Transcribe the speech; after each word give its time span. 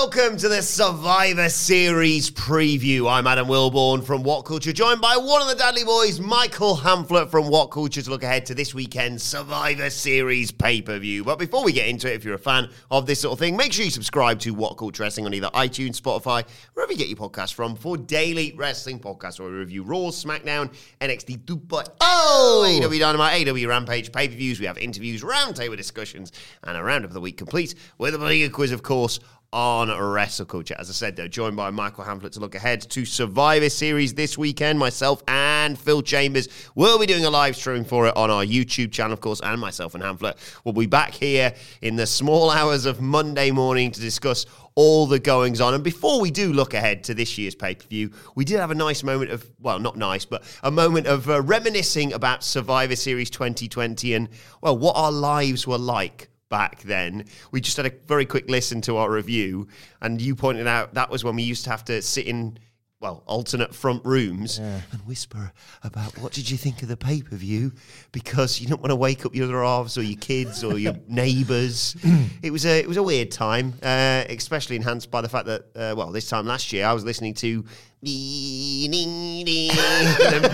welcome 0.00 0.34
to 0.34 0.48
the 0.48 0.62
Survivor 0.62 1.50
Series 1.50 2.30
preview. 2.30 3.06
I'm 3.06 3.26
Adam 3.26 3.48
Wilborn 3.48 4.02
from 4.02 4.22
What 4.22 4.46
Culture, 4.46 4.72
joined 4.72 5.02
by 5.02 5.18
one 5.18 5.42
of 5.42 5.48
the 5.48 5.54
Dudley 5.54 5.84
Boys, 5.84 6.18
Michael 6.18 6.74
Hamflett 6.74 7.30
from 7.30 7.48
What 7.50 7.66
Culture, 7.66 8.00
to 8.00 8.08
look 8.08 8.22
ahead 8.22 8.46
to 8.46 8.54
this 8.54 8.72
weekend's 8.72 9.22
Survivor 9.22 9.90
Series 9.90 10.52
pay 10.52 10.80
per 10.80 10.98
view. 10.98 11.22
But 11.22 11.38
before 11.38 11.62
we 11.62 11.72
get 11.72 11.86
into 11.86 12.10
it, 12.10 12.14
if 12.14 12.24
you're 12.24 12.32
a 12.32 12.38
fan 12.38 12.70
of 12.90 13.04
this 13.04 13.20
sort 13.20 13.34
of 13.34 13.40
thing, 13.40 13.58
make 13.58 13.74
sure 13.74 13.84
you 13.84 13.90
subscribe 13.90 14.40
to 14.40 14.54
What 14.54 14.78
Culture 14.78 15.02
Wrestling 15.02 15.26
on 15.26 15.34
either 15.34 15.50
iTunes, 15.50 16.00
Spotify, 16.00 16.48
wherever 16.72 16.90
you 16.90 16.98
get 16.98 17.08
your 17.08 17.18
podcasts 17.18 17.52
from, 17.52 17.76
for 17.76 17.98
daily 17.98 18.54
wrestling 18.56 19.00
podcasts 19.00 19.38
where 19.38 19.50
we 19.50 19.56
review 19.58 19.82
Raw, 19.82 20.08
SmackDown, 20.08 20.72
NXT 21.02 21.44
2.0, 21.44 21.90
oh! 22.00 22.66
AEW 22.66 22.98
Dynamite, 22.98 23.46
AEW 23.46 23.68
Rampage, 23.68 24.10
pay 24.12 24.28
per 24.28 24.34
views. 24.34 24.60
We 24.60 24.64
have 24.64 24.78
interviews, 24.78 25.22
roundtable 25.22 25.76
discussions, 25.76 26.32
and 26.64 26.78
a 26.78 26.82
round 26.82 27.04
of 27.04 27.12
the 27.12 27.20
week 27.20 27.36
complete 27.36 27.74
with 27.98 28.14
a 28.14 28.18
bigger 28.18 28.48
quiz, 28.48 28.72
of 28.72 28.82
course, 28.82 29.20
on 29.52 29.90
Wrestle 29.90 30.46
Culture. 30.46 30.76
As 30.78 30.88
I 30.90 30.92
said, 30.92 31.16
though, 31.16 31.26
joined 31.26 31.56
by 31.56 31.70
Michael 31.70 32.04
Hamflett 32.04 32.32
to 32.32 32.40
look 32.40 32.54
ahead 32.54 32.82
to 32.82 33.04
Survivor 33.04 33.68
Series 33.68 34.14
this 34.14 34.38
weekend. 34.38 34.78
Myself 34.78 35.22
and 35.26 35.76
Phil 35.76 36.02
Chambers 36.02 36.48
will 36.76 36.98
be 37.00 37.06
doing 37.06 37.24
a 37.24 37.30
live 37.30 37.56
stream 37.56 37.84
for 37.84 38.06
it 38.06 38.16
on 38.16 38.30
our 38.30 38.44
YouTube 38.44 38.92
channel, 38.92 39.12
of 39.12 39.20
course, 39.20 39.40
and 39.40 39.60
myself 39.60 39.94
and 39.94 40.04
Hamflett 40.04 40.36
will 40.64 40.72
be 40.72 40.86
back 40.86 41.12
here 41.12 41.52
in 41.82 41.96
the 41.96 42.06
small 42.06 42.50
hours 42.50 42.86
of 42.86 43.00
Monday 43.00 43.50
morning 43.50 43.90
to 43.90 44.00
discuss 44.00 44.46
all 44.76 45.06
the 45.06 45.18
goings 45.18 45.60
on. 45.60 45.74
And 45.74 45.82
before 45.82 46.20
we 46.20 46.30
do 46.30 46.52
look 46.52 46.72
ahead 46.72 47.02
to 47.04 47.14
this 47.14 47.36
year's 47.36 47.56
pay 47.56 47.74
per 47.74 47.86
view, 47.88 48.12
we 48.36 48.44
did 48.44 48.60
have 48.60 48.70
a 48.70 48.76
nice 48.76 49.02
moment 49.02 49.32
of, 49.32 49.50
well, 49.58 49.80
not 49.80 49.96
nice, 49.96 50.24
but 50.24 50.44
a 50.62 50.70
moment 50.70 51.08
of 51.08 51.28
uh, 51.28 51.42
reminiscing 51.42 52.12
about 52.12 52.44
Survivor 52.44 52.94
Series 52.94 53.30
2020 53.30 54.14
and, 54.14 54.28
well, 54.60 54.78
what 54.78 54.94
our 54.96 55.10
lives 55.10 55.66
were 55.66 55.78
like 55.78 56.30
back 56.50 56.82
then. 56.82 57.24
We 57.52 57.62
just 57.62 57.78
had 57.78 57.86
a 57.86 57.92
very 58.06 58.26
quick 58.26 58.50
listen 58.50 58.82
to 58.82 58.98
our 58.98 59.10
review, 59.10 59.68
and 60.02 60.20
you 60.20 60.34
pointed 60.34 60.66
out 60.66 60.92
that 60.94 61.08
was 61.08 61.24
when 61.24 61.36
we 61.36 61.42
used 61.42 61.64
to 61.64 61.70
have 61.70 61.84
to 61.86 62.02
sit 62.02 62.26
in. 62.26 62.58
Well, 63.00 63.22
alternate 63.24 63.74
front 63.74 64.04
rooms 64.04 64.58
and 64.58 65.00
whisper 65.06 65.54
about 65.82 66.18
what 66.18 66.34
did 66.34 66.50
you 66.50 66.58
think 66.58 66.82
of 66.82 66.88
the 66.88 66.98
pay 66.98 67.22
per 67.22 67.34
view 67.34 67.72
because 68.12 68.60
you 68.60 68.68
don't 68.68 68.82
want 68.82 68.90
to 68.90 68.96
wake 68.96 69.24
up 69.24 69.34
your 69.34 69.46
other 69.46 69.62
halves 69.62 69.96
or 69.96 70.02
your 70.02 70.18
kids 70.18 70.62
or 70.62 70.78
your 70.78 70.92
neighbours. 71.08 71.96
it 72.42 72.50
was 72.50 72.66
a 72.66 72.78
it 72.78 72.86
was 72.86 72.98
a 72.98 73.02
weird 73.02 73.30
time, 73.30 73.72
uh, 73.82 74.24
especially 74.28 74.76
enhanced 74.76 75.10
by 75.10 75.22
the 75.22 75.30
fact 75.30 75.46
that 75.46 75.62
uh, 75.74 75.94
well, 75.96 76.12
this 76.12 76.28
time 76.28 76.44
last 76.44 76.74
year 76.74 76.84
I 76.84 76.92
was 76.92 77.02
listening 77.02 77.32
to 77.36 77.64
the 78.02 78.88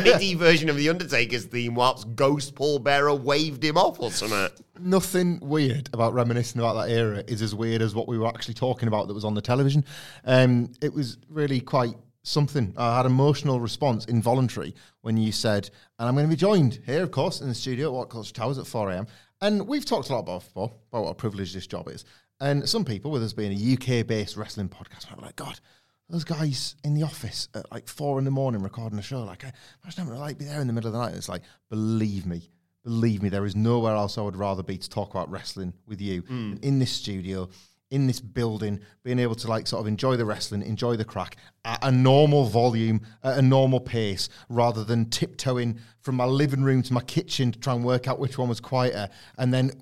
MIDI 0.02 0.34
version 0.34 0.68
of 0.68 0.76
the 0.76 0.88
Undertaker's 0.88 1.44
theme 1.44 1.76
whilst 1.76 2.16
Ghost 2.16 2.56
Paul 2.56 2.80
Bearer 2.80 3.14
waved 3.14 3.62
him 3.62 3.76
off 3.76 4.00
or 4.00 4.10
something. 4.10 4.48
Nothing 4.80 5.38
weird 5.40 5.88
about 5.92 6.12
reminiscing 6.12 6.60
about 6.60 6.74
that 6.74 6.90
era 6.90 7.22
is 7.28 7.42
as 7.42 7.54
weird 7.54 7.82
as 7.82 7.94
what 7.94 8.08
we 8.08 8.18
were 8.18 8.26
actually 8.26 8.54
talking 8.54 8.88
about 8.88 9.06
that 9.06 9.14
was 9.14 9.24
on 9.24 9.34
the 9.34 9.40
television. 9.40 9.84
Um, 10.24 10.72
it 10.82 10.92
was 10.92 11.18
really 11.28 11.60
quite 11.60 11.94
something. 12.24 12.74
I 12.76 12.96
had 12.96 13.06
an 13.06 13.12
emotional 13.12 13.60
response, 13.60 14.06
involuntary, 14.06 14.74
when 15.02 15.16
you 15.16 15.30
said, 15.30 15.70
and 16.00 16.08
I'm 16.08 16.14
going 16.14 16.26
to 16.26 16.30
be 16.30 16.36
joined 16.36 16.80
here, 16.84 17.04
of 17.04 17.12
course, 17.12 17.40
in 17.40 17.48
the 17.48 17.54
studio 17.54 17.86
at 17.86 17.92
What 17.92 18.10
Culture 18.10 18.34
Towers 18.34 18.58
at 18.58 18.66
4 18.66 18.90
a.m. 18.90 19.06
And 19.40 19.68
we've 19.68 19.84
talked 19.84 20.08
a 20.08 20.12
lot 20.12 20.20
about 20.20 20.40
before 20.40 20.72
about 20.90 21.04
what 21.04 21.10
a 21.10 21.14
privilege 21.14 21.54
this 21.54 21.68
job 21.68 21.88
is. 21.88 22.04
And 22.40 22.68
some 22.68 22.84
people, 22.84 23.12
with 23.12 23.22
us 23.22 23.32
being 23.32 23.52
a 23.52 23.74
UK 23.74 24.04
based 24.06 24.36
wrestling 24.36 24.68
podcast, 24.68 25.08
might 25.08 25.18
be 25.18 25.26
like, 25.26 25.36
God, 25.36 25.60
those 26.08 26.24
guys 26.24 26.76
in 26.84 26.94
the 26.94 27.02
office 27.02 27.48
at 27.54 27.70
like 27.72 27.88
four 27.88 28.18
in 28.18 28.24
the 28.24 28.30
morning 28.30 28.62
recording 28.62 28.98
a 28.98 29.02
show, 29.02 29.22
like, 29.22 29.44
I 29.44 29.52
imagine 29.82 30.04
having 30.04 30.14
to 30.14 30.20
like 30.20 30.38
be 30.38 30.44
there 30.44 30.60
in 30.60 30.66
the 30.66 30.72
middle 30.72 30.88
of 30.88 30.92
the 30.92 30.98
night. 31.00 31.08
And 31.08 31.16
It's 31.16 31.28
like, 31.28 31.42
believe 31.68 32.26
me, 32.26 32.48
believe 32.84 33.22
me, 33.22 33.28
there 33.28 33.44
is 33.44 33.56
nowhere 33.56 33.94
else 33.94 34.16
I 34.16 34.22
would 34.22 34.36
rather 34.36 34.62
be 34.62 34.78
to 34.78 34.88
talk 34.88 35.10
about 35.10 35.30
wrestling 35.30 35.74
with 35.86 36.00
you 36.00 36.20
hmm. 36.22 36.50
than 36.50 36.58
in 36.62 36.78
this 36.78 36.92
studio, 36.92 37.48
in 37.90 38.06
this 38.06 38.20
building, 38.20 38.80
being 39.02 39.18
able 39.18 39.34
to 39.34 39.48
like 39.48 39.66
sort 39.66 39.80
of 39.80 39.88
enjoy 39.88 40.16
the 40.16 40.24
wrestling, 40.24 40.62
enjoy 40.62 40.96
the 40.96 41.04
crack 41.04 41.36
at 41.64 41.78
a 41.82 41.90
normal 41.90 42.44
volume, 42.44 43.00
at 43.24 43.38
a 43.38 43.42
normal 43.42 43.80
pace, 43.80 44.28
rather 44.48 44.84
than 44.84 45.10
tiptoeing 45.10 45.78
from 46.00 46.14
my 46.14 46.24
living 46.24 46.62
room 46.62 46.82
to 46.82 46.92
my 46.92 47.02
kitchen 47.02 47.50
to 47.50 47.58
try 47.58 47.74
and 47.74 47.84
work 47.84 48.06
out 48.06 48.20
which 48.20 48.38
one 48.38 48.48
was 48.48 48.60
quieter, 48.60 49.08
and 49.38 49.52
then. 49.52 49.72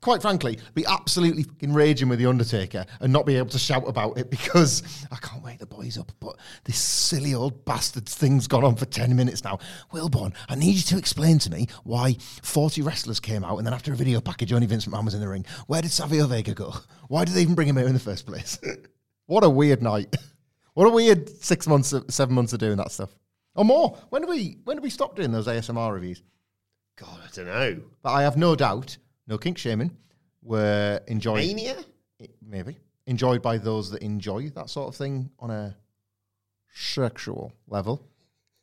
Quite 0.00 0.22
frankly, 0.22 0.58
be 0.74 0.86
absolutely 0.86 1.42
fucking 1.42 1.72
raging 1.72 2.08
with 2.08 2.20
the 2.20 2.26
Undertaker 2.26 2.86
and 3.00 3.12
not 3.12 3.26
be 3.26 3.36
able 3.36 3.48
to 3.48 3.58
shout 3.58 3.88
about 3.88 4.16
it 4.16 4.30
because 4.30 5.06
I 5.10 5.16
can't 5.16 5.42
wake 5.42 5.58
the 5.58 5.66
boys 5.66 5.98
up. 5.98 6.12
But 6.20 6.36
this 6.64 6.78
silly 6.78 7.34
old 7.34 7.64
bastard's 7.64 8.14
thing's 8.14 8.46
gone 8.46 8.64
on 8.64 8.76
for 8.76 8.86
ten 8.86 9.16
minutes 9.16 9.42
now. 9.42 9.58
Wilborn, 9.92 10.34
I 10.48 10.54
need 10.54 10.76
you 10.76 10.82
to 10.82 10.98
explain 10.98 11.40
to 11.40 11.50
me 11.50 11.66
why 11.82 12.16
forty 12.42 12.80
wrestlers 12.80 13.18
came 13.18 13.42
out 13.42 13.58
and 13.58 13.66
then 13.66 13.74
after 13.74 13.92
a 13.92 13.96
video 13.96 14.20
package, 14.20 14.52
only 14.52 14.68
Vince 14.68 14.86
McMahon 14.86 15.04
was 15.04 15.14
in 15.14 15.20
the 15.20 15.28
ring. 15.28 15.44
Where 15.66 15.82
did 15.82 15.90
Savio 15.90 16.26
Vega 16.26 16.54
go? 16.54 16.74
Why 17.08 17.24
did 17.24 17.34
they 17.34 17.42
even 17.42 17.56
bring 17.56 17.68
him 17.68 17.76
here 17.76 17.86
in 17.86 17.94
the 17.94 17.98
first 17.98 18.24
place? 18.24 18.58
what 19.26 19.42
a 19.44 19.50
weird 19.50 19.82
night. 19.82 20.14
What 20.78 20.86
a 20.86 20.90
weird 20.90 21.28
six 21.42 21.66
months, 21.66 21.92
of, 21.92 22.04
seven 22.08 22.36
months 22.36 22.52
of 22.52 22.60
doing 22.60 22.76
that 22.76 22.92
stuff, 22.92 23.10
or 23.56 23.64
more. 23.64 23.98
When 24.10 24.22
do 24.22 24.28
we 24.28 24.58
when 24.62 24.76
do 24.76 24.80
we 24.80 24.90
stop 24.90 25.16
doing 25.16 25.32
those 25.32 25.48
ASMR 25.48 25.92
reviews? 25.92 26.22
God, 26.96 27.18
I 27.20 27.28
don't 27.34 27.46
know. 27.46 27.82
But 28.00 28.12
I 28.12 28.22
have 28.22 28.36
no 28.36 28.54
doubt, 28.54 28.96
no 29.28 29.38
kink 29.38 29.58
shaming, 29.58 29.96
were 30.42 31.00
enjoyed. 31.06 31.46
Mania? 31.46 31.76
Maybe 32.44 32.78
enjoyed 33.08 33.40
by 33.40 33.56
those 33.56 33.90
that 33.90 34.02
enjoy 34.02 34.50
that 34.50 34.68
sort 34.68 34.88
of 34.88 34.94
thing 34.94 35.30
on 35.40 35.50
a 35.50 35.74
sexual 36.74 37.52
level. 37.66 38.06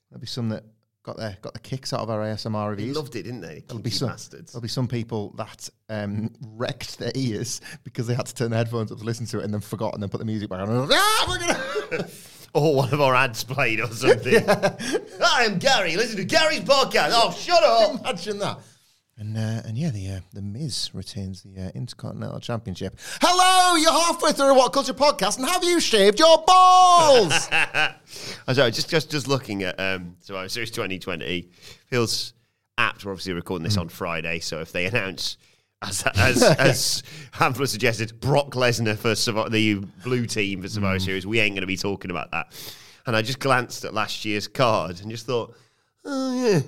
There'll 0.09 0.21
be 0.21 0.27
some 0.27 0.49
that 0.49 0.63
got 1.01 1.17
their 1.17 1.37
got 1.41 1.53
the 1.53 1.59
kicks 1.59 1.93
out 1.93 1.99
of 2.01 2.09
our 2.09 2.19
ASMR 2.19 2.77
They 2.77 2.91
loved 2.91 3.15
it, 3.15 3.23
didn't 3.23 3.41
they? 3.41 3.63
There'll 3.67 3.81
be 3.81 3.89
some. 3.89 4.09
bastards. 4.09 4.53
There'll 4.53 4.61
be 4.61 4.67
some 4.67 4.87
people 4.87 5.33
that 5.37 5.67
um, 5.89 6.31
wrecked 6.41 6.99
their 6.99 7.11
ears 7.15 7.59
because 7.83 8.05
they 8.05 8.13
had 8.13 8.27
to 8.27 8.35
turn 8.35 8.51
their 8.51 8.59
headphones 8.59 8.91
up 8.91 8.99
to 8.99 9.03
listen 9.03 9.25
to 9.27 9.39
it 9.39 9.45
and 9.45 9.53
then 9.53 9.61
forgot 9.61 9.95
and 9.95 10.03
then 10.03 10.09
put 10.09 10.19
the 10.19 10.25
music 10.25 10.49
back 10.49 10.59
on. 10.59 10.69
And, 10.69 10.91
ah, 10.93 11.25
we're 11.27 11.39
gonna 11.39 12.07
Or 12.53 12.73
one 12.73 12.93
of 12.93 13.01
our 13.01 13.13
ads 13.13 13.43
played 13.43 13.81
or 13.81 13.87
something. 13.87 14.41
Hi, 14.47 15.43
I'm 15.43 15.59
Gary. 15.59 15.97
Listen 15.97 16.15
to 16.17 16.23
Gary's 16.23 16.61
podcast. 16.61 17.09
Oh, 17.11 17.31
shut 17.31 17.61
up. 17.61 17.99
imagine 17.99 18.39
that. 18.39 18.59
And 19.17 19.37
uh, 19.37 19.61
and 19.63 19.77
yeah, 19.77 19.91
the 19.91 20.09
uh, 20.09 20.19
the 20.33 20.41
Miz 20.41 20.89
retains 20.93 21.41
the 21.41 21.67
uh, 21.67 21.71
Intercontinental 21.73 22.41
Championship. 22.41 22.99
Hello, 23.21 23.77
you're 23.77 23.89
halfway 23.89 24.33
through 24.33 24.47
a 24.47 24.53
What 24.53 24.73
Culture 24.73 24.93
podcast, 24.93 25.37
and 25.37 25.47
have 25.47 25.63
you 25.63 25.79
shaved 25.79 26.19
your 26.19 26.43
balls? 26.45 27.47
I'm 27.51 28.55
sorry, 28.55 28.71
just 28.71 28.89
just 28.89 29.09
just 29.09 29.29
looking 29.29 29.63
at 29.63 29.79
um, 29.79 30.17
Survivor 30.19 30.49
Series 30.49 30.69
2020 30.71 31.49
feels 31.85 32.33
apt. 32.77 33.05
We're 33.05 33.11
obviously 33.11 33.31
recording 33.31 33.63
this 33.63 33.77
on 33.77 33.87
Friday, 33.87 34.39
so 34.39 34.59
if 34.59 34.73
they 34.73 34.85
announce, 34.85 35.37
as 35.81 36.03
as 36.17 36.43
as 36.43 37.03
Hamfler 37.35 37.69
suggested, 37.69 38.19
Brock 38.19 38.51
Lesnar 38.51 38.97
for 38.97 39.15
the 39.49 39.75
blue 40.03 40.25
team 40.25 40.61
for 40.61 40.67
Survivor 40.67 40.99
Series, 40.99 41.25
we 41.25 41.39
ain't 41.39 41.55
going 41.55 41.61
to 41.61 41.67
be 41.67 41.77
talking 41.77 42.11
about 42.11 42.31
that. 42.31 42.47
And 43.05 43.15
I 43.15 43.21
just 43.21 43.39
glanced 43.39 43.85
at 43.85 43.93
last 43.93 44.25
year's 44.25 44.49
card 44.49 44.99
and 44.99 45.09
just 45.09 45.25
thought, 45.25 45.55
oh 46.03 46.35
yeah, 46.35 46.59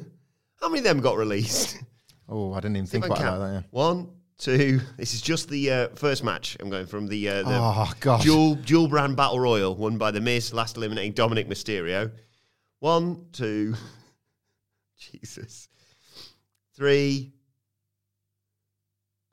how 0.61 0.69
many 0.69 0.79
of 0.79 0.85
them 0.85 1.01
got 1.01 1.17
released? 1.17 1.83
Oh, 2.29 2.53
I 2.53 2.57
didn't 2.59 2.77
even 2.77 2.87
think 2.87 3.05
about 3.05 3.17
count. 3.19 3.39
that. 3.39 3.53
Yeah. 3.53 3.61
One, 3.71 4.09
two. 4.37 4.81
This 4.97 5.13
is 5.13 5.21
just 5.21 5.49
the 5.49 5.71
uh, 5.71 5.87
first 5.95 6.23
match. 6.23 6.57
I'm 6.59 6.69
going 6.69 6.85
from 6.85 7.07
the, 7.07 7.29
uh, 7.29 7.43
the 7.43 7.57
Oh, 7.57 7.91
God. 7.99 8.21
dual 8.21 8.55
dual 8.55 8.87
brand 8.87 9.15
battle 9.15 9.39
royal 9.39 9.75
won 9.75 9.97
by 9.97 10.11
the 10.11 10.19
Miz, 10.21 10.53
last 10.53 10.77
eliminating 10.77 11.13
Dominik 11.13 11.47
Mysterio. 11.47 12.11
One, 12.79 13.25
two, 13.31 13.75
Jesus, 14.97 15.69
three, 16.75 17.33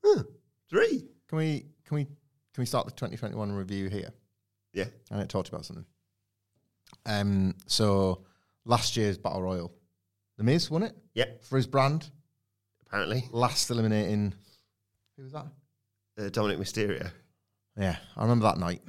Huh, 0.04 0.22
three. 0.68 1.04
Can 1.28 1.38
we 1.38 1.66
can 1.86 1.94
we 1.96 2.04
can 2.04 2.60
we 2.62 2.66
start 2.66 2.84
the 2.86 2.92
2021 2.92 3.52
review 3.52 3.88
here? 3.88 4.10
Yeah, 4.72 4.84
I 5.10 5.16
need 5.16 5.22
to 5.22 5.28
talk 5.28 5.48
about 5.48 5.64
something. 5.64 5.86
Um, 7.06 7.54
so 7.66 8.24
last 8.64 8.96
year's 8.96 9.16
Battle 9.18 9.42
Royal, 9.42 9.72
The 10.36 10.44
Miz 10.44 10.70
won 10.70 10.82
it 10.82 10.94
yeah. 11.14 11.24
for 11.42 11.56
his 11.56 11.66
brand, 11.66 12.10
Apparently, 12.94 13.24
last 13.32 13.72
eliminating. 13.72 14.32
Who 15.16 15.24
was 15.24 15.32
that? 15.32 15.46
uh, 16.16 16.30
Dominik 16.30 16.58
Mysterio. 16.58 17.10
Yeah, 17.76 17.96
I 18.16 18.22
remember 18.22 18.44
that 18.44 18.56
night, 18.56 18.82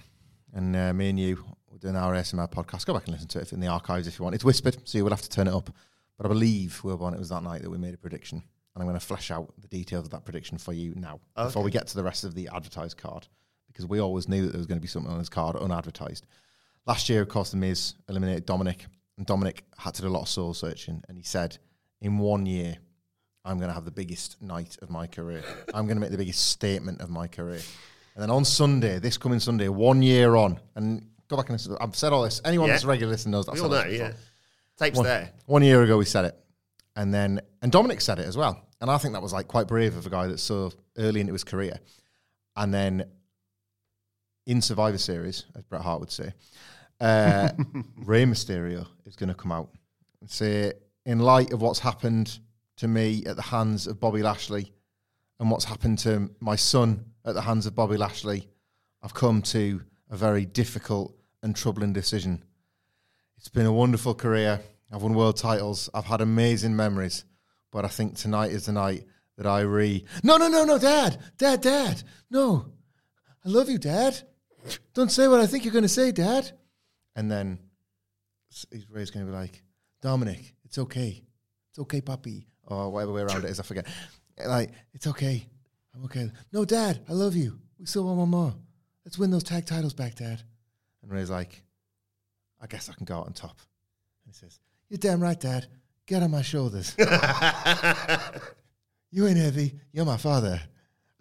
and 0.53 0.75
uh, 0.75 0.93
me 0.93 1.09
and 1.09 1.19
you 1.19 1.43
were 1.71 1.79
doing 1.79 1.95
our 1.95 2.13
ASMR 2.13 2.47
podcast. 2.51 2.85
Go 2.85 2.93
back 2.93 3.05
and 3.05 3.13
listen 3.13 3.27
to 3.29 3.39
it 3.39 3.51
in 3.51 3.59
the 3.59 3.65
archives 3.65 4.05
if 4.05 4.19
you 4.19 4.23
want. 4.23 4.35
It's 4.35 4.43
whispered, 4.43 4.77
so 4.83 4.99
you 4.99 5.03
will 5.03 5.09
have 5.09 5.23
to 5.23 5.29
turn 5.29 5.47
it 5.47 5.55
up. 5.55 5.71
But 6.17 6.27
I 6.27 6.29
believe 6.29 6.81
Wilborn, 6.83 7.15
it 7.15 7.19
was 7.19 7.29
that 7.29 7.41
night 7.41 7.63
that 7.63 7.69
we 7.71 7.79
made 7.79 7.95
a 7.95 7.97
prediction, 7.97 8.43
and 8.75 8.83
I'm 8.83 8.87
going 8.87 8.99
to 8.99 9.03
flesh 9.03 9.31
out 9.31 9.51
the 9.59 9.67
details 9.67 10.05
of 10.05 10.11
that 10.11 10.23
prediction 10.23 10.59
for 10.59 10.73
you 10.73 10.93
now 10.95 11.19
before 11.35 11.63
we 11.63 11.71
get 11.71 11.87
to 11.87 11.95
the 11.95 12.03
rest 12.03 12.23
of 12.23 12.35
the 12.35 12.47
advertised 12.53 12.97
card, 12.97 13.27
because 13.65 13.87
we 13.87 13.97
always 13.97 14.29
knew 14.29 14.45
that 14.45 14.51
there 14.51 14.59
was 14.59 14.67
going 14.67 14.77
to 14.77 14.83
be 14.83 14.87
something 14.87 15.11
on 15.11 15.17
this 15.17 15.29
card 15.29 15.55
unadvertised. 15.55 16.27
Last 16.85 17.09
year, 17.09 17.23
of 17.23 17.29
course, 17.29 17.49
the 17.49 17.57
Miz 17.57 17.95
eliminated 18.07 18.45
Dominik, 18.45 18.81
and 19.17 19.25
Dominik 19.25 19.61
had 19.79 19.95
to 19.95 20.03
do 20.03 20.09
a 20.09 20.09
lot 20.09 20.21
of 20.21 20.29
soul 20.29 20.53
searching, 20.53 21.03
and 21.09 21.17
he 21.17 21.23
said, 21.23 21.57
"In 22.01 22.19
one 22.19 22.45
year, 22.45 22.77
I'm 23.45 23.57
going 23.57 23.69
to 23.69 23.73
have 23.73 23.85
the 23.85 23.91
biggest 23.91 24.41
night 24.41 24.77
of 24.81 24.89
my 24.89 25.07
career. 25.07 25.43
I'm 25.73 25.85
going 25.85 25.95
to 25.97 26.01
make 26.01 26.11
the 26.11 26.17
biggest 26.17 26.47
statement 26.49 26.99
of 27.01 27.09
my 27.09 27.27
career." 27.27 27.61
And 28.15 28.21
then 28.23 28.29
on 28.31 28.43
Sunday, 28.45 28.99
this 28.99 29.17
coming 29.17 29.39
Sunday, 29.39 29.67
one 29.69 30.01
year 30.01 30.35
on, 30.35 30.59
and 30.75 31.05
go 31.27 31.37
back 31.37 31.49
and 31.49 31.53
listen. 31.55 31.77
I've 31.79 31.95
said 31.95 32.11
all 32.13 32.23
this. 32.23 32.41
Anyone 32.45 32.67
Yeah. 32.67 32.73
that's 32.73 32.83
a 32.83 32.87
regular 32.87 33.11
listener 33.11 33.31
knows 33.33 33.45
that. 33.45 33.55
We 33.55 33.61
all 33.61 33.69
know, 33.69 33.83
yeah. 33.85 34.13
Tapes 34.77 34.97
One, 34.97 35.05
there. 35.05 35.31
one 35.45 35.63
year 35.63 35.83
ago, 35.83 35.97
we 35.97 36.05
said 36.05 36.25
it, 36.25 36.35
and 36.97 37.13
then 37.13 37.39
and 37.61 37.71
Dominik 37.71 38.01
said 38.01 38.19
it 38.19 38.25
as 38.25 38.35
well. 38.35 38.61
And 38.81 38.91
I 38.91 38.97
think 38.97 39.13
that 39.13 39.21
was 39.21 39.31
like 39.33 39.47
quite 39.47 39.67
brave 39.67 39.95
of 39.95 40.05
a 40.05 40.09
guy 40.09 40.27
that's 40.27 40.43
so 40.43 40.71
early 40.97 41.21
into 41.21 41.31
his 41.33 41.43
career. 41.45 41.79
And 42.57 42.73
then 42.73 43.05
in 44.45 44.61
Survivor 44.61 44.97
Series, 44.97 45.45
as 45.55 45.63
Bret 45.63 45.81
Hart 45.81 45.99
would 46.01 46.11
say, 46.11 46.33
uh, 46.99 47.49
Rey 47.97 48.25
Mysterio 48.25 48.85
is 49.05 49.15
going 49.15 49.29
to 49.29 49.33
come 49.35 49.51
out 49.51 49.69
and 50.21 50.29
say, 50.29 50.73
in 51.05 51.19
light 51.19 51.51
of 51.53 51.61
what's 51.61 51.79
happened 51.79 52.39
to 52.77 52.87
me 52.87 53.23
at 53.25 53.35
the 53.35 53.41
hands 53.41 53.87
of 53.87 53.99
Bobby 53.99 54.21
Lashley 54.21 54.73
and 55.39 55.51
what's 55.51 55.65
happened 55.65 55.99
to 55.99 56.31
my 56.39 56.55
son 56.55 57.05
at 57.25 57.33
the 57.33 57.41
hands 57.41 57.65
of 57.65 57.75
Bobby 57.75 57.97
Lashley, 57.97 58.47
I've 59.01 59.13
come 59.13 59.41
to 59.43 59.81
a 60.09 60.17
very 60.17 60.45
difficult 60.45 61.15
and 61.41 61.55
troubling 61.55 61.93
decision. 61.93 62.43
It's 63.37 63.49
been 63.49 63.65
a 63.65 63.73
wonderful 63.73 64.15
career. 64.15 64.61
I've 64.91 65.01
won 65.01 65.13
world 65.13 65.37
titles. 65.37 65.89
I've 65.93 66.05
had 66.05 66.21
amazing 66.21 66.75
memories. 66.75 67.25
But 67.71 67.85
I 67.85 67.89
think 67.89 68.15
tonight 68.15 68.51
is 68.51 68.65
the 68.65 68.71
night 68.71 69.05
that 69.37 69.45
I 69.45 69.61
re. 69.61 70.05
No, 70.23 70.37
no, 70.37 70.47
no, 70.47 70.63
no, 70.63 70.77
Dad. 70.79 71.19
Dad, 71.37 71.61
Dad. 71.61 72.03
No. 72.29 72.71
I 73.45 73.49
love 73.49 73.69
you, 73.69 73.77
Dad. 73.77 74.21
Don't 74.93 75.11
say 75.11 75.27
what 75.27 75.39
I 75.39 75.45
think 75.45 75.63
you're 75.65 75.73
going 75.73 75.83
to 75.83 75.89
say, 75.89 76.11
Dad. 76.11 76.51
And 77.15 77.29
then 77.29 77.59
he's 78.49 78.89
Rey's 78.89 79.11
going 79.11 79.25
to 79.25 79.31
be 79.31 79.37
like, 79.37 79.63
Dominik, 80.01 80.53
it's 80.63 80.77
okay. 80.77 81.23
It's 81.69 81.79
okay, 81.79 82.01
puppy. 82.01 82.47
Or 82.67 82.91
whatever 82.91 83.13
way 83.13 83.21
around 83.21 83.45
it 83.45 83.49
is, 83.49 83.59
I 83.59 83.63
forget. 83.63 83.87
Like, 84.43 84.71
it's 84.93 85.07
okay. 85.07 85.45
I'm 85.93 86.03
okay. 86.05 86.31
No, 86.51 86.65
Dad, 86.65 87.01
I 87.07 87.13
love 87.13 87.35
you. 87.35 87.59
We 87.79 87.85
still 87.85 88.05
want 88.05 88.17
one 88.17 88.29
more. 88.29 88.53
Let's 89.05 89.17
win 89.17 89.31
those 89.31 89.43
tag 89.43 89.65
titles 89.65 89.93
back, 89.93 90.15
Dad. 90.15 90.41
And 91.03 91.11
Rey's 91.11 91.29
like, 91.29 91.61
I 92.61 92.67
guess 92.67 92.89
I 92.89 92.93
can 92.93 93.05
go 93.05 93.17
out 93.17 93.27
on 93.27 93.33
top. 93.33 93.59
And 94.25 94.27
he 94.27 94.33
says, 94.33 94.59
You're 94.89 94.97
damn 94.97 95.21
right, 95.21 95.39
Dad. 95.39 95.67
Get 96.07 96.23
on 96.23 96.31
my 96.31 96.41
shoulders. 96.41 96.95
you 99.11 99.27
ain't 99.27 99.37
heavy. 99.37 99.75
You're 99.91 100.05
my 100.05 100.17
father. 100.17 100.61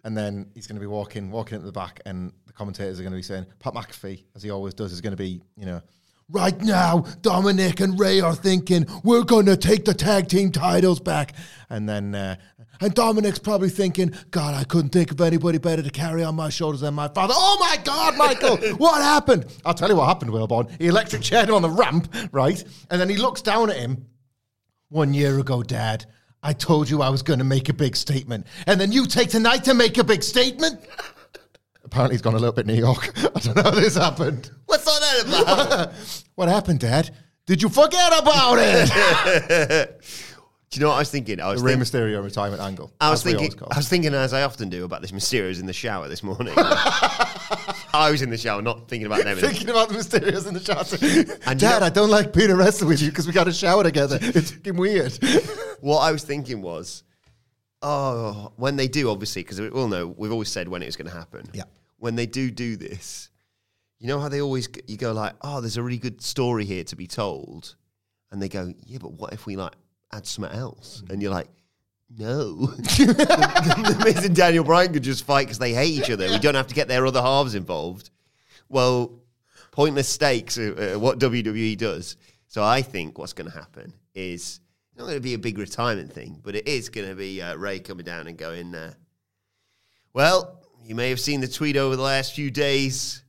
And 0.03 0.15
then 0.15 0.51
he's 0.53 0.67
going 0.67 0.75
to 0.75 0.81
be 0.81 0.87
walking, 0.87 1.31
walking 1.31 1.57
at 1.57 1.63
the 1.63 1.71
back, 1.71 1.99
and 2.05 2.31
the 2.45 2.53
commentators 2.53 2.99
are 2.99 3.03
going 3.03 3.13
to 3.13 3.17
be 3.17 3.23
saying, 3.23 3.47
Pat 3.59 3.73
McAfee, 3.73 4.23
as 4.35 4.43
he 4.43 4.51
always 4.51 4.75
does, 4.75 4.91
is 4.91 5.01
going 5.01 5.11
to 5.11 5.17
be, 5.17 5.41
you 5.55 5.65
know, 5.65 5.81
right 6.29 6.59
now, 6.61 7.01
Dominik 7.21 7.81
and 7.81 7.99
Rey 7.99 8.21
are 8.21 8.35
thinking, 8.35 8.85
we're 9.03 9.23
going 9.23 9.45
to 9.45 9.57
take 9.57 9.85
the 9.85 9.93
tag 9.93 10.27
team 10.27 10.51
titles 10.51 10.99
back. 10.99 11.33
And 11.69 11.87
then, 11.87 12.15
uh, 12.15 12.35
and 12.81 12.93
Dominik's 12.93 13.39
probably 13.39 13.69
thinking, 13.69 14.13
God, 14.31 14.53
I 14.53 14.63
couldn't 14.63 14.89
think 14.89 15.11
of 15.11 15.21
anybody 15.21 15.57
better 15.57 15.81
to 15.81 15.89
carry 15.89 16.23
on 16.23 16.35
my 16.35 16.49
shoulders 16.49 16.81
than 16.81 16.93
my 16.93 17.07
father. 17.07 17.33
Oh 17.35 17.57
my 17.59 17.81
God, 17.83 18.17
Michael, 18.17 18.57
what 18.77 19.01
happened? 19.01 19.45
I'll 19.63 19.73
tell 19.73 19.89
you 19.89 19.95
what 19.95 20.07
happened, 20.07 20.31
Wilborn. 20.31 20.69
He 20.79 20.87
electric 20.87 21.21
chaired 21.21 21.49
him 21.49 21.55
on 21.55 21.61
the 21.61 21.69
ramp, 21.69 22.13
right? 22.31 22.63
And 22.89 22.99
then 22.99 23.09
he 23.09 23.17
looks 23.17 23.41
down 23.41 23.69
at 23.69 23.77
him. 23.77 24.05
One 24.89 25.13
year 25.13 25.39
ago, 25.39 25.63
Dad, 25.63 26.05
I 26.43 26.53
told 26.53 26.89
you 26.89 27.01
I 27.01 27.09
was 27.09 27.23
going 27.23 27.39
to 27.39 27.45
make 27.45 27.69
a 27.69 27.73
big 27.73 27.95
statement. 27.95 28.45
And 28.67 28.79
then 28.79 28.91
you 28.91 29.07
take 29.07 29.29
tonight 29.29 29.63
to 29.63 29.73
make 29.73 29.97
a 29.97 30.03
big 30.03 30.21
statement? 30.21 30.79
Apparently, 31.83 32.15
he's 32.15 32.21
gone 32.21 32.33
a 32.33 32.37
little 32.37 32.53
bit 32.53 32.65
New 32.65 32.73
York. 32.73 33.11
I 33.35 33.39
don't 33.39 33.55
know 33.55 33.63
how 33.63 33.71
this 33.71 33.95
happened. 33.95 34.51
That 35.23 35.41
about? 35.41 35.93
What 36.35 36.49
happened, 36.49 36.79
Dad? 36.79 37.11
Did 37.45 37.61
you 37.61 37.69
forget 37.69 38.19
about 38.19 38.57
it? 38.59 40.01
Do 40.75 40.79
you 40.79 40.83
know 40.83 40.89
what 40.89 40.95
I 40.95 40.99
was 40.99 41.11
thinking? 41.11 41.39
I 41.39 41.49
was 41.51 41.61
the 41.61 41.67
Rey. 41.67 41.75
Mysterio 41.75 42.21
retirement 42.21 42.61
angle. 42.61 42.91
I 42.99 43.09
was 43.09 43.23
thinking. 43.23 43.51
always 43.51 43.61
I 43.61 43.75
it. 43.75 43.77
was 43.77 43.87
thinking, 43.87 44.13
as 44.13 44.33
I 44.33 44.43
often 44.43 44.67
do, 44.67 44.83
about 44.83 45.01
this 45.01 45.11
Mysterios 45.11 45.59
in 45.59 45.67
the 45.67 45.73
shower 45.73 46.09
this 46.09 46.21
morning. 46.21 46.53
I 46.57 48.09
was 48.11 48.21
in 48.21 48.29
the 48.29 48.37
shower, 48.37 48.61
not 48.61 48.89
thinking 48.89 49.05
about 49.05 49.23
them. 49.23 49.37
Thinking 49.37 49.69
about 49.69 49.87
the 49.89 49.95
Mysterios 49.95 50.47
in 50.47 50.53
the 50.53 50.59
shower. 50.59 50.83
And 51.47 51.59
Dad, 51.59 51.79
you 51.79 51.85
I 51.85 51.89
don't 51.89 52.09
like 52.09 52.33
being 52.33 52.51
arrested 52.51 52.87
with 52.89 53.01
you 53.01 53.09
because 53.09 53.25
we 53.25 53.31
got 53.31 53.47
a 53.47 53.53
shower 53.53 53.83
together. 53.83 54.17
It's 54.21 54.51
fucking 54.51 54.75
weird. 54.75 55.17
what 55.79 55.99
I 55.99 56.11
was 56.11 56.23
thinking 56.23 56.61
was, 56.61 57.03
oh, 57.81 58.51
when 58.57 58.75
they 58.75 58.89
do, 58.89 59.09
obviously, 59.09 59.43
because 59.43 59.61
we 59.61 59.69
all 59.69 59.87
know 59.87 60.07
we've 60.07 60.31
always 60.31 60.49
said 60.49 60.67
when 60.67 60.81
it 60.81 60.87
was 60.87 60.97
going 60.97 61.09
to 61.09 61.15
happen. 61.15 61.45
Yeah. 61.53 61.63
When 61.99 62.15
they 62.15 62.25
do 62.25 62.51
do 62.51 62.75
this, 62.75 63.29
you 64.05 64.11
know 64.11 64.19
how 64.19 64.29
they 64.29 64.39
always 64.39 64.67
g- 64.67 64.81
you 64.85 64.97
go 64.97 65.13
like, 65.13 65.33
oh, 65.41 65.61
there's 65.61 65.77
a 65.77 65.81
really 65.81 65.97
good 65.97 66.21
story 66.21 66.63
here 66.63 66.83
to 66.83 66.95
be 66.95 67.07
told, 67.07 67.75
and 68.29 68.39
they 68.39 68.47
go, 68.47 68.71
yeah, 68.85 68.99
but 69.01 69.13
what 69.13 69.33
if 69.33 69.47
we 69.47 69.55
like 69.55 69.73
add 70.13 70.27
something 70.27 70.55
else? 70.55 71.03
And 71.09 71.21
you're 71.21 71.31
like. 71.31 71.49
No, 72.15 72.67
the 72.67 74.01
Miz 74.05 74.23
and 74.23 74.35
Daniel 74.35 74.63
Bryan 74.63 74.93
could 74.93 75.01
just 75.01 75.25
fight 75.25 75.47
because 75.47 75.57
they 75.57 75.73
hate 75.73 75.91
each 75.91 76.11
other. 76.11 76.29
We 76.29 76.37
don't 76.37 76.53
have 76.53 76.67
to 76.67 76.75
get 76.75 76.87
their 76.87 77.03
other 77.07 77.19
halves 77.19 77.55
involved. 77.55 78.11
Well, 78.69 79.23
pointless 79.71 80.07
stakes 80.07 80.59
are, 80.59 80.93
are 80.93 80.99
what 80.99 81.17
WWE 81.17 81.75
does. 81.75 82.15
So 82.47 82.63
I 82.63 82.83
think 82.83 83.17
what's 83.17 83.33
going 83.33 83.49
to 83.49 83.57
happen 83.57 83.91
is 84.13 84.59
not 84.95 85.05
going 85.05 85.15
to 85.15 85.19
be 85.19 85.33
a 85.33 85.39
big 85.39 85.57
retirement 85.57 86.13
thing, 86.13 86.39
but 86.43 86.55
it 86.55 86.67
is 86.67 86.89
going 86.89 87.09
to 87.09 87.15
be 87.15 87.41
uh, 87.41 87.55
Rey 87.55 87.79
coming 87.79 88.05
down 88.05 88.27
and 88.27 88.37
going, 88.37 88.75
uh, 88.75 88.93
well, 90.13 90.61
you 90.83 90.93
may 90.93 91.09
have 91.09 91.19
seen 91.19 91.41
the 91.41 91.47
tweet 91.47 91.75
over 91.75 91.95
the 91.95 92.03
last 92.03 92.35
few 92.35 92.51
days, 92.51 93.24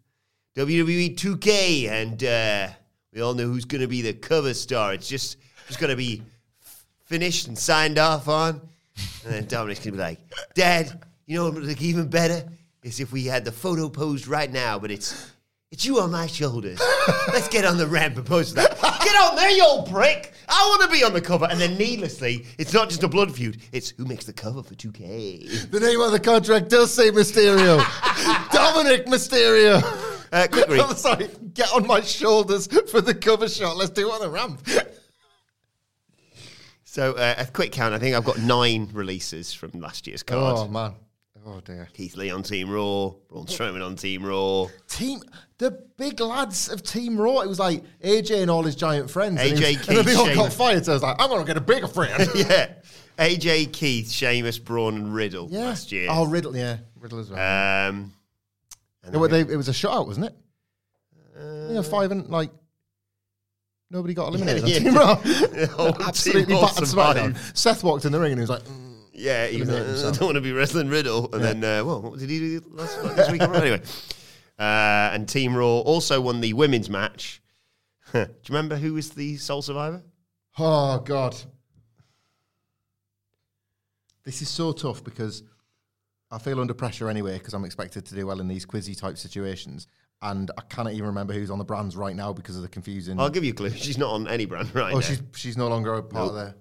WWE 0.56 1.14
2K, 1.16 1.90
and 1.90 2.24
uh, 2.24 2.68
we 3.12 3.20
all 3.20 3.34
know 3.34 3.44
who's 3.44 3.66
going 3.66 3.82
to 3.82 3.86
be 3.86 4.00
the 4.00 4.14
cover 4.14 4.54
star. 4.54 4.94
It's 4.94 5.06
just, 5.06 5.36
just 5.66 5.78
going 5.78 5.90
to 5.90 5.96
be 5.96 6.22
f- 6.64 6.86
finished 7.04 7.48
and 7.48 7.58
signed 7.58 7.98
off 7.98 8.26
on. 8.26 8.62
And 9.24 9.34
then 9.34 9.44
Dominik's 9.44 9.80
going 9.80 9.80
to 9.80 9.92
be 9.92 9.98
like, 9.98 10.18
Dad, 10.54 11.04
you 11.26 11.36
know 11.36 11.44
what 11.44 11.54
would 11.54 11.64
look 11.64 11.82
even 11.82 12.08
better? 12.08 12.42
Is 12.82 13.00
if 13.00 13.12
we 13.12 13.24
had 13.26 13.44
the 13.44 13.52
photo 13.52 13.90
posed 13.90 14.28
right 14.28 14.50
now, 14.50 14.78
but 14.78 14.90
it's 14.90 15.30
it's 15.72 15.84
you 15.84 16.00
on 16.00 16.12
my 16.12 16.26
shoulders. 16.26 16.80
Let's 17.28 17.48
get 17.48 17.66
on 17.66 17.76
the 17.76 17.86
ramp 17.86 18.16
and 18.16 18.24
pose 18.24 18.54
that. 18.54 18.80
Get 18.80 19.14
on 19.16 19.36
there, 19.36 19.50
you 19.50 19.62
old 19.62 19.90
prick. 19.90 20.32
I 20.48 20.66
want 20.70 20.90
to 20.90 20.96
be 20.96 21.04
on 21.04 21.12
the 21.12 21.20
cover. 21.20 21.46
And 21.50 21.60
then 21.60 21.76
needlessly, 21.76 22.46
it's 22.56 22.72
not 22.72 22.88
just 22.88 23.02
a 23.02 23.08
blood 23.08 23.34
feud. 23.34 23.60
It's 23.72 23.90
who 23.90 24.06
makes 24.06 24.24
the 24.24 24.32
cover 24.32 24.62
for 24.62 24.74
2K. 24.74 25.70
the 25.70 25.80
name 25.80 26.00
of 26.00 26.12
the 26.12 26.20
contract 26.20 26.70
does 26.70 26.94
say 26.94 27.10
Mysterio. 27.10 27.80
Dominik 28.50 29.06
Mysterio. 29.06 30.05
Uh, 30.32 30.46
quick 30.50 30.68
read. 30.68 30.80
I'm 30.88 30.96
sorry. 30.96 31.28
Get 31.54 31.72
on 31.72 31.86
my 31.86 32.00
shoulders 32.00 32.66
for 32.90 33.00
the 33.00 33.14
cover 33.14 33.48
shot. 33.48 33.76
Let's 33.76 33.90
do 33.90 34.08
it 34.08 34.12
on 34.12 34.20
the 34.20 34.30
ramp. 34.30 34.60
So 36.84 37.12
uh, 37.12 37.34
a 37.38 37.46
quick 37.46 37.72
count. 37.72 37.92
I 37.92 37.98
think 37.98 38.16
I've 38.16 38.24
got 38.24 38.38
nine 38.38 38.88
releases 38.92 39.52
from 39.52 39.70
last 39.74 40.06
year's 40.06 40.22
card. 40.22 40.56
Oh 40.56 40.66
man. 40.66 40.94
Oh 41.46 41.60
dear. 41.60 41.88
Keith 41.92 42.16
Lee 42.16 42.30
on 42.30 42.42
Team 42.42 42.70
Raw, 42.70 43.10
Braun 43.28 43.46
Strowman 43.46 43.84
on 43.84 43.96
Team 43.96 44.24
Raw, 44.24 44.66
Team 44.88 45.20
the 45.58 45.70
big 45.96 46.20
lads 46.20 46.68
of 46.68 46.82
Team 46.82 47.20
Raw. 47.20 47.40
It 47.40 47.48
was 47.48 47.58
like 47.58 47.84
AJ 48.02 48.42
and 48.42 48.50
all 48.50 48.62
his 48.62 48.74
giant 48.74 49.10
friends. 49.10 49.40
and, 49.40 49.58
he 49.58 49.76
AJ, 49.76 49.88
and 49.88 49.98
then 49.98 50.04
they 50.06 50.12
Keith, 50.12 50.18
all 50.18 50.26
got 50.26 50.34
Sheamus. 50.34 50.56
fired. 50.56 50.84
So 50.86 50.92
I 50.92 50.94
was 50.94 51.02
like, 51.02 51.16
I'm 51.20 51.28
gonna 51.28 51.44
get 51.44 51.56
a 51.56 51.60
bigger 51.60 51.86
friend. 51.86 52.28
yeah, 52.34 52.72
AJ, 53.18 53.72
Keith, 53.72 54.10
Sheamus, 54.10 54.58
Braun, 54.58 54.96
and 54.96 55.14
Riddle 55.14 55.48
yeah. 55.50 55.66
last 55.66 55.92
year. 55.92 56.08
Oh, 56.10 56.26
Riddle. 56.26 56.56
Yeah, 56.56 56.78
Riddle 56.98 57.18
as 57.20 57.30
well. 57.30 57.90
Um, 57.90 58.12
and 59.06 59.14
it, 59.14 59.30
they- 59.30 59.52
it 59.52 59.56
was 59.56 59.68
a 59.68 59.72
shutout, 59.72 60.06
wasn't 60.06 60.26
it? 60.26 60.34
Uh, 61.38 61.68
you 61.68 61.74
know, 61.74 61.82
five 61.82 62.10
and 62.12 62.28
like 62.28 62.50
nobody 63.90 64.14
got 64.14 64.28
eliminated 64.28 64.68
Yeah, 64.68 64.78
yeah. 64.90 64.98
Raw. 64.98 65.14
Team 65.92 66.02
Absolutely 66.06 66.54
battered. 66.54 67.36
Seth 67.54 67.82
walked 67.84 68.04
in 68.04 68.12
the 68.12 68.18
ring 68.20 68.32
and 68.32 68.38
he 68.38 68.42
was 68.42 68.50
like, 68.50 68.64
mm, 68.64 68.96
Yeah, 69.12 69.46
he 69.46 69.60
was 69.60 69.68
like, 69.70 69.82
"Uh, 69.82 70.08
I 70.08 70.12
don't 70.12 70.22
want 70.26 70.34
to 70.36 70.40
be 70.40 70.52
wrestling 70.52 70.88
Riddle. 70.88 71.28
And 71.34 71.42
then, 71.44 71.64
uh, 71.64 71.84
well, 71.84 72.02
what 72.02 72.18
did 72.18 72.30
he 72.30 72.38
do 72.38 72.62
last 72.70 73.00
this 73.16 73.30
week? 73.30 73.42
anyway. 73.42 73.82
Uh, 74.58 75.10
and 75.12 75.28
Team 75.28 75.54
Raw 75.54 75.80
also 75.80 76.20
won 76.20 76.40
the 76.40 76.52
women's 76.54 76.88
match. 76.88 77.42
do 78.14 78.20
you 78.20 78.26
remember 78.48 78.76
who 78.76 78.94
was 78.94 79.10
the 79.10 79.36
sole 79.36 79.60
survivor? 79.62 80.02
Oh 80.58 80.98
God, 81.00 81.36
this 84.24 84.40
is 84.42 84.48
so 84.48 84.72
tough 84.72 85.04
because 85.04 85.42
I 86.30 86.38
feel 86.38 86.60
under 86.60 86.74
pressure 86.74 87.08
anyway 87.08 87.38
because 87.38 87.54
I'm 87.54 87.64
expected 87.64 88.04
to 88.06 88.14
do 88.14 88.26
well 88.26 88.40
in 88.40 88.48
these 88.48 88.66
quizzy 88.66 88.98
type 88.98 89.16
situations, 89.16 89.86
and 90.22 90.50
I 90.58 90.62
cannot 90.62 90.92
even 90.92 91.06
remember 91.06 91.32
who's 91.32 91.50
on 91.50 91.58
the 91.58 91.64
brands 91.64 91.96
right 91.96 92.16
now 92.16 92.32
because 92.32 92.56
of 92.56 92.62
the 92.62 92.68
confusing. 92.68 93.20
I'll 93.20 93.30
give 93.30 93.44
you 93.44 93.52
a 93.52 93.54
clue. 93.54 93.70
She's 93.76 93.98
not 93.98 94.12
on 94.12 94.26
any 94.28 94.44
brand 94.44 94.74
right 94.74 94.92
oh, 94.92 94.96
now. 94.96 95.00
she's 95.00 95.22
she's 95.34 95.56
no 95.56 95.68
longer 95.68 95.94
a 95.94 96.02
part 96.02 96.30
of 96.30 96.34
there. 96.34 96.54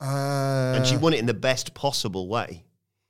Uh, 0.00 0.76
and 0.76 0.86
she 0.86 0.96
won 0.96 1.12
it 1.12 1.18
in 1.18 1.26
the 1.26 1.34
best 1.34 1.74
possible 1.74 2.28
way. 2.28 2.64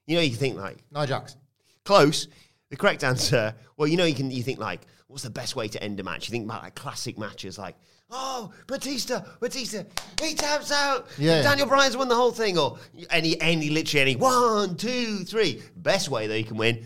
You 0.06 0.16
know, 0.16 0.22
you 0.22 0.34
think 0.34 0.56
like, 0.56 0.84
Nia 0.92 1.06
Jax. 1.06 1.36
close. 1.84 2.28
The 2.70 2.76
correct 2.76 3.04
answer, 3.04 3.54
well, 3.76 3.86
you 3.86 3.96
know, 3.96 4.04
you 4.04 4.14
can 4.14 4.30
you 4.30 4.42
think 4.42 4.58
like, 4.58 4.86
what's 5.06 5.22
the 5.22 5.30
best 5.30 5.54
way 5.54 5.68
to 5.68 5.82
end 5.82 6.00
a 6.00 6.02
match? 6.02 6.28
You 6.28 6.32
think 6.32 6.44
about 6.44 6.62
like 6.62 6.74
classic 6.74 7.18
matches, 7.18 7.58
like, 7.58 7.76
oh, 8.10 8.52
Batista, 8.66 9.22
Batista, 9.40 9.82
he 10.22 10.34
taps 10.34 10.70
out. 10.70 11.08
Yeah. 11.18 11.42
Daniel 11.42 11.66
Bryan's 11.66 11.96
won 11.96 12.08
the 12.08 12.14
whole 12.14 12.32
thing, 12.32 12.58
or 12.58 12.78
any, 13.10 13.40
any, 13.40 13.70
literally 13.70 14.02
any 14.02 14.16
one, 14.16 14.76
two, 14.76 15.24
three. 15.24 15.62
Best 15.76 16.08
way 16.08 16.26
that 16.26 16.36
he 16.36 16.44
can 16.44 16.56
win. 16.56 16.84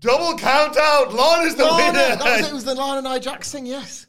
Double 0.00 0.36
count 0.36 0.76
out. 0.76 1.14
Lana's 1.14 1.54
the 1.54 1.64
no, 1.64 1.76
winner. 1.76 1.92
that 1.92 2.20
was 2.20 2.46
it. 2.46 2.50
It 2.50 2.54
was 2.54 2.64
the 2.64 2.74
Lana 2.74 3.02
Nia 3.02 3.38
thing. 3.38 3.66
Yes, 3.66 4.06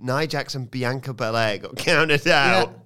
Nia 0.00 0.26
Jax 0.26 0.54
and 0.54 0.70
Bianca 0.70 1.12
Belair 1.12 1.58
got 1.58 1.76
counted 1.76 2.26
out, 2.28 2.78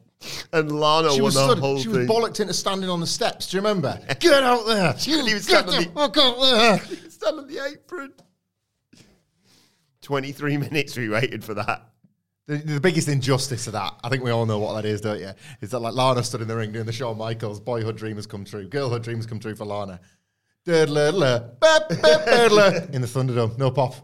and 0.53 0.73
Lana 0.73 1.11
she 1.13 1.21
won 1.21 1.25
was 1.27 1.35
the 1.35 1.57
stood, 1.57 1.81
she 1.81 1.89
was 1.89 1.97
thing. 1.99 2.07
bollocked 2.07 2.41
into 2.41 2.55
standing 2.55 2.89
on 2.89 3.01
the 3.01 3.07
steps. 3.07 3.51
Do 3.51 3.57
you 3.57 3.63
remember? 3.63 4.01
Get 4.21 4.43
out 4.43 4.67
there! 4.67 4.95
You 5.01 5.25
He 5.27 5.35
was 5.35 5.47
get 5.47 5.69
standing 5.69 5.93
the 5.93 5.95
fuck 5.95 6.17
out 6.17 6.41
there! 6.41 6.79
Stand 7.11 7.39
on 7.39 7.47
the 7.47 7.65
apron. 7.65 8.13
23 10.03 10.57
minutes 10.57 10.97
we 10.97 11.09
waited 11.09 11.45
for 11.45 11.55
that. 11.55 11.92
The, 12.49 12.57
the 12.57 12.81
biggest 12.81 13.07
injustice 13.07 13.69
of 13.69 13.75
that, 13.75 13.95
I 14.03 14.09
think 14.09 14.25
we 14.25 14.33
all 14.33 14.47
know 14.47 14.59
what 14.59 14.75
that 14.75 14.85
is, 14.85 15.01
don't 15.01 15.21
you? 15.21 15.31
Is 15.61 15.71
that 15.71 15.79
like 15.79 15.95
Lana 15.95 16.25
stood 16.25 16.41
in 16.41 16.49
the 16.49 16.57
ring 16.57 16.73
doing 16.73 16.87
the 16.87 16.93
Shawn 16.93 17.17
Michaels 17.17 17.61
boyhood 17.61 17.97
dream 17.97 18.17
has 18.17 18.27
come 18.27 18.45
true, 18.45 18.67
girlhood 18.67 19.05
dreams 19.05 19.27
come 19.27 19.39
true 19.39 19.55
for 19.55 19.65
Lana. 19.65 20.01
Diddler, 20.65 21.57
bap, 21.61 21.89
bap, 21.89 22.25
diddler, 22.25 22.89
in 22.93 23.01
the 23.01 23.07
Thunderdome, 23.07 23.57
no 23.59 23.71
pop. 23.71 23.95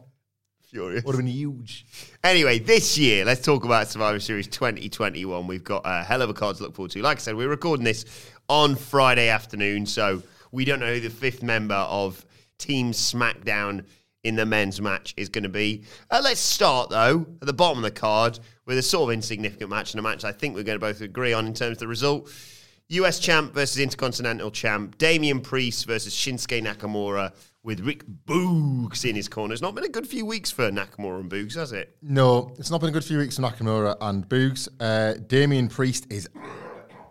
Furious. 0.71 1.02
Would 1.04 1.14
have 1.14 1.25
been 1.25 1.33
huge. 1.33 1.87
Anyway, 2.23 2.59
this 2.59 2.99
year, 2.99 3.25
let's 3.25 3.40
talk 3.40 3.64
about 3.64 3.88
Survivor 3.88 4.21
Series 4.21 4.47
2021. 4.49 5.47
We've 5.47 5.64
got 5.64 5.83
a 5.85 6.04
hell 6.04 6.21
of 6.21 6.30
a 6.30 6.35
card 6.35 6.57
to 6.57 6.62
look 6.62 6.75
forward 6.75 6.90
to. 6.90 7.00
Like 7.00 7.16
I 7.16 7.21
said, 7.21 7.37
we're 7.37 7.49
recording 7.49 7.85
this 7.85 8.04
on 8.49 8.76
Friday 8.76 9.30
afternoon, 9.30 9.87
so 9.87 10.23
we 10.52 10.64
don't 10.64 10.78
know 10.78 10.92
who 10.92 11.00
the 11.00 11.11
fifth 11.11 11.42
member 11.42 11.75
of 11.75 12.25
Team 12.59 12.92
SmackDown 12.92 13.87
in 14.25 14.37
the 14.37 14.46
men's 14.46 14.80
match 14.80 15.14
is 15.16 15.28
going 15.28 15.44
to 15.44 15.48
be. 15.48 15.84
Uh, 16.10 16.20
let's 16.22 16.40
start, 16.40 16.90
though, 16.90 17.26
at 17.40 17.46
the 17.46 17.52
bottom 17.52 17.78
of 17.78 17.84
the 17.84 17.90
card 17.90 18.38
with 18.66 18.78
a 18.78 18.82
sort 18.82 19.10
of 19.10 19.14
insignificant 19.14 19.70
match 19.70 19.92
and 19.92 20.00
a 20.00 20.02
match 20.02 20.25
I 20.25 20.32
think 20.32 20.54
we're 20.54 20.64
going 20.64 20.78
to 20.78 20.84
both 20.84 21.00
agree 21.00 21.32
on 21.32 21.46
in 21.46 21.54
terms 21.54 21.76
of 21.76 21.78
the 21.78 21.88
result. 21.88 22.30
US 22.90 23.18
champ 23.18 23.52
versus 23.52 23.78
Intercontinental 23.78 24.50
champ. 24.50 24.96
Damian 24.96 25.40
Priest 25.40 25.87
versus 25.87 26.14
Shinsuke 26.14 26.62
Nakamura 26.62 27.34
with 27.62 27.80
Rick 27.80 28.04
Boogs 28.26 29.08
in 29.08 29.14
his 29.14 29.28
corner. 29.28 29.52
It's 29.52 29.60
not 29.60 29.75
been 29.75 29.84
a 29.84 29.90
good 29.90 30.06
few 30.06 30.25
weeks 30.25 30.50
for 30.50 30.70
Nakamura 30.70 31.20
and 31.20 31.30
Boogs, 31.30 31.54
has 31.54 31.72
it? 31.72 31.96
No, 32.00 32.54
it's 32.58 32.70
not 32.70 32.80
been 32.80 32.88
a 32.88 32.92
good 32.92 33.04
few 33.04 33.18
weeks 33.18 33.37
for 33.37 33.42
Nakamura 33.42 33.96
and 34.00 34.26
Boogs. 34.26 34.68
Uh, 34.80 35.14
Damian 35.26 35.68
Priest 35.68 36.06
is 36.10 36.28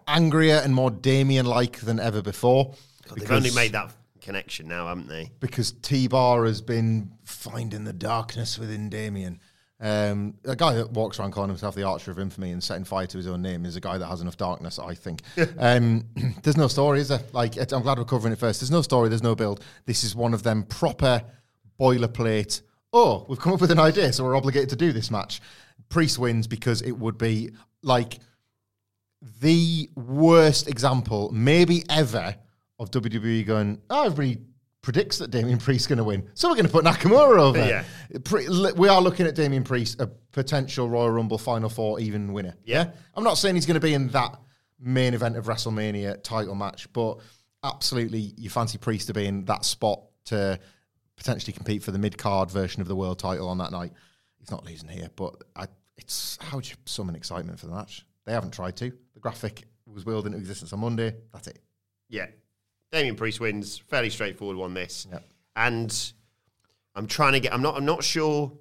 angrier 0.07 0.55
and 0.63 0.73
more 0.73 0.89
Damien-like 0.89 1.79
than 1.81 1.99
ever 1.99 2.23
before. 2.23 2.73
They've 3.15 3.31
only 3.31 3.51
made 3.51 3.73
that 3.73 3.91
connection 4.27 4.67
now, 4.67 4.87
haven't 4.87 5.07
they? 5.07 5.31
because 5.39 5.71
T 5.71 6.07
Bar 6.09 6.43
has 6.45 6.61
been 6.61 7.11
finding 7.23 7.85
the 7.85 7.93
darkness 7.93 8.59
within 8.59 8.89
Damien. 8.89 9.39
Um, 9.79 10.33
a 10.43 10.55
guy 10.55 10.73
that 10.73 10.91
walks 10.91 11.17
around 11.17 11.31
calling 11.31 11.49
himself 11.49 11.75
the 11.75 11.83
Archer 11.83 12.11
of 12.11 12.19
Infamy 12.19 12.51
and 12.51 12.61
setting 12.61 12.83
fire 12.83 13.07
to 13.07 13.17
his 13.17 13.25
own 13.25 13.41
name 13.41 13.63
is 13.65 13.77
a 13.77 13.79
guy 13.79 13.97
that 13.97 14.05
has 14.05 14.19
enough 14.19 14.35
darkness, 14.35 14.79
I 14.79 14.95
think. 14.95 15.21
um, 15.57 16.03
there's 16.43 16.57
no 16.57 16.67
story, 16.67 16.99
is 16.99 17.07
there? 17.07 17.21
Like, 17.31 17.55
I'm 17.71 17.83
glad 17.83 17.97
we're 17.97 18.03
covering 18.03 18.33
it 18.33 18.39
first. 18.39 18.59
There's 18.59 18.71
no 18.71 18.81
story, 18.81 19.07
there's 19.07 19.23
no 19.23 19.33
build. 19.33 19.63
This 19.85 20.03
is 20.03 20.13
one 20.13 20.33
of 20.33 20.43
them 20.43 20.63
proper 20.63 21.23
boilerplate. 21.79 22.61
Oh, 22.91 23.25
we've 23.29 23.39
come 23.39 23.53
up 23.53 23.61
with 23.61 23.71
an 23.71 23.79
idea, 23.79 24.11
so 24.11 24.25
we're 24.25 24.35
obligated 24.35 24.69
to 24.69 24.75
do 24.75 24.91
this 24.91 25.09
match. 25.09 25.39
Priest 25.87 26.19
wins 26.19 26.47
because 26.47 26.81
it 26.81 26.91
would 26.91 27.17
be 27.17 27.51
like 27.81 28.19
the 29.39 29.89
worst 29.95 30.67
example, 30.67 31.31
maybe 31.31 31.83
ever, 31.89 32.35
of 32.79 32.91
WWE 32.91 33.45
going, 33.45 33.81
oh, 33.89 34.05
everybody 34.05 34.41
predicts 34.81 35.17
that 35.17 35.31
Damian 35.31 35.57
Priest's 35.57 35.87
going 35.87 35.97
to 35.97 36.03
win. 36.03 36.29
So 36.33 36.47
we're 36.47 36.55
going 36.55 36.67
to 36.67 36.71
put 36.71 36.85
Nakamura 36.85 37.39
over. 37.39 37.57
Yeah. 37.57 37.83
Pre- 38.23 38.47
we 38.73 38.87
are 38.87 39.01
looking 39.01 39.25
at 39.27 39.35
Damian 39.35 39.63
Priest, 39.63 39.99
a 39.99 40.07
potential 40.31 40.89
Royal 40.89 41.09
Rumble 41.09 41.37
Final 41.37 41.69
Four 41.69 41.99
even 41.99 42.33
winner. 42.33 42.55
Yeah. 42.63 42.91
I'm 43.15 43.23
not 43.23 43.37
saying 43.37 43.55
he's 43.55 43.65
going 43.65 43.75
to 43.75 43.85
be 43.85 43.93
in 43.93 44.07
that 44.09 44.39
main 44.79 45.13
event 45.13 45.35
of 45.35 45.45
WrestleMania 45.45 46.23
title 46.23 46.55
match, 46.55 46.91
but 46.93 47.17
absolutely 47.63 48.33
you 48.37 48.49
fancy 48.49 48.77
Priest 48.77 49.07
to 49.07 49.13
be 49.13 49.25
in 49.25 49.45
that 49.45 49.65
spot 49.65 50.03
to 50.25 50.59
potentially 51.15 51.53
compete 51.53 51.83
for 51.83 51.91
the 51.91 51.99
mid 51.99 52.17
card 52.17 52.51
version 52.51 52.81
of 52.81 52.87
the 52.87 52.95
world 52.95 53.19
title 53.19 53.49
on 53.49 53.57
that 53.57 53.71
night. 53.71 53.91
He's 54.37 54.51
not 54.51 54.65
losing 54.65 54.87
here, 54.87 55.09
but 55.15 55.35
I, 55.55 55.65
it's 55.97 56.37
how 56.41 56.57
would 56.57 56.69
you 56.69 56.75
summon 56.85 57.15
excitement 57.15 57.59
for 57.59 57.65
the 57.65 57.73
match? 57.73 58.05
They 58.25 58.33
haven't 58.33 58.51
tried 58.51 58.77
to. 58.77 58.91
The 59.13 59.19
graphic 59.19 59.63
was 59.85 60.05
wheeled 60.05 60.27
into 60.27 60.37
existence 60.37 60.71
on 60.73 60.79
Monday. 60.79 61.15
That's 61.33 61.47
it. 61.47 61.59
Yeah. 62.09 62.27
Damian 62.91 63.15
Priest 63.15 63.39
wins. 63.39 63.77
Fairly 63.77 64.09
straightforward 64.09 64.57
one, 64.57 64.73
this. 64.73 65.07
Yep. 65.11 65.23
And 65.55 66.11
I'm 66.95 67.07
trying 67.07 67.33
to 67.33 67.39
get, 67.39 67.53
I'm 67.53 67.61
not, 67.61 67.75
I'm 67.75 67.85
not 67.85 68.03
sure 68.03 68.51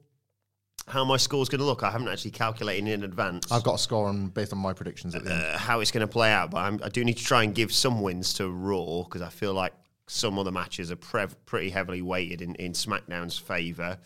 how 0.89 1.05
my 1.05 1.17
score's 1.17 1.49
going 1.49 1.59
to 1.59 1.65
look. 1.65 1.83
I 1.83 1.91
haven't 1.91 2.09
actually 2.09 2.31
calculated 2.33 2.89
in 2.89 3.03
advance. 3.03 3.51
I've 3.51 3.65
got 3.65 3.75
a 3.75 3.79
score 3.79 4.07
on 4.07 4.29
based 4.29 4.53
on 4.53 4.59
my 4.59 4.73
predictions 4.73 5.15
at 5.15 5.25
the 5.25 5.33
end. 5.33 5.43
uh, 5.43 5.59
how 5.59 5.81
it's 5.81 5.91
going 5.91 6.07
to 6.07 6.13
play 6.13 6.31
out, 6.31 6.51
but 6.51 6.59
I'm, 6.59 6.81
I 6.83 6.89
do 6.89 7.05
need 7.05 7.17
to 7.17 7.25
try 7.25 7.43
and 7.43 7.55
give 7.55 7.73
some 7.73 8.03
wins 8.03 8.35
to 8.35 8.49
Raw 8.49 9.03
because 9.03 9.23
I 9.23 9.29
feel 9.29 9.53
like 9.53 9.73
some 10.07 10.39
other 10.39 10.53
matches 10.53 10.93
are 10.93 10.97
pre- 10.97 11.27
pretty 11.45 11.71
heavily 11.71 12.03
weighted 12.03 12.41
in, 12.41 12.55
in 12.57 12.73
SmackDown's 12.73 13.37
favour. 13.37 13.99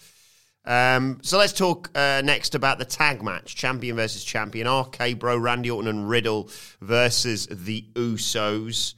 Um, 0.64 1.18
so 1.22 1.38
let's 1.38 1.52
talk 1.52 1.90
uh, 1.94 2.22
next 2.24 2.54
about 2.54 2.78
the 2.78 2.84
tag 2.84 3.22
match: 3.22 3.56
champion 3.56 3.96
versus 3.96 4.24
champion. 4.24 4.68
RK 4.68 5.18
Bro, 5.18 5.38
Randy 5.38 5.70
Orton, 5.70 5.88
and 5.88 6.08
Riddle 6.08 6.50
versus 6.80 7.46
the 7.50 7.84
Usos. 7.94 8.94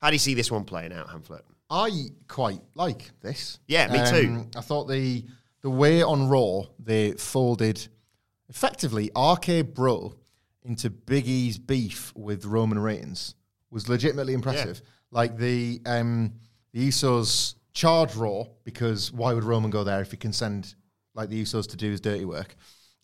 How 0.00 0.08
do 0.10 0.14
you 0.14 0.20
see 0.20 0.34
this 0.34 0.50
one 0.50 0.64
playing 0.64 0.92
out, 0.92 1.08
Hamflett? 1.08 1.42
I 1.70 1.90
quite 2.28 2.60
like 2.74 3.10
this. 3.20 3.58
Yeah, 3.66 3.92
me 3.92 3.98
too. 4.10 4.48
I 4.56 4.60
thought 4.60 4.88
the 4.88 5.24
the 5.60 5.70
way 5.70 6.02
on 6.02 6.28
Raw 6.28 6.62
they 6.78 7.12
folded 7.12 7.86
effectively 8.48 9.10
RK 9.16 9.74
Bro 9.74 10.14
into 10.62 10.90
Big 10.90 11.26
E's 11.26 11.58
beef 11.58 12.12
with 12.14 12.44
Roman 12.44 12.78
Reigns 12.78 13.34
was 13.70 13.88
legitimately 13.88 14.34
impressive. 14.34 14.80
Like 15.10 15.36
the 15.36 15.80
um, 15.84 16.32
the 16.72 16.88
Usos 16.88 17.54
charge 17.72 18.14
Raw 18.14 18.44
because 18.64 19.12
why 19.12 19.32
would 19.34 19.44
Roman 19.44 19.70
go 19.70 19.84
there 19.84 20.00
if 20.00 20.10
he 20.10 20.16
can 20.16 20.32
send 20.32 20.74
like 21.14 21.28
the 21.28 21.42
Usos 21.42 21.68
to 21.70 21.76
do 21.76 21.90
his 21.90 22.00
dirty 22.00 22.24
work, 22.24 22.54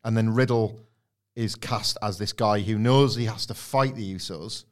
and 0.05 0.17
then 0.17 0.35
Riddle 0.35 0.81
is 1.35 1.55
cast 1.55 1.99
as 2.01 2.17
this 2.17 2.33
guy 2.33 2.61
who 2.61 2.79
knows 2.79 3.17
he 3.17 3.25
has 3.25 3.47
to 3.47 3.55
fight 3.55 3.97
the 3.97 4.15
Usos 4.15 4.65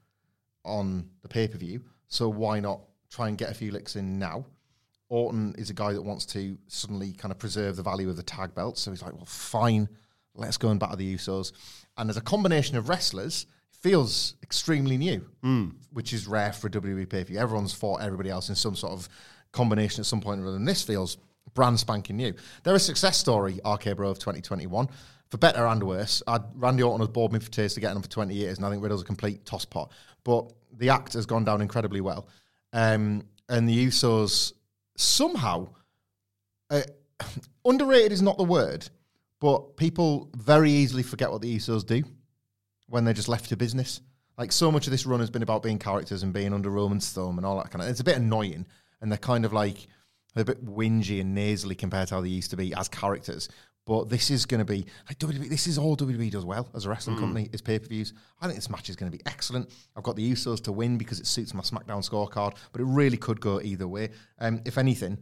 on 0.65 1.09
the 1.23 1.29
pay 1.29 1.49
per 1.49 1.59
view. 1.59 1.83
So 2.13 2.29
why 2.29 2.61
not 2.61 2.83
try 3.11 3.29
and 3.29 3.39
get 3.39 3.51
a 3.51 3.55
few 3.55 3.73
licks 3.73 3.97
in 3.97 4.19
now? 4.19 4.45
Orton 5.09 5.55
is 5.57 5.71
a 5.71 5.75
guy 5.75 5.95
that 5.95 6.03
wants 6.03 6.27
to 6.27 6.59
suddenly 6.69 7.13
kind 7.15 7.33
of 7.33 7.39
preserve 7.39 7.77
the 7.77 7.83
value 7.83 8.11
of 8.11 8.19
the 8.19 8.23
tag 8.23 8.55
belt. 8.55 8.77
So 8.77 8.91
he's 8.91 9.03
like, 9.03 9.15
well, 9.15 9.25
fine, 9.25 9.89
let's 10.35 10.59
go 10.59 10.69
and 10.69 10.79
batter 10.79 10.97
the 10.97 11.15
Usos. 11.17 11.53
And 11.97 12.11
as 12.11 12.19
a 12.19 12.21
combination 12.21 12.77
of 12.77 12.91
wrestlers, 12.91 13.47
feels 13.71 14.35
extremely 14.43 14.99
new, 14.99 15.27
hmm. 15.43 15.71
which 15.93 16.13
is 16.13 16.27
rare 16.27 16.53
for 16.53 16.67
a 16.67 16.71
WWE 16.71 17.09
pay 17.09 17.25
per 17.25 17.29
view. 17.29 17.39
Everyone's 17.39 17.73
fought 17.73 18.03
everybody 18.03 18.29
else 18.29 18.51
in 18.51 18.57
some 18.57 18.77
sort 18.77 18.93
of 18.93 19.09
combination 19.53 20.03
at 20.03 20.07
some 20.07 20.21
point 20.21 20.43
or 20.43 20.47
other. 20.49 20.57
And 20.57 20.69
this 20.69 20.83
feels 20.83 21.17
brand 21.55 21.81
spanking 21.81 22.19
new. 22.19 22.35
They're 22.63 22.75
a 22.75 22.79
success 22.79 23.17
story, 23.17 23.59
RK 23.67 23.97
Bro 23.97 24.11
of 24.11 24.19
2021. 24.19 24.87
For 25.31 25.39
better 25.39 25.67
and 25.67 25.83
worse, 25.83 26.23
I'd, 26.27 26.43
Randy 26.55 26.83
Orton 26.83 27.01
has 27.01 27.09
bored 27.09 27.33
me 27.33 27.39
for 27.39 27.51
taste 27.51 27.77
to 27.77 27.81
getting 27.81 27.97
him 27.97 28.03
for 28.03 28.11
20 28.11 28.35
years, 28.35 28.59
and 28.59 28.67
I 28.67 28.71
think 28.71 28.83
Riddle's 28.83 29.01
a 29.01 29.07
complete 29.07 29.47
tosspot. 29.47 29.89
But 30.25 30.53
the 30.77 30.91
act 30.91 31.13
has 31.15 31.27
gone 31.27 31.45
down 31.45 31.61
incredibly 31.61 32.01
well. 32.01 32.29
Um, 32.73 33.25
and 33.49 33.69
the 33.69 33.87
Usos 33.87 34.53
somehow 34.97 35.69
uh, 36.71 36.83
underrated 37.65 38.13
is 38.13 38.23
not 38.23 38.39
the 38.39 38.45
word, 38.45 38.89
but 39.41 39.77
people 39.77 40.31
very 40.37 40.71
easily 40.71 41.03
forget 41.03 41.31
what 41.31 41.43
the 41.43 41.57
Usos 41.57 41.85
do 41.85 42.03
when 42.87 43.05
they're 43.05 43.15
just 43.15 43.29
left 43.29 43.49
to 43.49 43.57
business. 43.57 44.01
Like 44.39 44.53
so 44.53 44.73
much 44.73 44.87
of 44.87 44.91
this 44.91 45.07
run 45.07 45.21
has 45.21 45.31
been 45.31 45.43
about 45.43 45.63
being 45.63 45.79
characters 45.79 46.23
and 46.23 46.33
being 46.33 46.53
under 46.53 46.71
Roman's 46.71 47.11
thumb 47.11 47.39
and 47.39 47.47
all 47.47 47.59
that 47.59 47.71
kind 47.71 47.83
of. 47.83 47.89
It's 47.89 48.01
a 48.01 48.05
bit 48.05 48.17
annoying, 48.17 48.67
and 49.01 49.11
they're 49.11 49.19
kind 49.19 49.45
of 49.45 49.53
like 49.53 49.87
a 50.37 50.45
bit 50.45 50.65
whingy 50.65 51.21
and 51.21 51.35
nasally 51.35 51.75
compared 51.75 52.09
to 52.09 52.15
how 52.15 52.21
they 52.21 52.29
used 52.29 52.51
to 52.51 52.57
be 52.57 52.75
as 52.75 52.89
characters. 52.89 53.49
But 53.85 54.09
this 54.09 54.31
is 54.31 54.47
going 54.47 54.61
to 54.61 54.65
be 54.65 54.87
like 55.09 55.19
WWE. 55.19 55.49
This 55.49 55.67
is 55.67 55.77
all 55.77 55.97
WWE 55.97 56.31
does 56.31 56.45
well 56.45 56.69
as 56.75 56.85
a 56.87 56.89
wrestling 56.89 57.17
company 57.19 57.49
is 57.53 57.61
pay 57.61 57.81
per 57.81 57.87
views. 57.89 58.15
I 58.41 58.47
think 58.47 58.57
this 58.57 58.71
match 58.71 58.89
is 58.89 58.95
going 58.95 59.11
to 59.11 59.17
be 59.19 59.23
excellent. 59.27 59.71
I've 59.97 60.05
got 60.05 60.15
the 60.15 60.33
Usos 60.33 60.63
to 60.65 60.73
win 60.73 60.99
because 60.99 61.19
it 61.19 61.27
suits 61.27 61.53
my 61.53 61.63
SmackDown 61.63 62.09
scorecard, 62.09 62.55
but 62.71 62.81
it 62.81 62.85
really 62.85 63.17
could 63.17 63.41
go 63.41 63.61
either 63.61 63.89
way. 63.89 64.11
Um, 64.39 64.61
if 64.65 64.79
anything, 64.79 65.19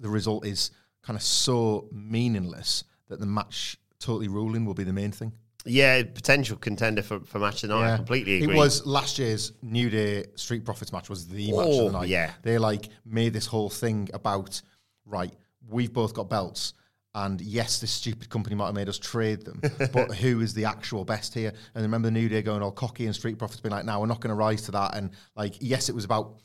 the 0.00 0.08
result 0.08 0.46
is 0.46 0.70
kind 1.02 1.16
of 1.16 1.22
so 1.22 1.88
meaningless 1.92 2.84
that 3.08 3.20
the 3.20 3.26
match 3.26 3.76
totally 4.00 4.28
ruling 4.28 4.64
will 4.64 4.74
be 4.74 4.84
the 4.84 4.92
main 4.92 5.10
thing. 5.12 5.32
Yeah, 5.66 6.02
potential 6.04 6.56
contender 6.56 7.02
for, 7.02 7.20
for 7.20 7.38
match 7.38 7.60
tonight. 7.60 7.92
I 7.92 7.96
completely 7.96 8.42
agree. 8.42 8.54
It 8.54 8.56
was 8.56 8.86
last 8.86 9.18
year's 9.18 9.52
New 9.60 9.90
Day 9.90 10.24
Street 10.36 10.64
Profits 10.64 10.92
match 10.92 11.10
was 11.10 11.26
the 11.28 11.48
match 11.52 11.66
Oh, 11.68 11.86
of 11.86 11.92
the 11.92 11.98
night. 12.00 12.08
yeah. 12.08 12.32
They 12.42 12.56
like 12.56 12.88
made 13.04 13.34
this 13.34 13.44
whole 13.46 13.68
thing 13.68 14.08
about 14.14 14.62
right, 15.04 15.34
we've 15.68 15.92
both 15.92 16.14
got 16.14 16.30
belts. 16.30 16.72
And 17.14 17.40
yes, 17.40 17.80
this 17.80 17.90
stupid 17.90 18.28
company 18.28 18.54
might 18.54 18.66
have 18.66 18.74
made 18.74 18.88
us 18.88 18.98
trade 18.98 19.44
them, 19.44 19.60
but 19.92 20.14
who 20.14 20.40
is 20.40 20.54
the 20.54 20.66
actual 20.66 21.04
best 21.04 21.34
here? 21.34 21.52
And 21.74 21.82
remember 21.82 22.06
the 22.08 22.12
New 22.12 22.28
Day 22.28 22.42
going 22.42 22.62
all 22.62 22.70
cocky 22.70 23.06
and 23.06 23.14
Street 23.14 23.38
Profits 23.38 23.60
being 23.60 23.72
like, 23.72 23.84
"No, 23.84 24.00
we're 24.00 24.06
not 24.06 24.20
going 24.20 24.30
to 24.30 24.34
rise 24.34 24.62
to 24.62 24.72
that." 24.72 24.94
And 24.94 25.10
like, 25.34 25.54
yes, 25.60 25.88
it 25.88 25.94
was 25.94 26.04
about 26.04 26.36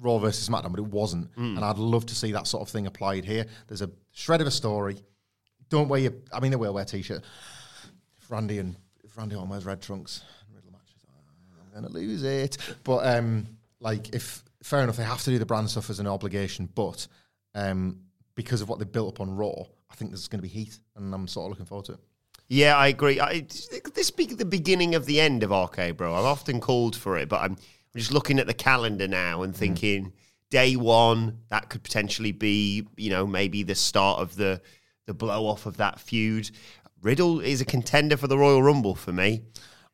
Raw 0.00 0.18
versus 0.18 0.48
SmackDown, 0.48 0.70
but 0.70 0.80
it 0.80 0.86
wasn't. 0.86 1.34
Mm. 1.36 1.56
And 1.56 1.64
I'd 1.64 1.78
love 1.78 2.06
to 2.06 2.14
see 2.14 2.32
that 2.32 2.46
sort 2.46 2.62
of 2.62 2.68
thing 2.68 2.86
applied 2.86 3.24
here. 3.24 3.46
There's 3.68 3.82
a 3.82 3.90
shred 4.12 4.40
of 4.40 4.46
a 4.46 4.50
story. 4.50 4.98
Don't 5.68 5.88
wear 5.88 6.00
your, 6.00 6.12
I 6.32 6.40
mean, 6.40 6.50
they 6.50 6.56
will 6.56 6.74
wear 6.74 6.84
t-shirt. 6.84 7.22
If 8.20 8.30
Randy 8.30 8.58
and 8.58 8.76
if 9.02 9.16
Randy 9.16 9.34
Orton 9.34 9.50
wears 9.50 9.64
red 9.64 9.80
trunks, 9.80 10.22
matches, 10.70 11.04
I'm 11.74 11.82
gonna 11.82 11.92
lose 11.92 12.22
it. 12.22 12.58
But 12.84 13.06
um, 13.06 13.46
like, 13.80 14.14
if 14.14 14.44
fair 14.62 14.82
enough, 14.82 14.96
they 14.96 15.04
have 15.04 15.22
to 15.22 15.30
do 15.30 15.38
the 15.38 15.46
brand 15.46 15.70
stuff 15.70 15.90
as 15.90 16.00
an 16.00 16.06
obligation, 16.06 16.68
but 16.74 17.06
um, 17.54 18.00
because 18.34 18.60
of 18.60 18.68
what 18.68 18.78
they 18.78 18.84
built 18.84 19.14
up 19.14 19.20
on 19.20 19.34
Raw, 19.34 19.64
I 19.92 19.94
think 19.94 20.10
there's 20.10 20.28
going 20.28 20.38
to 20.38 20.42
be 20.42 20.48
heat, 20.48 20.78
and 20.96 21.14
I'm 21.14 21.28
sort 21.28 21.46
of 21.46 21.50
looking 21.50 21.66
forward 21.66 21.84
to 21.86 21.92
it. 21.92 22.00
Yeah, 22.48 22.76
I 22.76 22.88
agree. 22.88 23.20
I, 23.20 23.46
this 23.94 24.10
be 24.10 24.26
the 24.26 24.44
beginning 24.44 24.94
of 24.94 25.06
the 25.06 25.20
end 25.20 25.42
of 25.42 25.50
RK, 25.50 25.96
bro. 25.96 26.14
I've 26.14 26.24
often 26.24 26.60
called 26.60 26.96
for 26.96 27.16
it, 27.18 27.28
but 27.28 27.40
I'm 27.40 27.56
just 27.96 28.12
looking 28.12 28.38
at 28.38 28.46
the 28.46 28.54
calendar 28.54 29.06
now 29.06 29.42
and 29.42 29.54
mm. 29.54 29.56
thinking 29.56 30.12
day 30.50 30.76
one 30.76 31.38
that 31.48 31.68
could 31.68 31.82
potentially 31.82 32.32
be, 32.32 32.86
you 32.96 33.10
know, 33.10 33.26
maybe 33.26 33.62
the 33.62 33.74
start 33.74 34.20
of 34.20 34.36
the 34.36 34.60
the 35.06 35.14
blow 35.14 35.46
off 35.46 35.66
of 35.66 35.78
that 35.78 35.98
feud. 35.98 36.50
Riddle 37.02 37.40
is 37.40 37.60
a 37.60 37.64
contender 37.64 38.16
for 38.16 38.28
the 38.28 38.38
Royal 38.38 38.62
Rumble 38.62 38.94
for 38.94 39.12
me. 39.12 39.42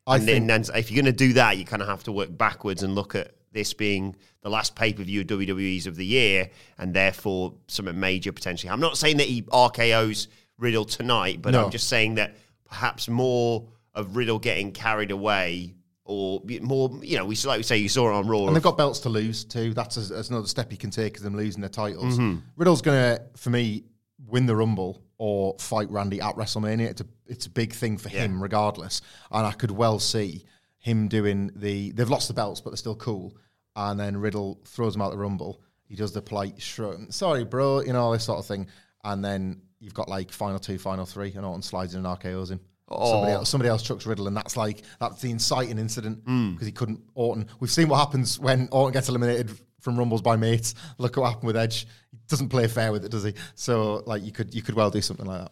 I 0.05 0.15
and 0.15 0.25
think- 0.25 0.47
then, 0.47 0.63
then 0.63 0.75
if 0.77 0.91
you're 0.91 1.01
going 1.01 1.13
to 1.13 1.17
do 1.17 1.33
that, 1.33 1.57
you 1.57 1.65
kind 1.65 1.81
of 1.81 1.87
have 1.87 2.03
to 2.03 2.11
work 2.11 2.37
backwards 2.37 2.83
and 2.83 2.93
look 2.93 3.15
at 3.15 3.33
this 3.51 3.73
being 3.73 4.15
the 4.41 4.49
last 4.49 4.75
pay 4.75 4.93
per 4.93 5.03
view 5.03 5.21
of 5.21 5.27
WWE's 5.27 5.87
of 5.87 5.95
the 5.95 6.05
year, 6.05 6.49
and 6.77 6.93
therefore 6.93 7.53
some 7.67 7.99
major 7.99 8.31
potentially. 8.31 8.69
I'm 8.69 8.79
not 8.79 8.97
saying 8.97 9.17
that 9.17 9.27
he 9.27 9.41
RKO's 9.43 10.27
Riddle 10.57 10.85
tonight, 10.85 11.41
but 11.41 11.51
No. 11.51 11.65
I'm 11.65 11.71
just 11.71 11.87
saying 11.87 12.15
that 12.15 12.35
perhaps 12.67 13.07
more 13.07 13.67
of 13.93 14.15
Riddle 14.15 14.39
getting 14.39 14.71
carried 14.71 15.11
away, 15.11 15.75
or 16.05 16.41
more, 16.61 16.91
you 17.01 17.17
know, 17.17 17.25
we 17.25 17.35
like 17.45 17.57
we 17.57 17.63
say 17.63 17.77
you 17.77 17.89
saw 17.89 18.09
it 18.09 18.13
on 18.13 18.27
Raw. 18.27 18.47
And 18.47 18.55
they've 18.55 18.63
got 18.63 18.77
belts 18.77 18.99
to 19.01 19.09
lose 19.09 19.43
too. 19.43 19.73
That's, 19.73 19.97
a, 19.97 20.13
that's 20.13 20.29
another 20.29 20.47
step 20.47 20.71
you 20.71 20.77
can 20.77 20.89
take 20.89 21.17
of 21.17 21.23
them 21.23 21.35
losing 21.35 21.61
their 21.61 21.69
titles. 21.69 22.17
Mm-hmm. 22.17 22.39
Riddle's 22.55 22.81
going 22.81 23.17
to, 23.17 23.23
for 23.35 23.51
me, 23.51 23.83
win 24.27 24.45
the 24.45 24.55
Rumble 24.55 25.01
or 25.17 25.55
fight 25.59 25.89
Randy 25.91 26.19
at 26.21 26.35
WrestleMania. 26.35 26.87
It's 26.87 27.01
a, 27.01 27.05
it's 27.27 27.45
a 27.45 27.49
big 27.49 27.73
thing 27.73 27.97
for 27.97 28.09
him, 28.09 28.41
regardless. 28.41 29.01
And 29.31 29.45
I 29.45 29.51
could 29.51 29.71
well 29.71 29.99
see 29.99 30.45
him 30.79 31.07
doing 31.07 31.51
the. 31.55 31.91
They've 31.91 32.09
lost 32.09 32.27
the 32.27 32.33
belts, 32.33 32.61
but 32.61 32.71
they're 32.71 32.77
still 32.77 32.95
cool. 32.95 33.35
And 33.75 33.99
then 33.99 34.17
Riddle 34.17 34.59
throws 34.65 34.95
him 34.95 35.01
out 35.01 35.11
the 35.11 35.17
Rumble. 35.17 35.61
He 35.85 35.95
does 35.95 36.11
the 36.11 36.21
polite 36.21 36.61
shrug. 36.61 37.11
Sorry, 37.11 37.43
bro. 37.43 37.81
You 37.81 37.93
know, 37.93 38.01
all 38.01 38.11
this 38.11 38.23
sort 38.23 38.39
of 38.39 38.45
thing. 38.45 38.67
And 39.03 39.23
then 39.23 39.61
you've 39.79 39.93
got 39.93 40.09
like 40.09 40.31
final 40.31 40.59
two, 40.59 40.77
final 40.77 41.05
three, 41.05 41.31
and 41.33 41.45
Orton 41.45 41.61
slides 41.61 41.93
in 41.93 42.05
and 42.05 42.19
RKO's 42.19 42.51
him. 42.51 42.59
Somebody 42.89 43.33
oh. 43.33 43.35
else, 43.35 43.49
somebody 43.49 43.69
else 43.69 43.83
chucks 43.83 44.07
Riddle, 44.07 44.27
and 44.27 44.35
that's 44.35 44.57
like 44.57 44.81
that's 44.99 45.21
the 45.21 45.29
inciting 45.29 45.77
incident 45.77 46.25
mm. 46.25 46.53
because 46.53 46.65
he 46.65 46.71
couldn't 46.71 47.01
Orton. 47.13 47.47
We've 47.59 47.69
seen 47.69 47.87
what 47.87 47.97
happens 47.97 48.39
when 48.39 48.67
Orton 48.71 48.93
gets 48.93 49.09
eliminated 49.09 49.51
from 49.79 49.97
Rumbles 49.97 50.23
by 50.23 50.37
mates. 50.37 50.73
Look 50.97 51.17
what 51.17 51.27
happened 51.27 51.45
with 51.45 51.57
Edge. 51.57 51.85
He 52.11 52.17
doesn't 52.27 52.49
play 52.49 52.67
fair 52.67 52.91
with 52.91 53.05
it, 53.05 53.11
does 53.11 53.23
he? 53.23 53.33
So 53.53 54.03
like 54.07 54.23
you 54.23 54.31
could 54.31 54.55
you 54.55 54.63
could 54.63 54.75
well 54.75 54.89
do 54.89 55.01
something 55.01 55.25
like 55.25 55.41
that. 55.41 55.51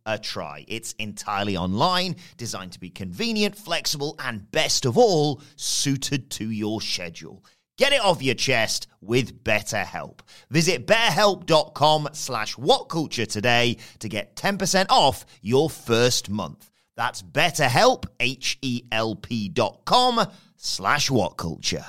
a 0.05 0.17
try. 0.17 0.65
It's 0.67 0.93
entirely 0.93 1.55
online, 1.57 2.15
designed 2.37 2.73
to 2.73 2.79
be 2.79 2.89
convenient, 2.89 3.57
flexible, 3.57 4.15
and 4.19 4.49
best 4.51 4.85
of 4.85 4.97
all, 4.97 5.41
suited 5.55 6.29
to 6.31 6.49
your 6.49 6.81
schedule. 6.81 7.43
Get 7.77 7.93
it 7.93 8.01
off 8.01 8.21
your 8.21 8.35
chest 8.35 8.87
with 9.01 9.43
BetterHelp. 9.43 10.19
Visit 10.51 10.85
betterhelp.com 10.85 12.09
slash 12.13 12.55
whatculture 12.55 13.25
today 13.25 13.77
to 13.99 14.09
get 14.09 14.35
10% 14.35 14.85
off 14.89 15.25
your 15.41 15.69
first 15.69 16.29
month. 16.29 16.69
That's 16.95 17.23
betterhelp, 17.23 18.05
H-E-L-P 18.19 19.49
dot 19.49 19.81
com 19.85 20.27
slash 20.57 21.09
whatculture. 21.09 21.85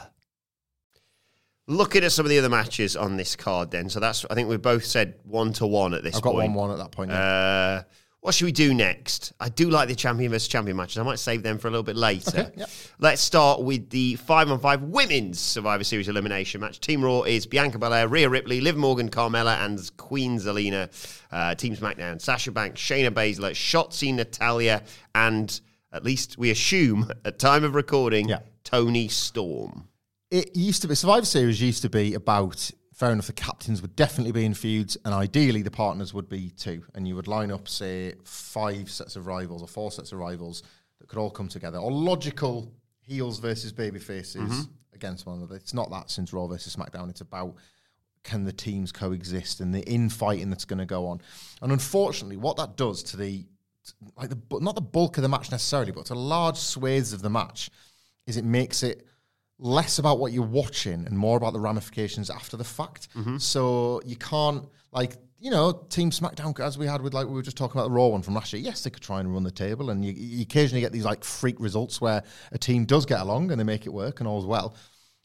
Looking 1.69 2.05
at 2.05 2.13
some 2.13 2.25
of 2.27 2.31
the 2.31 2.39
other 2.39 2.49
matches 2.49 2.97
on 2.97 3.17
this 3.17 3.37
card, 3.37 3.71
then. 3.71 3.89
So 3.89 4.01
that's, 4.01 4.25
I 4.31 4.35
think 4.35 4.49
we've 4.49 4.63
both 4.63 4.85
said 4.85 5.15
one 5.25 5.53
to 5.55 5.67
one 5.67 5.95
at 5.95 6.03
this 6.03 6.17
I've 6.17 6.23
got 6.23 6.33
point. 6.33 6.53
one 6.53 6.55
one 6.55 6.71
at 6.71 6.79
that 6.79 6.91
point. 6.91 7.11
yeah. 7.11 7.19
Uh, 7.19 7.83
what 8.23 8.35
should 8.35 8.45
we 8.47 8.53
do 8.53 8.73
next? 8.73 9.33
I 9.41 9.49
do 9.49 9.69
like 9.69 9.89
the 9.89 9.95
champion 9.95 10.31
versus 10.31 10.49
champion 10.49 10.77
matches. 10.77 10.97
I 10.99 11.03
might 11.03 11.19
save 11.19 11.43
them 11.43 11.59
for 11.59 11.67
a 11.69 11.71
little 11.71 11.83
bit 11.83 11.97
later. 11.97 12.39
Okay, 12.41 12.53
yep. 12.57 12.71
Let's 12.99 13.21
start 13.21 13.63
with 13.63 13.91
the 13.91 14.15
five 14.15 14.51
on 14.51 14.59
five 14.61 14.81
women's 14.83 15.39
Survivor 15.41 15.83
Series 15.85 16.09
elimination 16.09 16.61
match. 16.61 16.79
Team 16.81 17.05
Raw 17.05 17.23
is 17.23 17.47
Bianca 17.47 17.79
Belair, 17.79 18.07
Rhea 18.09 18.29
Ripley, 18.29 18.61
Liv 18.61 18.77
Morgan, 18.77 19.11
Carmella, 19.11 19.57
and 19.65 19.79
Queen 19.97 20.39
Zelina. 20.39 20.89
Uh, 21.31 21.55
Team 21.57 21.75
SmackDown, 21.77 22.21
Sasha 22.21 22.53
Banks, 22.53 22.81
Shayna 22.81 23.11
Baszler, 23.11 23.51
Shotzi, 23.51 24.15
Natalya, 24.15 24.83
and 25.15 25.61
at 25.93 26.05
least 26.05 26.39
we 26.39 26.51
assume 26.51 27.11
at 27.25 27.39
time 27.39 27.65
of 27.65 27.75
recording, 27.75 28.29
Yeah. 28.29 28.39
Toni 28.65 29.09
Storm. 29.09 29.89
it 30.31 30.57
used 30.57 30.81
to 30.83 30.89
be 30.89 30.95
Survivor 30.95 31.27
Series 31.27 31.61
used 31.61 31.83
to 31.83 31.91
be 31.91 32.15
about 32.15 32.71
fair 33.03 33.11
enough 33.11 33.27
the 33.27 33.33
captains 33.33 33.83
would 33.83 33.97
definitely 33.97 34.31
be 34.31 34.45
in 34.45 34.55
feuds 34.55 34.97
and 35.05 35.13
ideally 35.13 35.61
the 35.61 35.71
partners 35.73 36.15
would 36.15 36.29
be 36.29 36.51
two. 36.51 36.85
And 36.95 37.09
you 37.09 37.17
would 37.17 37.27
line 37.27 37.51
up 37.51 37.69
say 37.69 38.15
five 38.23 38.89
sets 38.89 39.17
of 39.17 39.27
rivals 39.27 39.61
or 39.61 39.67
four 39.67 39.91
sets 39.91 40.13
of 40.13 40.21
rivals 40.21 40.63
that 41.01 41.09
could 41.09 41.19
all 41.19 41.29
come 41.29 41.49
together. 41.49 41.79
Or 41.79 41.91
logical 41.91 42.73
heels 43.01 43.41
versus 43.41 43.73
baby 43.73 43.99
faces 43.99 44.41
mm-hmm. 44.41 44.95
against 44.95 45.27
one 45.27 45.39
another. 45.39 45.57
It's 45.57 45.75
not 45.75 45.91
that 45.91 46.13
since 46.13 46.33
Raw 46.33 46.47
versus 46.47 46.77
SmackDown 46.77 47.11
it's 47.11 47.23
about 47.23 47.57
can 48.23 48.45
the 48.45 48.53
teams 48.53 48.93
coexist 48.93 49.61
and 49.61 49.75
the 49.75 49.83
infighting 49.91 50.49
that's 50.49 50.65
going 50.65 50.79
to 50.79 50.87
go 50.87 51.09
on. 51.09 51.21
And 51.61 51.73
unfortunately 51.73 52.37
what 52.37 52.57
that 52.59 52.77
does 52.77 53.03
to 53.03 53.17
the 53.17 53.45
like 54.17 54.29
the 54.29 54.39
not 54.61 54.77
the 54.77 54.81
bulk 54.81 55.19
of 55.19 55.23
the 55.23 55.29
match 55.29 55.51
necessarily 55.51 55.91
but 55.91 56.07
to 56.07 56.15
large 56.15 56.57
swathes 56.57 57.13
of 57.13 57.21
the 57.21 57.31
match 57.31 57.69
is 58.29 58.37
it 58.37 58.45
makes 58.45 58.85
it 58.85 59.09
less 59.59 59.99
about 59.99 60.19
what 60.19 60.33
you're 60.33 60.43
watching 60.45 61.07
and 61.07 61.17
more 61.17 61.37
about 61.37 61.53
the 61.53 61.61
ramifications 61.61 62.31
after 62.31 62.57
the 62.57 62.65
fact. 62.65 63.09
Mm-hmm. 63.15 63.39
So 63.39 64.01
you 64.05 64.17
can't 64.17 64.69
like 64.93 65.17
you 65.39 65.51
know 65.51 65.85
Team 65.89 66.11
SmackDown 66.11 66.59
as 66.61 66.79
we 66.79 66.87
had 66.87 67.03
with 67.03 67.15
like 67.15 67.27
we 67.27 67.35
were 67.35 67.43
just 67.43 67.57
talking 67.57 67.79
about 67.79 67.89
the 67.89 67.95
Raw 67.95 68.09
one 68.09 68.23
from 68.23 68.35
last 68.35 68.53
year. 68.53 68.63
Yes, 68.63 68.83
they 68.83 68.91
could 68.91 69.03
try 69.03 69.21
and 69.21 69.33
run 69.33 69.43
the 69.43 69.51
table, 69.51 69.91
and 69.91 70.05
you, 70.05 70.13
you 70.13 70.43
occasionally 70.43 70.81
get 70.81 70.93
these 70.93 71.05
like 71.05 71.25
freak 71.25 71.57
results 71.59 72.01
where 72.01 72.23
a 72.53 72.59
team 72.59 72.85
does 72.85 73.07
get 73.07 73.21
along 73.21 73.51
and 73.51 73.61
they 73.61 73.65
make 73.65 73.87
it 73.87 73.93
work 73.93 74.21
and 74.21 74.29
all's 74.29 74.47
well. 74.47 74.77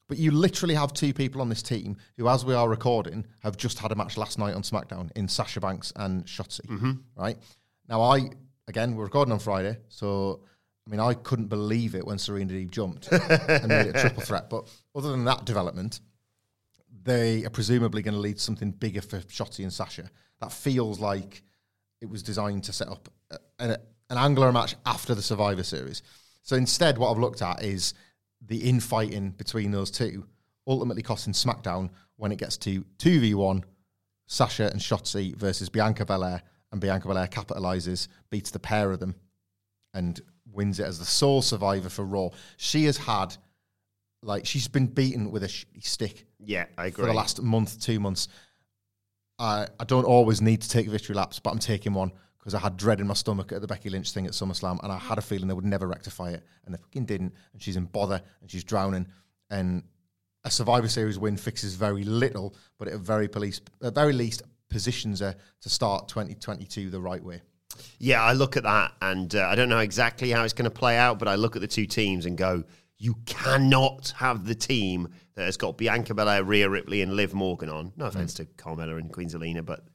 But 0.08 0.18
you 0.18 0.32
literally 0.32 0.76
have 0.76 0.94
two 0.94 1.13
people 1.13 1.42
on 1.42 1.50
this 1.50 1.62
team 1.62 1.98
who, 2.16 2.30
as 2.30 2.46
we 2.46 2.54
are 2.54 2.70
recording, 2.70 3.26
have 3.42 3.58
just 3.58 3.78
had 3.78 3.92
a 3.92 3.96
match 3.96 4.18
last 4.18 4.40
night 4.40 4.56
on 4.56 4.62
SmackDown 4.62 5.12
in 5.16 5.28
Sasha 5.28 5.60
Banks 5.60 5.92
and 5.96 6.26
Shotzi. 6.26 6.66
Mm-hmm. 6.66 6.92
Right 7.16 7.38
now, 7.90 8.02
I 8.02 8.30
again 8.68 8.96
we're 8.96 9.04
recording 9.04 9.34
on 9.34 9.40
Friday, 9.40 9.78
so 9.90 10.44
I 10.88 10.89
mean 10.89 11.00
I 11.02 11.13
couldn't 11.13 11.47
believe 11.47 11.95
it 11.95 12.06
when 12.08 12.17
Serena 12.17 12.54
Deeb 12.54 12.71
jumped 12.71 13.12
and 13.12 13.67
made 13.67 13.88
it 13.88 13.95
a 13.97 14.00
triple 14.02 14.23
threat. 14.23 14.50
But 14.50 14.69
other 14.95 15.10
than 15.12 15.26
that 15.26 15.43
development, 15.43 16.00
they 17.04 17.43
are 17.45 17.50
presumably 17.50 18.02
going 18.02 18.13
to 18.13 18.19
lead 18.19 18.38
to 18.38 18.41
something 18.41 18.71
bigger 18.71 19.02
for 19.02 19.19
Shotzi 19.19 19.63
and 19.63 19.73
Sasha. 19.73 20.10
That 20.39 20.52
feels 20.52 21.00
like 21.00 21.43
it 22.02 22.10
was 22.10 22.23
designed 22.23 22.63
to 22.65 22.73
set 22.73 22.88
up 22.88 23.10
a, 23.32 23.38
a- 23.60 23.78
an 24.10 24.17
Angler 24.17 24.54
match 24.54 24.76
after 24.86 25.13
the 25.13 25.21
Survivor 25.21 25.63
Series. 25.63 26.02
So 26.41 26.56
instead, 26.56 26.97
what 26.97 27.12
I've 27.12 27.19
looked 27.19 27.41
at 27.41 27.62
is 27.62 27.93
the 28.41 28.69
infighting 28.69 29.32
between 29.32 29.71
those 29.71 29.91
two, 29.91 30.26
ultimately 30.65 31.04
costing 31.04 31.34
SmackDown 31.34 31.89
when 32.15 32.32
it 32.32 32.38
gets 32.38 32.56
to 32.58 32.86
2v1, 33.00 33.63
Sasha 34.28 34.69
and 34.71 34.80
Shotzi 34.80 35.36
versus 35.36 35.67
Bianca 35.67 36.06
Belair, 36.06 36.41
and 36.71 36.80
Bianca 36.80 37.08
Belair 37.10 37.28
capitalizes, 37.28 38.08
beats 38.30 38.52
the 38.52 38.60
pair 38.60 38.91
of 38.91 39.00
them, 39.02 39.15
and 39.93 40.21
wins 40.58 40.80
it 40.82 40.86
as 40.86 41.00
the 41.00 41.06
sole 41.06 41.41
survivor 41.41 41.88
for 41.88 42.04
Raw. 42.04 42.30
She 42.58 42.84
has 42.86 42.98
had, 42.98 43.38
like, 44.22 44.46
she's 44.46 44.67
been 44.67 44.88
beaten 44.88 45.32
with 45.32 45.43
a 45.43 45.48
shitty 45.48 45.86
stick 45.86 46.26
Yeah, 46.39 46.65
I 46.78 46.88
agree. 46.88 47.04
for 47.04 47.08
the 47.08 47.13
last 47.13 47.41
month, 47.41 47.80
two 47.80 48.00
months. 48.02 48.28
I 49.39 49.67
I 49.80 49.84
don't 49.86 50.04
always 50.06 50.41
need 50.41 50.62
to 50.63 50.70
take 50.70 50.88
victory 50.89 51.15
laps, 51.15 51.39
but 51.39 51.52
I'm 51.52 51.60
taking 51.60 51.93
one 51.93 52.12
because 52.39 52.54
I 52.54 52.60
had 52.60 52.76
dread 52.78 53.00
in 53.00 53.08
my 53.08 53.13
stomach 53.13 53.52
at 53.52 53.62
the 53.62 53.67
Becky 53.67 53.89
Lynch 53.89 54.12
thing 54.12 54.26
at 54.26 54.32
SummerSlam, 54.34 54.80
and 54.84 54.91
I 54.91 54.98
had 54.98 55.17
a 55.17 55.22
feeling 55.22 55.48
they 55.48 55.54
would 55.54 55.65
never 55.65 55.88
rectify 55.88 56.32
it, 56.32 56.43
and 56.65 56.74
they 56.74 56.78
fucking 56.80 57.06
didn't. 57.06 57.34
And 57.54 57.62
she's 57.62 57.76
in 57.78 57.86
bother, 57.86 58.22
and 58.41 58.50
she's 58.50 58.63
drowning, 58.63 59.08
and 59.50 59.84
a 60.43 60.50
Survivor 60.52 60.88
Series 60.88 61.20
win 61.20 61.36
fixes 61.38 61.76
very 61.76 62.04
little, 62.04 62.56
but 62.80 62.88
at 62.88 63.00
very 63.00 63.28
police, 63.28 63.60
at 63.84 63.93
very 63.93 64.13
least 64.13 64.41
positions 64.70 65.20
her 65.20 65.36
to 65.62 65.70
start 65.70 66.08
2022 66.08 66.89
the 66.89 67.00
right 67.02 67.24
way. 67.24 67.41
Yeah, 68.00 68.22
I 68.24 68.34
look 68.34 68.58
at 68.58 68.63
that 68.63 68.94
and 69.02 69.34
uh, 69.36 69.48
I 69.48 69.56
don't 69.56 69.70
know 69.70 69.80
exactly 69.80 70.32
how 70.32 70.44
it's 70.44 70.54
going 70.54 70.70
to 70.70 70.76
play 70.76 70.98
out, 70.98 71.20
but 71.20 71.28
I 71.28 71.36
look 71.36 71.56
at 71.56 71.62
the 71.62 71.68
two 71.68 71.86
teams 71.86 72.26
and 72.26 72.38
go, 72.38 72.63
you 72.98 73.16
cannot 73.26 74.13
have 74.18 74.46
the 74.46 74.56
team 74.56 75.10
that 75.36 75.46
has 75.46 75.58
got 75.58 75.78
Bianca 75.78 76.13
Belair, 76.16 76.44
Rhea 76.44 76.68
Ripley, 76.70 77.02
and 77.02 77.13
Liv 77.16 77.34
Morgan 77.34 77.70
on. 77.70 77.94
No 77.96 78.06
offense 78.06 78.34
to 78.36 78.46
Carmella 78.46 78.98
and 78.98 79.12
Queen 79.13 79.30
Zelina, 79.30 79.63
but 79.63 79.86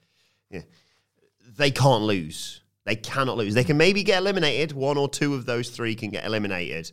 yeah, 0.50 0.62
they 1.56 1.70
can't 1.70 2.04
lose. 2.04 2.60
They 2.84 2.96
cannot 2.96 3.36
lose. 3.36 3.54
They 3.54 3.64
can 3.64 3.76
maybe 3.76 4.02
get 4.02 4.18
eliminated. 4.18 4.72
One 4.72 4.98
or 4.98 5.08
two 5.08 5.34
of 5.34 5.46
those 5.46 5.70
three 5.70 5.94
can 5.94 6.10
get 6.10 6.24
eliminated. 6.24 6.92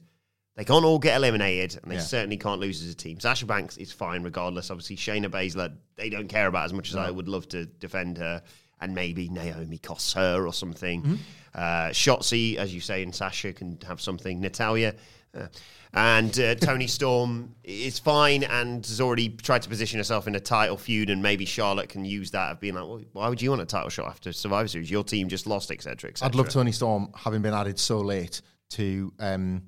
They 0.56 0.66
can't 0.66 0.84
all 0.84 1.00
get 1.00 1.16
eliminated, 1.16 1.80
and 1.82 1.92
they 1.92 1.96
Yeah. 1.96 2.02
certainly 2.02 2.38
can't 2.38 2.60
lose 2.60 2.84
as 2.84 2.92
a 2.92 2.96
team. 2.96 3.20
Sasha 3.20 3.46
Banks 3.46 3.78
is 3.78 3.92
fine 3.92 4.24
regardless. 4.24 4.70
Obviously, 4.70 4.98
Shayna 4.98 5.28
Baszler, 5.30 5.76
they 5.96 6.10
don't 6.10 6.28
care 6.28 6.48
about 6.48 6.66
as 6.66 6.74
much 6.74 6.90
as 6.90 6.96
I 6.96 7.10
would 7.10 7.28
love 7.30 7.48
to 7.50 7.66
defend 7.66 8.18
her. 8.18 8.44
And 8.82 8.96
maybe 8.96 9.28
Naomi 9.30 9.78
costs 9.78 10.14
her 10.14 10.46
or 10.48 10.54
something. 10.54 11.20
Uh, 11.54 11.90
Shotzi, 11.90 12.56
as 12.56 12.74
you 12.74 12.80
say, 12.80 13.04
and 13.04 13.14
Sasha 13.14 13.52
can 13.54 13.78
have 13.88 14.00
something. 14.00 14.40
Natalya. 14.40 14.96
uh, 15.38 15.48
and 15.94 16.40
uh, 16.40 16.54
Toni 16.68 16.86
Storm 16.88 17.56
is 17.64 17.98
fine 18.00 18.44
and 18.44 18.86
has 18.86 19.02
already 19.02 19.30
tried 19.30 19.64
to 19.64 19.70
position 19.70 20.00
herself 20.00 20.28
in 20.28 20.36
a 20.36 20.40
title 20.40 20.78
feud, 20.78 21.10
and 21.10 21.22
maybe 21.22 21.46
Charlotte 21.46 21.90
can 21.90 22.06
use 22.06 22.30
that 22.32 22.52
of 22.52 22.60
being 22.60 22.76
like, 22.76 22.84
well, 22.86 23.02
why 23.14 23.28
would 23.28 23.42
you 23.42 23.50
want 23.50 23.62
a 23.62 23.66
title 23.66 23.90
shot 23.90 24.08
after 24.08 24.32
Survivor 24.32 24.68
Series? 24.68 24.90
Your 24.92 25.04
team 25.04 25.28
just 25.28 25.48
lost, 25.48 25.72
etc. 25.72 26.12
etc. 26.12 26.28
I'd 26.28 26.36
love 26.36 26.50
Toni 26.50 26.72
Storm 26.72 27.10
having 27.16 27.42
been 27.42 27.54
added 27.56 27.80
so 27.80 28.00
late 28.00 28.42
to. 28.72 29.12
Um, 29.20 29.64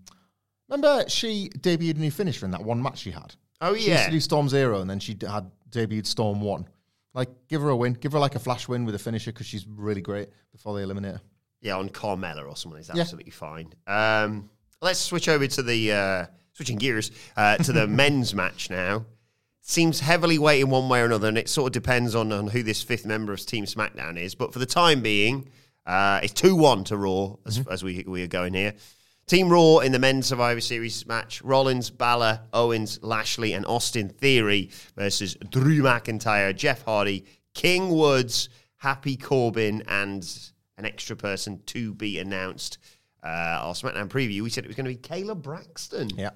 remember, 0.70 1.10
she 1.10 1.50
debuted 1.58 1.96
a 1.98 2.00
new 2.00 2.12
finisher 2.12 2.46
in 2.46 2.52
that 2.52 2.64
one 2.64 2.82
match 2.82 3.00
she 3.00 3.12
had. 3.12 3.34
Oh, 3.60 3.74
yeah, 3.74 3.80
She 3.82 3.90
used 3.92 4.06
to 4.06 4.12
do 4.12 4.20
Storm 4.20 4.48
Zero, 4.48 4.80
and 4.82 4.90
then 4.90 5.00
she 5.00 5.16
d- 5.16 5.26
had 5.28 5.50
debuted 5.72 6.06
Storm 6.06 6.40
One. 6.42 6.68
Like, 7.14 7.30
give 7.50 7.62
her 7.62 7.70
a 7.70 7.76
win. 7.76 7.94
Give 7.94 8.12
her 8.14 8.20
like 8.20 8.36
a 8.36 8.40
flash 8.40 8.68
win 8.68 8.86
with 8.86 8.96
a 8.96 9.00
finisher 9.00 9.32
because 9.32 9.46
she's 9.48 9.66
really 9.68 10.02
great 10.02 10.30
before 10.52 10.76
they 10.78 10.84
eliminate 10.84 11.14
her. 11.16 11.22
Yeah, 11.62 11.78
on 11.78 11.90
Carmella 11.90 12.48
or 12.48 12.56
someone 12.56 12.80
is 12.80 12.90
Yeah. 12.94 13.02
absolutely 13.02 13.32
fine. 13.32 13.74
Um, 13.86 14.50
let's 14.82 15.00
switch 15.00 15.28
over 15.30 15.46
to 15.48 15.62
the 15.62 15.92
uh, 15.92 16.26
switching 16.54 16.78
gears 16.78 17.12
uh, 17.38 17.58
to 17.58 17.72
the 17.74 17.86
men's 18.02 18.34
match 18.34 18.70
now. 18.70 19.06
Seems 19.64 20.00
heavily 20.00 20.40
weighted 20.40 20.70
one 20.70 20.90
way 20.90 21.02
or 21.02 21.06
another, 21.06 21.28
and 21.28 21.38
it 21.38 21.48
sort 21.48 21.68
of 21.68 21.74
depends 21.74 22.16
on, 22.16 22.32
on 22.32 22.48
who 22.48 22.64
this 22.64 22.82
fifth 22.82 23.06
member 23.06 23.32
of 23.32 23.46
Team 23.46 23.66
SmackDown 23.66 24.18
is. 24.18 24.34
But 24.34 24.54
for 24.54 24.60
the 24.60 24.66
time 24.66 25.02
being, 25.02 25.50
uh, 25.86 26.20
it's 26.24 26.34
two 26.34 26.56
one 26.56 26.84
to 26.86 26.98
Raw 26.98 27.36
as, 27.46 27.64
as 27.70 27.84
we 27.84 28.04
we 28.08 28.24
are 28.24 28.28
going 28.28 28.54
here. 28.56 28.74
Team 29.32 29.48
Raw 29.48 29.78
in 29.78 29.94
the 29.94 30.00
men's 30.00 30.28
Survivor 30.28 30.60
Series 30.60 31.08
match: 31.08 31.42
Rollins, 31.42 31.90
Balor, 31.90 32.42
Owens, 32.52 33.00
Lashley, 33.02 33.54
and 33.54 33.66
Austin 33.66 34.10
Theory 34.10 34.72
versus 34.98 35.38
Drew 35.50 35.82
McIntyre, 35.82 36.54
Jeff 36.54 36.82
Hardy, 36.82 37.24
King 37.54 37.88
Woods, 37.88 38.50
Happy 38.76 39.16
Corbin, 39.16 39.84
and 39.88 40.52
an 40.78 40.84
extra 40.84 41.16
person 41.16 41.62
to 41.68 41.94
be 41.94 42.20
announced. 42.20 42.78
Uh, 43.24 43.28
our 43.62 43.74
SmackDown 43.74 44.10
preview, 44.10 44.42
we 44.42 44.50
said 44.50 44.66
it 44.66 44.68
was 44.68 44.76
going 44.76 44.84
to 44.84 44.92
be 44.92 44.98
Kayla 44.98 45.42
Braxton. 45.42 46.10
Yeah. 46.18 46.32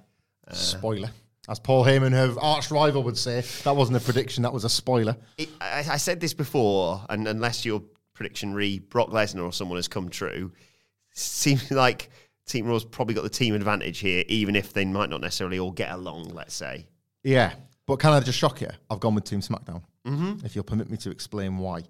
spoiler. 0.54 1.10
As 1.50 1.60
Paul 1.60 1.84
Heyman, 1.84 2.14
her 2.14 2.34
arch 2.40 2.72
rival, 2.72 3.04
would 3.04 3.18
say, 3.18 3.44
that 3.66 3.76
wasn't 3.76 3.98
a 3.98 4.00
prediction, 4.00 4.44
that 4.44 4.54
was 4.54 4.64
a 4.64 4.70
spoiler. 4.70 5.18
It, 5.38 5.50
I, 5.60 5.80
I 5.80 5.98
said 5.98 6.22
this 6.22 6.34
before, 6.34 7.04
and 7.10 7.28
unless 7.28 7.66
your 7.66 7.84
prediction 8.14 8.54
re 8.54 8.80
Brock 8.80 9.10
Lesnar 9.10 9.44
or 9.44 9.52
someone 9.52 9.80
has 9.80 9.90
come 9.90 10.08
true, 10.08 10.54
seems 11.12 11.70
like 11.72 12.10
Team 12.46 12.68
Raw's 12.68 12.86
probably 12.86 13.16
got 13.16 13.24
the 13.24 13.30
team 13.30 13.56
advantage 13.56 14.00
here, 14.00 14.24
even 14.28 14.56
if 14.56 14.74
they 14.74 14.86
might 14.86 15.10
not 15.10 15.22
necessarily 15.22 15.60
all 15.60 15.72
get 15.72 15.92
along. 15.92 16.30
Let's 16.30 16.54
say. 16.54 16.88
Yeah, 17.24 17.54
but 17.88 17.98
can 17.98 18.14
I 18.14 18.20
just 18.20 18.38
shock 18.38 18.62
you? 18.62 18.70
I've 18.90 19.00
gone 19.00 19.16
with 19.16 19.26
Team 19.26 19.42
SmackDown. 19.42 19.84
Mm-hmm. 20.06 20.46
If 20.46 20.56
you'll 20.56 20.64
permit 20.64 20.90
me 20.90 20.98
to 20.98 21.10
explain 21.10 21.58
why. 21.58 21.84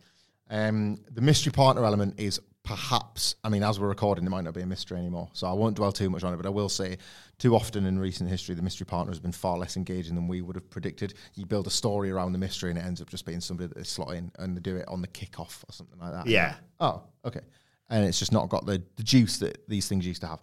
Um, 0.50 1.00
the 1.12 1.22
mystery 1.22 1.52
partner 1.52 1.84
element 1.84 2.20
is 2.20 2.40
perhaps, 2.66 3.36
I 3.44 3.50
mean, 3.50 3.64
as 3.64 3.80
we're 3.80 3.88
recording, 3.88 4.26
it 4.26 4.30
might 4.30 4.44
not 4.44 4.54
be 4.54 4.62
a 4.62 4.66
mystery 4.66 4.98
anymore. 4.98 5.30
So 5.34 5.48
I 5.48 5.54
won't 5.54 5.76
dwell 5.76 5.92
too 5.92 6.10
much 6.10 6.24
on 6.24 6.34
it, 6.34 6.38
but 6.38 6.46
I 6.46 6.50
will 6.50 6.68
say 6.68 6.98
too 7.38 7.56
often 7.56 7.86
in 7.86 8.00
recent 8.00 8.30
history, 8.30 8.56
the 8.56 8.62
mystery 8.62 8.86
partner 8.86 9.12
has 9.12 9.20
been 9.20 9.32
far 9.32 9.58
less 9.58 9.78
engaging 9.78 10.16
than 10.16 10.28
we 10.28 10.42
would 10.42 10.56
have 10.56 10.70
predicted. 10.70 11.14
You 11.36 11.46
build 11.46 11.68
a 11.68 11.72
story 11.72 12.12
around 12.12 12.34
the 12.34 12.40
mystery 12.40 12.72
and 12.72 12.80
it 12.80 12.84
ends 12.84 13.02
up 13.02 13.10
just 13.10 13.26
being 13.26 13.40
somebody 13.40 13.68
that 13.68 13.78
they 13.78 13.84
slot 13.84 14.16
in 14.16 14.32
and 14.40 14.58
they 14.58 14.62
do 14.62 14.76
it 14.76 14.88
on 14.88 15.02
the 15.02 15.08
kickoff 15.08 15.64
or 15.68 15.72
something 15.72 16.00
like 16.00 16.12
that. 16.12 16.28
Yeah. 16.28 16.56
Oh, 16.80 17.04
okay. 17.24 17.42
And 17.90 18.06
it's 18.06 18.20
just 18.20 18.32
not 18.32 18.50
got 18.50 18.66
the, 18.66 18.82
the 18.96 19.04
juice 19.04 19.38
that 19.40 19.68
these 19.68 19.88
things 19.88 20.06
used 20.06 20.22
to 20.22 20.28
have. 20.28 20.40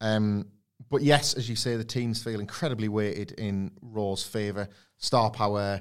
Um, 0.00 0.46
but 0.90 1.02
yes, 1.02 1.34
as 1.34 1.48
you 1.48 1.56
say, 1.56 1.76
the 1.76 1.84
teams 1.84 2.22
feel 2.22 2.40
incredibly 2.40 2.88
weighted 2.88 3.32
in 3.32 3.70
Raw's 3.80 4.22
favour. 4.24 4.68
Star 4.98 5.30
power, 5.30 5.80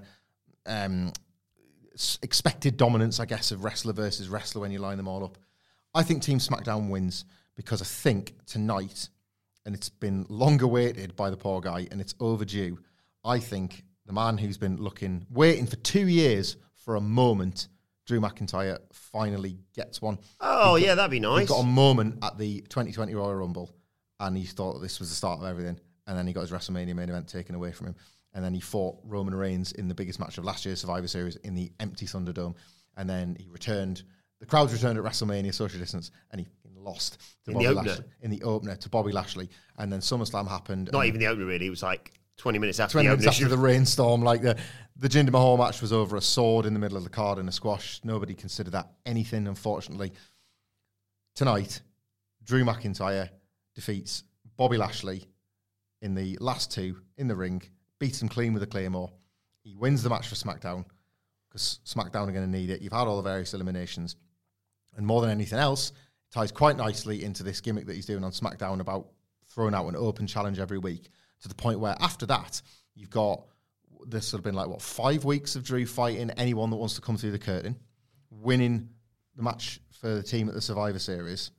um, 0.65 1.11
expected 2.21 2.77
dominance, 2.77 3.19
I 3.19 3.25
guess, 3.25 3.51
of 3.51 3.63
wrestler 3.63 3.93
versus 3.93 4.29
wrestler 4.29 4.61
when 4.61 4.71
you 4.71 4.79
line 4.79 4.97
them 4.97 5.07
all 5.07 5.23
up. 5.23 5.37
I 5.93 6.03
think 6.03 6.21
Team 6.21 6.39
SmackDown 6.39 6.89
wins 6.89 7.25
because 7.55 7.81
I 7.81 7.85
think 7.85 8.33
tonight, 8.45 9.09
and 9.65 9.73
it's 9.73 9.89
been 9.89 10.25
long 10.29 10.61
awaited 10.61 11.15
by 11.15 11.29
the 11.29 11.37
poor 11.37 11.61
guy, 11.61 11.87
and 11.91 12.01
it's 12.01 12.15
overdue. 12.19 12.77
I 13.23 13.39
think 13.39 13.83
the 14.05 14.13
man 14.13 14.37
who's 14.37 14.57
been 14.57 14.77
looking, 14.77 15.25
waiting 15.29 15.65
for 15.65 15.77
two 15.77 16.07
years 16.07 16.57
for 16.75 16.95
a 16.95 17.01
moment, 17.01 17.69
Drew 18.05 18.19
McIntyre, 18.19 18.79
finally 18.91 19.59
gets 19.73 20.01
one. 20.01 20.17
Oh 20.39 20.75
yeah, 20.75 20.95
that'd 20.95 21.11
be 21.11 21.17
He 21.17 21.21
nice. 21.21 21.47
got 21.47 21.59
a 21.61 21.65
moment 21.67 22.23
at 22.23 22.37
the 22.37 22.61
2020 22.61 23.13
Royal 23.15 23.35
Rumble, 23.35 23.75
and 24.19 24.37
he 24.37 24.45
thought 24.45 24.73
that 24.73 24.81
this 24.81 24.99
was 24.99 25.09
the 25.09 25.15
start 25.15 25.39
of 25.39 25.45
everything. 25.45 25.79
And 26.07 26.17
then 26.17 26.27
he 26.27 26.33
got 26.33 26.41
his 26.41 26.51
WrestleMania 26.51 26.95
main 26.95 27.09
event 27.09 27.27
taken 27.27 27.55
away 27.55 27.71
from 27.71 27.87
him. 27.87 27.95
And 28.35 28.43
then 28.45 28.53
he 28.53 28.59
fought 28.59 28.97
Roman 29.03 29.33
Reigns 29.33 29.71
in 29.71 29.87
the 29.87 29.95
biggest 29.95 30.19
match 30.19 30.37
of 30.37 30.43
last 30.43 30.65
year's 30.65 30.81
Survivor 30.81 31.07
Series 31.07 31.35
in 31.37 31.55
the 31.55 31.71
empty 31.79 32.05
Thunderdome. 32.05 32.53
And 32.95 33.09
then 33.09 33.35
he 33.39 33.49
returned. 33.49 34.03
The 34.39 34.45
crowds 34.45 34.71
returned 34.71 34.99
at 34.99 35.03
WrestleMania, 35.03 35.53
social 35.53 35.79
distance, 35.79 36.11
and 36.31 36.41
he 36.41 36.47
lost 36.77 37.17
to 37.45 37.51
In 37.51 37.57
the 37.57 37.67
opener? 37.67 37.89
Lashley 37.89 38.05
in 38.21 38.29
the 38.29 38.43
opener 38.43 38.75
to 38.75 38.89
Bobby 38.89 39.11
Lashley, 39.11 39.49
and 39.77 39.91
then 39.91 40.01
SummerSlam 40.01 40.47
happened. 40.47 40.89
Not 40.91 41.05
even 41.05 41.19
the 41.19 41.27
opener, 41.27 41.45
really. 41.45 41.65
It 41.67 41.71
was 41.71 41.81
like 41.81 42.11
20 42.37 42.59
minutes 42.59 42.79
after 42.79 42.93
20 42.93 43.07
the 43.07 43.17
minutes 43.17 43.27
after 43.27 43.47
the 43.47 43.57
rainstorm, 43.57 44.21
like 44.21 44.41
the 44.41 44.57
the 44.97 45.09
Jinder 45.09 45.31
Mahal 45.31 45.57
match 45.57 45.81
was 45.81 45.91
over 45.91 46.15
a 46.15 46.21
sword 46.21 46.65
in 46.65 46.73
the 46.73 46.79
middle 46.79 46.97
of 46.97 47.03
the 47.03 47.09
card 47.09 47.37
in 47.37 47.47
a 47.49 47.51
squash. 47.51 47.99
Nobody 48.03 48.33
considered 48.33 48.71
that 48.71 48.91
anything, 49.05 49.47
unfortunately. 49.47 50.13
Tonight, 51.35 51.81
Drew 52.43 52.63
McIntyre 52.63 53.29
defeats 53.73 54.23
Bobby 54.55 54.77
Lashley 54.77 55.25
in 56.01 56.15
the 56.15 56.37
last 56.39 56.71
two 56.71 57.01
in 57.17 57.27
the 57.27 57.35
ring, 57.35 57.61
beats 57.99 58.21
him 58.21 58.29
clean 58.29 58.53
with 58.53 58.63
a 58.63 58.67
claymore. 58.67 59.11
He 59.63 59.75
wins 59.75 60.01
the 60.01 60.09
match 60.09 60.29
for 60.29 60.35
SmackDown 60.35 60.85
because 61.49 61.79
SmackDown 61.85 62.29
are 62.29 62.31
going 62.31 62.45
to 62.45 62.47
need 62.47 62.69
it. 62.69 62.81
You've 62.81 62.93
had 62.93 63.07
all 63.07 63.17
the 63.17 63.29
various 63.29 63.53
eliminations, 63.53 64.15
and 64.95 65.05
more 65.05 65.19
than 65.19 65.29
anything 65.29 65.59
else, 65.59 65.89
it 65.89 66.31
ties 66.31 66.53
quite 66.53 66.77
nicely 66.77 67.25
into 67.25 67.43
this 67.43 67.59
gimmick 67.59 67.85
that 67.87 67.95
he's 67.95 68.05
doing 68.05 68.23
on 68.23 68.31
SmackDown 68.31 68.79
about 68.79 69.07
throwing 69.47 69.73
out 69.73 69.87
an 69.87 69.95
open 69.97 70.25
challenge 70.25 70.59
every 70.59 70.77
week 70.77 71.09
to 71.45 71.49
the 71.49 71.55
point 71.55 71.79
where 71.79 71.95
after 71.99 72.25
that 72.25 72.59
you've 72.95 73.11
got 73.11 73.45
this 74.07 74.27
sort 74.27 74.39
of 74.39 74.43
been 74.43 74.55
like 74.55 74.67
what 74.67 74.81
five 74.81 75.23
weeks 75.23 75.55
of 75.55 75.63
Drew 75.63 75.85
fighting 75.85 76.31
anyone 76.31 76.71
that 76.71 76.75
wants 76.77 76.95
to 76.95 77.01
come 77.01 77.17
through 77.17 77.31
the 77.31 77.39
curtain, 77.39 77.75
winning 78.31 78.89
the 79.35 79.43
match 79.43 79.79
for 79.91 80.15
the 80.15 80.23
team 80.23 80.49
at 80.49 80.55
the 80.55 80.61
Survivor 80.61 80.97
Series, 80.97 81.51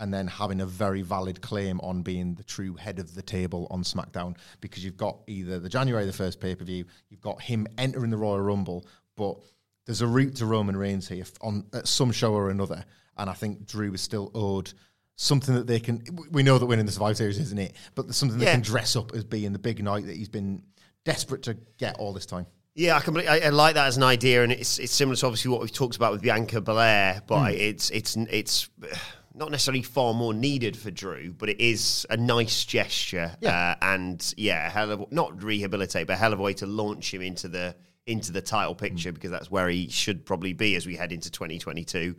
and 0.00 0.12
then 0.12 0.26
having 0.26 0.62
a 0.62 0.66
very 0.66 1.02
valid 1.02 1.42
claim 1.42 1.78
on 1.80 2.00
being 2.00 2.34
the 2.34 2.42
true 2.44 2.74
head 2.74 2.98
of 2.98 3.14
the 3.14 3.20
table 3.20 3.66
on 3.70 3.82
SmackDown. 3.82 4.34
Because 4.62 4.82
you've 4.82 4.96
got 4.96 5.18
either 5.26 5.58
the 5.58 5.68
January 5.68 6.06
the 6.06 6.12
first 6.12 6.40
pay 6.40 6.54
per 6.54 6.64
view, 6.64 6.86
you've 7.10 7.20
got 7.20 7.42
him 7.42 7.66
entering 7.76 8.10
the 8.10 8.16
Royal 8.16 8.40
Rumble, 8.40 8.86
but 9.14 9.36
there's 9.84 10.00
a 10.00 10.06
route 10.06 10.36
to 10.36 10.46
Roman 10.46 10.76
Reigns 10.76 11.06
here 11.06 11.24
on 11.42 11.66
at 11.74 11.86
some 11.86 12.12
show 12.12 12.32
or 12.32 12.48
another, 12.48 12.82
and 13.18 13.28
I 13.28 13.34
think 13.34 13.66
Drew 13.66 13.92
is 13.92 14.00
still 14.00 14.30
owed 14.34 14.72
something 15.16 15.54
that 15.54 15.66
they 15.66 15.80
can. 15.80 16.02
We 16.30 16.42
know 16.42 16.58
that 16.58 16.66
winning 16.66 16.86
the 16.86 16.92
Survivor 16.92 17.14
Series 17.14 17.38
isn't 17.38 17.58
it, 17.58 17.74
but 17.94 18.06
there's 18.06 18.16
something 18.16 18.38
they 18.38 18.46
can 18.46 18.60
dress 18.62 18.96
up 18.96 19.14
as 19.14 19.24
being 19.24 19.52
the 19.52 19.58
big 19.58 19.82
night 19.82 20.06
that 20.06 20.16
he's 20.16 20.28
been 20.28 20.62
desperate 21.04 21.42
to 21.44 21.56
get 21.78 21.96
all 21.98 22.12
this 22.12 22.26
time. 22.26 22.46
Yeah, 22.76 22.96
I, 22.96 23.00
completely, 23.00 23.28
I, 23.28 23.46
I 23.46 23.48
like 23.50 23.74
that 23.74 23.86
as 23.86 23.96
an 23.96 24.02
idea, 24.02 24.42
and 24.42 24.50
it's 24.50 24.78
it's 24.80 24.92
similar 24.92 25.14
to 25.16 25.26
obviously 25.26 25.50
what 25.50 25.60
we've 25.60 25.70
talked 25.72 25.94
about 25.96 26.12
with 26.12 26.22
Bianca 26.22 26.60
Belair, 26.60 27.22
but 27.26 27.54
it's 27.54 27.90
it's 27.90 28.16
it's 28.16 28.68
not 29.36 29.50
necessarily 29.50 29.82
far 29.82 30.12
more 30.14 30.34
needed 30.34 30.76
for 30.76 30.90
Drew, 30.90 31.32
but 31.32 31.48
it 31.48 31.60
is 31.60 32.04
a 32.10 32.16
nice 32.16 32.64
gesture, 32.64 33.36
Yeah. 33.40 33.76
uh, 33.80 33.84
and 33.94 34.34
yeah, 34.36 34.68
hell 34.70 34.90
of 34.90 35.12
not 35.12 35.42
rehabilitate, 35.42 36.06
but 36.08 36.14
a 36.14 36.16
hell 36.16 36.32
of 36.32 36.40
a 36.40 36.42
way 36.42 36.54
to 36.54 36.66
launch 36.66 37.14
him 37.14 37.22
into 37.22 37.46
the 37.48 37.76
into 38.06 38.32
the 38.32 38.42
title 38.42 38.74
picture 38.74 39.12
because 39.12 39.30
that's 39.30 39.50
where 39.50 39.68
he 39.68 39.88
should 39.88 40.26
probably 40.26 40.52
be 40.52 40.74
as 40.76 40.84
we 40.86 40.94
head 40.96 41.10
into 41.12 41.30
2022. 41.30 42.14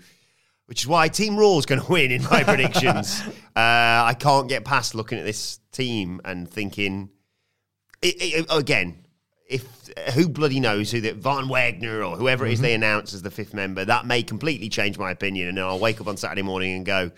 Which 0.68 0.82
is 0.82 0.88
why 0.88 1.08
Team 1.10 1.38
Raw 1.38 1.58
is 1.58 1.66
going 1.66 1.82
to 1.86 1.92
win 1.92 2.12
in 2.12 2.24
my 2.24 2.44
predictions. 2.44 3.22
Uh, 3.58 4.04
I 4.08 4.18
can't 4.20 4.50
get 4.50 4.66
past 4.66 4.96
looking 4.96 5.18
at 5.18 5.24
this 5.24 5.62
team 5.72 6.20
and 6.26 6.50
thinking, 6.50 7.10
it, 8.02 8.16
it, 8.20 8.46
again, 8.50 9.06
if 9.48 9.66
who 10.14 10.28
bloody 10.28 10.60
knows 10.60 10.92
who 10.92 11.00
that 11.02 11.16
Von 11.16 11.48
Wagner 11.48 12.04
or 12.04 12.18
whoever 12.18 12.46
it 12.46 12.52
is 12.52 12.58
mm-hmm. 12.58 12.64
they 12.64 12.74
announce 12.74 13.14
as 13.14 13.22
the 13.22 13.32
fifth 13.32 13.54
member, 13.54 13.86
that 13.86 14.06
may 14.06 14.24
completely 14.24 14.68
change 14.68 14.98
my 14.98 15.12
opinion, 15.12 15.48
and 15.48 15.58
then 15.58 15.64
I'll 15.64 15.80
wake 15.80 16.02
up 16.02 16.08
on 16.08 16.18
Saturday 16.18 16.42
morning 16.42 16.76
and 16.76 16.86
go, 16.86 17.12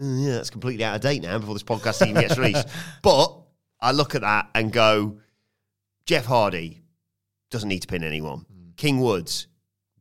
"Oh, 0.00 0.18
yeah, 0.18 0.32
that's 0.32 0.50
completely 0.50 0.84
out 0.84 0.96
of 0.96 1.00
date 1.00 1.22
now 1.22 1.38
before 1.38 1.54
this 1.54 1.62
podcast 1.62 2.06
even 2.06 2.20
gets 2.20 2.36
released. 2.36 2.68
But 3.02 3.38
I 3.80 3.92
look 3.92 4.14
at 4.14 4.20
that 4.20 4.50
and 4.54 4.72
go, 4.72 5.20
Jeff 6.04 6.26
Hardy 6.26 6.82
doesn't 7.50 7.68
need 7.68 7.80
to 7.80 7.88
pin 7.88 8.04
anyone. 8.04 8.40
Mm. 8.40 8.76
King 8.76 9.00
Woods 9.00 9.46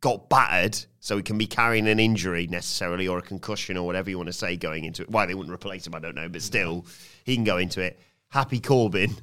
got 0.01 0.29
battered, 0.29 0.77
so 0.99 1.17
he 1.17 1.23
can 1.23 1.37
be 1.37 1.47
carrying 1.47 1.87
an 1.87 1.99
injury 1.99 2.47
necessarily 2.47 3.07
or 3.07 3.17
a 3.17 3.21
concussion 3.21 3.77
or 3.77 3.85
whatever 3.85 4.09
you 4.09 4.17
want 4.17 4.27
to 4.27 4.33
say 4.33 4.55
going 4.55 4.85
into 4.85 5.03
it. 5.03 5.09
Why 5.09 5.25
they 5.25 5.33
wouldn't 5.35 5.53
replace 5.53 5.85
him, 5.85 5.95
I 5.95 5.99
don't 5.99 6.15
know, 6.15 6.29
but 6.29 6.41
still, 6.41 6.85
he 7.23 7.35
can 7.35 7.43
go 7.43 7.57
into 7.57 7.81
it. 7.81 7.99
Happy 8.29 8.59
Corbin 8.59 9.15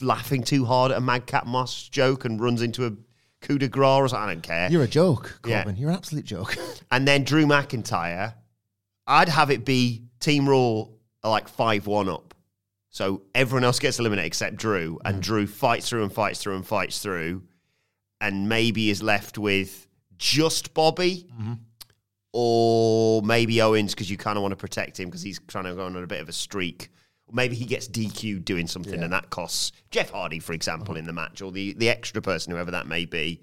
laughing 0.00 0.42
too 0.42 0.64
hard 0.64 0.92
at 0.92 0.98
a 0.98 1.00
Madcap 1.00 1.46
Moss 1.46 1.88
joke 1.88 2.24
and 2.24 2.40
runs 2.40 2.62
into 2.62 2.86
a 2.86 2.92
coup 3.40 3.58
de 3.58 3.68
grace 3.68 3.86
or 3.86 4.08
something. 4.08 4.28
I 4.28 4.32
don't 4.34 4.42
care. 4.42 4.70
You're 4.70 4.84
a 4.84 4.88
joke, 4.88 5.40
Yeah. 5.46 5.62
Corbin. 5.62 5.76
You're 5.80 5.90
an 5.90 5.96
absolute 5.96 6.24
joke. 6.24 6.56
And 6.90 7.06
then 7.06 7.24
Drew 7.24 7.44
McIntyre, 7.44 8.32
I'd 9.06 9.28
have 9.28 9.50
it 9.50 9.66
be 9.66 10.04
Team 10.20 10.48
Raw 10.48 10.84
like 11.22 11.48
5 11.48 11.86
1 11.86 12.08
up. 12.08 12.34
So 12.88 13.22
everyone 13.34 13.64
else 13.64 13.78
gets 13.78 13.98
eliminated 13.98 14.26
except 14.26 14.56
Drew, 14.56 14.98
and 15.04 15.18
mm. 15.18 15.20
Drew 15.20 15.46
fights 15.46 15.88
through 15.88 16.04
and 16.04 16.12
fights 16.12 16.42
through 16.42 16.56
and 16.56 16.66
fights 16.66 17.00
through, 17.00 17.42
and 18.20 18.48
maybe 18.48 18.90
is 18.90 19.02
left 19.02 19.38
with 19.38 19.86
just 20.16 20.74
Bobby. 20.74 21.26
Or 22.32 23.22
maybe 23.22 23.60
Owens 23.62 23.94
because 23.94 24.10
you 24.10 24.16
kind 24.18 24.36
of 24.36 24.42
want 24.42 24.52
to 24.52 24.56
protect 24.56 25.00
him 25.00 25.08
because 25.08 25.22
he's 25.22 25.40
trying 25.48 25.64
to 25.64 25.74
go 25.74 25.86
on 25.86 25.96
a 25.96 26.06
bit 26.06 26.20
of 26.20 26.28
a 26.28 26.32
streak. 26.32 26.90
Or 27.26 27.34
maybe 27.34 27.56
he 27.56 27.64
gets 27.64 27.88
DQ'd 27.88 28.44
doing 28.44 28.66
something 28.66 29.02
and 29.02 29.12
that 29.12 29.30
costs 29.30 29.72
Jeff 29.90 30.10
Hardy, 30.10 30.38
for 30.38 30.52
example, 30.52 30.96
in 30.96 31.06
the 31.06 31.12
match, 31.12 31.40
or 31.40 31.50
the, 31.50 31.72
the 31.72 31.88
extra 31.88 32.20
person, 32.20 32.52
whoever 32.52 32.70
that 32.70 32.86
may 32.86 33.06
be 33.06 33.40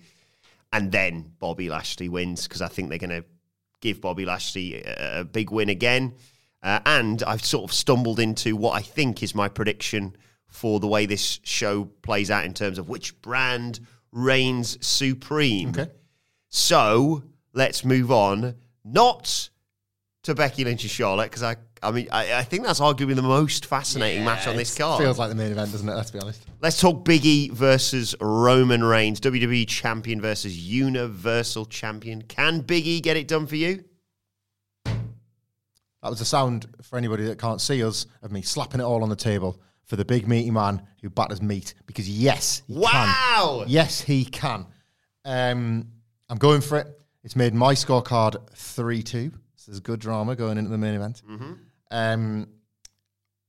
and 0.76 0.92
then 0.92 1.32
Bobby 1.40 1.70
Lashley 1.70 2.10
wins 2.10 2.48
because 2.48 2.62
I 2.62 2.68
think 2.68 2.90
they're 2.90 2.98
going 2.98 3.10
to 3.10 3.24
give 3.80 4.02
Bobby 4.02 4.26
Lashley 4.26 4.84
a, 4.84 5.22
a 5.22 5.24
big 5.24 5.50
win 5.50 5.70
again. 5.70 6.16
Uh, 6.62 6.82
and 6.86 7.24
I've 7.24 7.46
sort 7.46 7.64
of 7.64 7.74
stumbled 7.74 8.20
into 8.20 8.58
what 8.58 8.72
I 8.72 8.82
think 8.82 9.24
is 9.24 9.34
my 9.34 9.48
prediction 9.48 10.18
for 10.48 10.82
the 10.82 10.88
way 10.88 11.06
this 11.06 11.40
show 11.44 11.86
plays 12.02 12.30
out 12.30 12.44
in 12.44 12.54
terms 12.54 12.78
of 12.78 12.90
which 12.90 13.20
brand 13.22 13.80
reigns 14.16 14.84
supreme. 14.84 15.70
Okay. 15.70 15.92
So 16.50 17.24
let's 17.54 17.86
move 17.86 18.12
on, 18.12 18.56
not 18.84 19.50
to 20.24 20.34
Becky 20.34 20.64
Lynch 20.64 20.84
and 20.84 20.90
Charlotte 20.90 21.30
because 21.30 21.44
I, 21.44 21.58
I 21.84 21.92
mean, 21.92 22.08
I, 22.12 22.36
I 22.36 22.44
think 22.44 22.64
that's 22.64 22.80
arguably 22.80 23.16
the 23.16 23.22
most 23.22 23.66
fascinating 23.68 24.24
match 24.24 24.48
on 24.48 24.56
this 24.56 24.76
card. 24.76 25.04
Feels 25.04 25.20
like 25.20 25.30
the 25.30 25.36
main 25.36 25.52
event, 25.52 25.72
doesn't 25.72 25.88
it? 25.88 25.94
Let's 25.94 26.12
be 26.12 26.20
honest. 26.20 26.42
Let's 26.62 26.80
talk 26.80 27.06
Biggie 27.06 27.52
versus 27.52 28.16
Roman 28.20 28.84
Reigns, 28.84 29.20
WWE 29.20 29.68
champion 29.68 30.22
versus 30.22 30.58
Universal 30.58 31.66
champion. 31.66 32.24
Can 32.24 32.64
Biggie 32.64 33.04
get 33.04 33.18
it 33.18 33.28
done 33.28 33.46
for 33.46 33.58
you? 33.58 33.84
That 34.86 36.12
was 36.12 36.22
a 36.22 36.26
sound 36.26 36.68
for 36.84 36.98
anybody 36.98 37.26
that 37.26 37.38
can't 37.38 37.60
see 37.60 37.84
us 37.84 38.06
of 38.22 38.32
me 38.32 38.44
slapping 38.44 38.80
it 38.80 38.84
all 38.84 39.04
on 39.04 39.10
the 39.10 39.16
table 39.16 39.60
for 39.86 39.96
the 39.96 40.06
big 40.06 40.28
meaty 40.28 40.52
man 40.52 40.82
who 41.02 41.10
batters 41.10 41.42
meat. 41.42 41.74
Because 41.86 42.10
yes, 42.10 42.62
he 42.68 42.74
Wow! 42.76 43.60
can. 43.62 43.70
Yes, 43.70 44.02
he 44.02 44.26
can. 44.26 44.66
Um, 45.24 45.88
I'm 46.30 46.38
going 46.38 46.62
for 46.62 46.78
it. 46.80 46.88
It's 47.24 47.36
made 47.36 47.54
my 47.54 47.74
scorecard 47.74 48.36
three 48.56 49.02
two. 49.04 49.32
So 49.56 49.72
there's 49.72 49.80
good 49.80 50.00
drama 50.00 50.36
going 50.36 50.58
into 50.58 50.70
the 50.70 50.78
main 50.78 50.94
event. 50.96 51.22
Um, 51.92 52.48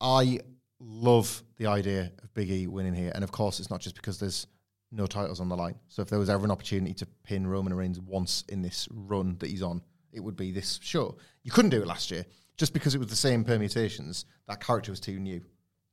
I 0.01 0.41
love 0.81 1.43
the 1.57 1.67
idea 1.67 2.13
of 2.23 2.33
Big 2.35 2.51
E 2.51 2.67
winning 2.67 2.95
here, 2.95 3.13
and 3.15 3.25
of 3.25 3.33
course, 3.33 3.61
it's 3.61 3.71
not 3.71 3.81
just 3.81 3.97
because 3.97 4.19
there's 4.19 4.47
no 4.93 5.07
titles 5.07 5.41
on 5.41 5.49
the 5.49 5.57
line. 5.57 5.75
So 5.89 6.01
if 6.03 6.09
there 6.09 6.19
was 6.19 6.31
ever 6.31 6.45
an 6.45 6.51
opportunity 6.51 6.95
to 6.95 7.07
pin 7.25 7.47
Roman 7.47 7.75
Reigns 7.75 7.99
once 8.01 8.45
in 8.49 8.63
this 8.63 8.89
run 8.91 9.37
that 9.41 9.51
he's 9.51 9.63
on, 9.63 9.83
it 10.13 10.21
would 10.21 10.37
be 10.37 10.53
this 10.53 10.79
show. 10.83 11.17
You 11.43 11.51
couldn't 11.51 11.71
do 11.71 11.83
it 11.83 11.87
last 11.87 12.11
year 12.11 12.25
just 12.57 12.73
because 12.73 12.95
it 12.95 12.99
was 12.99 13.09
the 13.09 13.17
same 13.17 13.45
permutations. 13.45 14.25
That 14.49 14.61
character 14.65 14.93
was 14.93 15.01
too 15.01 15.19
new. 15.19 15.43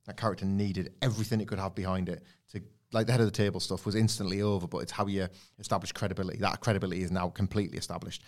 That 0.06 0.18
character 0.18 0.46
needed 0.46 0.94
everything 1.02 1.39
it 1.42 1.48
could 1.48 1.60
have 1.60 1.76
behind 1.76 2.10
it 2.10 2.24
to. 2.52 2.62
Like 2.92 3.08
the 3.08 3.12
head 3.12 3.22
of 3.22 3.28
the 3.28 3.32
table 3.32 3.60
stuff 3.60 3.86
was 3.86 3.96
instantly 3.96 4.42
over, 4.42 4.68
but 4.68 4.80
it's 4.80 4.92
how 4.92 5.08
you 5.08 5.28
establish 5.60 5.92
credibility. 5.92 6.38
That 6.39 6.60
credibility 6.60 7.02
is 7.02 7.10
now 7.12 7.30
completely 7.30 7.78
established. 7.78 8.24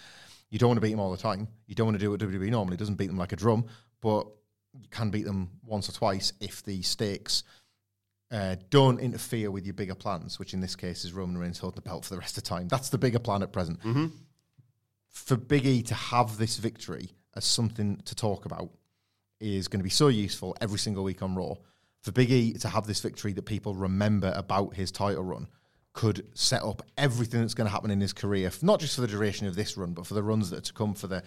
You 0.49 0.57
don't 0.57 0.69
want 0.69 0.77
to 0.77 0.81
beat 0.81 0.91
them 0.91 0.99
all 0.99 1.11
the 1.11 1.17
time. 1.17 1.47
You 1.67 1.75
don't 1.75 1.88
want 1.88 1.99
to 1.99 2.03
do 2.03 2.11
what 2.11 2.19
WWE 2.19 2.49
normally 2.49 2.77
doesn't 2.77 2.95
beat 2.95 3.07
them 3.07 3.17
like 3.17 3.31
a 3.31 3.35
drum, 3.35 3.65
but 4.01 4.25
you 4.73 4.88
can 4.89 5.09
beat 5.09 5.25
them 5.25 5.51
once 5.63 5.88
or 5.89 5.91
twice 5.91 6.33
if 6.39 6.63
the 6.63 6.81
stakes 6.81 7.43
uh, 8.31 8.55
don't 8.69 8.99
interfere 8.99 9.51
with 9.51 9.65
your 9.65 9.73
bigger 9.73 9.95
plans, 9.95 10.39
which 10.39 10.53
in 10.53 10.61
this 10.61 10.75
case 10.75 11.05
is 11.05 11.13
Roman 11.13 11.38
Reigns 11.38 11.59
holding 11.59 11.75
the 11.75 11.81
belt 11.81 12.05
for 12.05 12.13
the 12.13 12.19
rest 12.19 12.38
of 12.38 12.43
the 12.43 12.49
time. 12.49 12.67
That's 12.67 12.89
the 12.89 12.97
bigger 12.97 13.19
plan 13.19 13.43
at 13.43 13.53
present. 13.53 13.79
For 15.09 15.38
Big 15.38 15.65
E 15.65 15.81
to 15.83 15.93
have 15.93 16.38
this 16.38 16.57
victory 16.57 17.11
as 17.35 17.45
something 17.45 18.01
to 18.05 18.15
talk 18.15 18.45
about 18.45 18.71
is 19.39 19.67
going 19.67 19.79
to 19.79 19.83
be 19.83 19.89
so 19.89 20.07
useful 20.07 20.55
every 20.61 20.79
single 20.79 21.03
week 21.03 21.21
on 21.21 21.35
Raw. 21.35 21.55
For 22.01 22.11
Big 22.11 22.31
E 22.31 22.53
to 22.53 22.67
have 22.67 22.85
this 22.85 23.01
victory 23.01 23.33
that 23.33 23.45
people 23.45 23.73
remember 23.73 24.31
about 24.35 24.75
his 24.75 24.91
title 24.91 25.23
run 25.23 25.47
could 25.93 26.27
set 26.33 26.61
up 26.61 26.83
everything 26.97 27.41
that's 27.41 27.53
going 27.53 27.65
to 27.65 27.71
happen 27.71 27.89
in 27.89 28.01
his 28.01 28.13
career, 28.13 28.51
not 28.61 28.79
just 28.79 28.95
for 28.95 29.01
the 29.01 29.07
duration 29.07 29.47
of 29.47 29.55
this 29.55 29.77
run, 29.77 29.93
but 29.93 30.05
for 30.05 30.13
the 30.13 30.21
runs 30.21 30.49
that 30.49 30.57
are 30.57 30.61
to 30.61 30.73
come, 30.73 30.93
for 30.93 31.07
the 31.07 31.23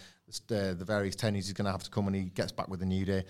the, 0.46 0.76
the 0.78 0.84
various 0.84 1.16
tennies 1.16 1.46
he's 1.46 1.54
going 1.54 1.64
to 1.64 1.72
have 1.72 1.82
to 1.82 1.90
come 1.90 2.04
when 2.04 2.14
he 2.14 2.24
gets 2.24 2.52
back 2.52 2.68
with 2.68 2.80
the 2.80 2.86
New 2.86 3.04
Day. 3.04 3.24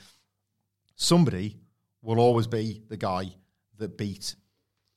Somebody 0.97 1.57
will 2.03 2.19
always 2.19 2.49
be 2.49 2.83
the 2.89 2.97
guy 2.97 3.33
that 3.79 3.97
beat 3.97 4.35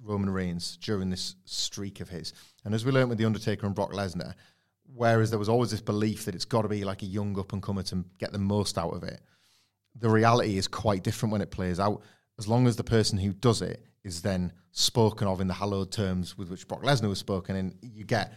Roman 0.04 0.32
Reigns 0.32 0.78
during 0.78 1.10
this 1.10 1.36
streak 1.46 2.00
of 2.00 2.10
his. 2.10 2.34
And 2.66 2.74
as 2.74 2.84
we 2.84 2.92
learned 2.92 3.10
with 3.10 3.20
The 3.20 3.26
Undertaker 3.26 3.68
and 3.68 3.76
Brock 3.76 3.94
Lesnar, 3.94 4.34
whereas 4.94 5.30
there 5.30 5.40
was 5.40 5.50
always 5.50 5.72
this 5.72 5.82
belief 5.82 6.26
that 6.26 6.36
it's 6.36 6.46
got 6.46 6.64
to 6.64 6.68
be 6.68 6.84
like 6.84 7.04
a 7.04 7.06
young 7.06 7.38
up 7.40 7.54
and 7.54 7.62
comer 7.62 7.84
to 7.84 8.04
get 8.18 8.32
the 8.32 8.40
most 8.40 8.78
out 8.80 8.94
of 8.94 9.04
it, 9.04 9.22
the 9.96 10.10
reality 10.10 10.58
is 10.58 10.68
quite 10.68 11.04
different 11.04 11.32
when 11.32 11.42
it 11.42 11.52
plays 11.52 11.80
out. 11.80 12.02
As 12.40 12.48
long 12.48 12.68
as 12.68 12.76
the 12.76 12.84
person 12.84 13.18
who 13.18 13.34
does 13.34 13.62
it 13.62 13.86
is 14.04 14.22
then 14.22 14.52
spoken 14.72 15.28
of 15.28 15.42
in 15.42 15.48
the 15.48 15.54
hallowed 15.54 15.92
terms 15.92 16.38
with 16.38 16.50
which 16.50 16.68
Brock 16.68 16.82
Lesnar 16.84 17.10
was 17.10 17.20
spoken 17.20 17.56
in, 17.56 17.76
you 17.82 18.04
get, 18.04 18.34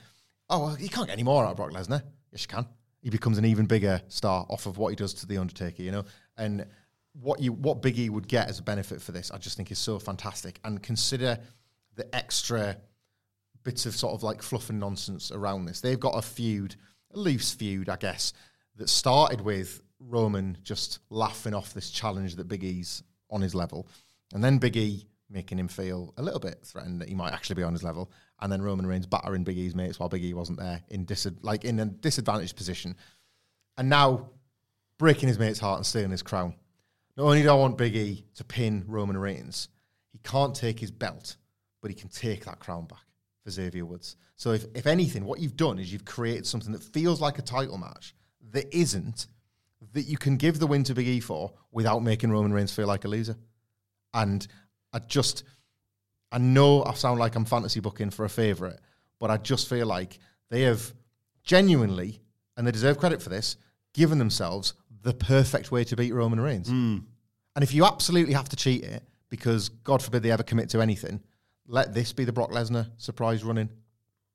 oh, 0.51 0.67
well, 0.67 0.79
you 0.79 0.88
can't 0.88 1.07
get 1.07 1.14
any 1.14 1.23
more 1.23 1.45
out 1.45 1.53
of 1.53 1.57
Brock 1.57 1.71
Lesnar. 1.71 2.03
Yes, 2.33 2.43
you 2.43 2.49
can. 2.49 2.67
he 3.01 3.11
becomes 3.11 3.38
an 3.38 3.45
even 3.45 3.67
bigger 3.67 4.03
star 4.09 4.47
off 4.49 4.67
of 4.67 4.79
what 4.79 4.88
he 4.88 4.97
does 4.97 5.14
to 5.14 5.27
the 5.27 5.38
Undertaker. 5.38 5.83
You 5.83 5.93
know, 5.93 6.05
and 6.37 6.67
what 7.12 7.40
you 7.40 7.53
what 7.53 7.83
Big 7.83 7.99
E 7.99 8.09
would 8.09 8.27
get 8.27 8.49
as 8.49 8.59
a 8.59 8.62
benefit 8.62 9.01
for 9.01 9.12
this, 9.12 9.31
I 9.31 9.38
just 9.38 9.57
think 9.57 9.71
is 9.71 9.79
so 9.79 9.99
fantastic. 9.99 10.59
And 10.64 10.83
consider 10.83 11.38
the 11.95 12.12
extra 12.14 12.77
bits 13.62 13.87
of 13.87 13.95
sort 13.95 14.14
of 14.14 14.23
like 14.23 14.43
fluff 14.43 14.71
and 14.71 14.81
nonsense 14.81 15.31
around 15.31 15.67
this. 15.67 15.81
They've 15.81 16.01
got 16.01 16.17
a 16.19 16.23
feud, 16.23 16.77
a 17.12 17.19
loose 17.19 17.53
feud, 17.53 17.88
I 17.88 17.97
guess, 17.97 18.33
that 18.77 18.88
started 18.88 19.40
with 19.40 19.81
Roman 20.07 20.59
just 20.62 21.01
laughing 21.11 21.55
off 21.55 21.75
this 21.75 21.90
challenge 21.90 22.37
that 22.37 22.49
Big 22.49 22.64
E's 22.64 23.03
on 23.31 23.40
his 23.40 23.55
level, 23.55 23.88
and 24.33 24.43
then 24.43 24.59
Big 24.59 24.77
E 24.77 25.07
making 25.31 25.59
him 25.59 25.69
feel 25.69 26.12
a 26.17 26.23
little 26.23 26.40
bit 26.40 26.61
threatened 26.62 27.01
that 27.01 27.09
he 27.09 27.14
might 27.14 27.33
actually 27.33 27.57
be 27.57 27.62
on 27.62 27.73
his 27.73 27.83
level, 27.83 28.12
and 28.40 28.53
then 28.53 28.62
Roman 28.62 28.87
Reigns 28.87 29.07
battering 29.07 29.45
Big 29.45 29.59
E's 29.59 29.75
mates 29.75 29.99
while 29.99 30.09
Big 30.09 30.25
E 30.25 30.35
wasn't 30.35 30.59
there 30.59 30.83
in 30.88 31.05
dis- 31.05 31.27
like 31.43 31.64
in 31.64 31.81
a 31.81 31.87
disadvantaged 31.87 32.57
position, 32.57 32.95
and 33.79 33.88
now 33.88 34.31
breaking 34.99 35.29
his 35.29 35.38
mate's 35.38 35.59
heart 35.59 35.79
and 35.79 35.87
stealing 35.87 36.11
his 36.11 36.23
crown. 36.23 36.55
Not 37.17 37.25
only 37.25 37.43
do 37.43 37.51
I 37.51 37.55
want 37.55 37.79
Big 37.79 37.97
E 37.97 38.25
to 38.37 38.45
pin 38.45 38.85
Roman 38.87 39.17
Reigns, 39.17 39.69
he 40.12 40.19
can't 40.19 40.55
take 40.55 40.79
his 40.79 40.90
belt, 40.90 41.37
but 41.81 41.90
he 41.90 41.95
can 41.95 42.09
take 42.09 42.45
that 42.45 42.61
crown 42.61 42.87
back 42.87 42.99
for 43.43 43.51
Xavier 43.51 43.85
Woods. 43.85 44.17
So 44.37 44.53
if, 44.53 44.64
if 44.75 44.87
anything, 44.87 45.25
what 45.25 45.38
you've 45.40 45.57
done 45.57 45.79
is 45.79 45.93
you've 45.93 46.05
created 46.05 46.47
something 46.47 46.73
that 46.73 46.83
feels 46.83 47.21
like 47.21 47.38
a 47.38 47.43
title 47.43 47.79
match 47.79 48.14
that 48.53 48.73
isn't, 48.77 49.27
that 49.92 50.03
you 50.03 50.16
can 50.16 50.37
give 50.37 50.59
the 50.59 50.66
win 50.66 50.85
to 50.85 50.94
Big 50.94 51.07
E 51.07 51.20
for 51.20 51.53
without 51.73 52.03
making 52.03 52.31
Roman 52.31 52.53
Reigns 52.53 52.73
feel 52.73 52.87
like 52.87 53.05
a 53.05 53.09
loser. 53.09 53.37
And 54.12 54.47
I 54.92 54.99
just, 55.01 55.44
I 56.33 56.38
know 56.38 56.85
I 56.85 56.94
sound 56.94 57.18
like 57.20 57.35
I'm 57.37 57.44
fantasy 57.44 57.81
booking 57.81 58.11
for 58.11 58.25
a 58.25 58.29
favourite, 58.29 58.77
but 59.18 59.31
I 59.31 59.37
just 59.37 59.68
feel 59.68 59.87
like 59.87 60.18
they 60.51 60.62
have 60.62 60.92
genuinely, 61.42 62.20
and 62.57 62.66
they 62.66 62.70
deserve 62.73 62.99
credit 62.99 63.20
for 63.23 63.29
this, 63.29 63.57
given 63.92 64.18
themselves 64.18 64.75
the 65.03 65.12
perfect 65.12 65.70
way 65.70 65.85
to 65.85 65.97
beat 65.97 66.12
Roman 66.14 66.40
Reigns. 66.40 66.68
And 66.68 67.62
if 67.62 67.75
you 67.75 67.85
absolutely 67.85 68.35
have 68.35 68.49
to 68.49 68.57
cheat 68.57 68.83
it, 68.85 69.03
because 69.29 69.68
God 69.68 70.03
forbid 70.03 70.23
they 70.23 70.31
ever 70.31 70.42
commit 70.42 70.70
to 70.70 70.81
anything, 70.81 71.20
let 71.66 71.92
this 71.94 72.12
be 72.12 72.25
the 72.25 72.33
Brock 72.33 72.51
Lesnar 72.51 72.88
surprise 72.99 73.42
running. 73.44 73.68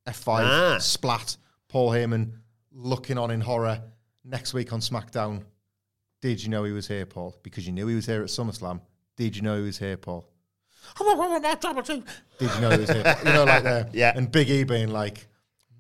F5, 0.07 0.27
Ah. 0.43 0.77
splat, 0.79 1.38
Paul 1.67 1.91
Heyman 1.91 2.33
looking 2.71 3.17
on 3.17 3.31
in 3.31 3.41
horror 3.41 3.81
next 4.23 4.53
week 4.53 4.71
on 4.73 4.79
SmackDown. 4.79 5.43
Did 6.21 6.43
you 6.43 6.49
know 6.49 6.63
he 6.63 6.71
was 6.71 6.88
here, 6.88 7.05
Paul? 7.05 7.36
Because 7.43 7.65
you 7.65 7.71
knew 7.73 7.88
he 7.88 7.95
was 7.95 8.05
here 8.05 8.21
at 8.21 8.27
SummerSlam. 8.29 8.82
Did 9.17 9.36
you 9.36 9.41
know 9.41 9.58
he 9.58 9.63
was 9.63 9.77
here, 9.77 9.97
Paul? 9.97 10.27
Did 10.97 11.05
you 11.05 12.62
know 12.62 12.69
he 12.71 12.77
was 12.79 12.89
here? 12.89 13.15
You 13.25 13.34
know, 13.34 13.43
like 13.45 13.63
the 13.63 13.69
uh, 13.69 13.89
Yeah. 13.93 14.13
and 14.15 14.32
Big 14.32 14.49
E 14.49 14.63
being 14.63 14.89
like, 14.89 15.27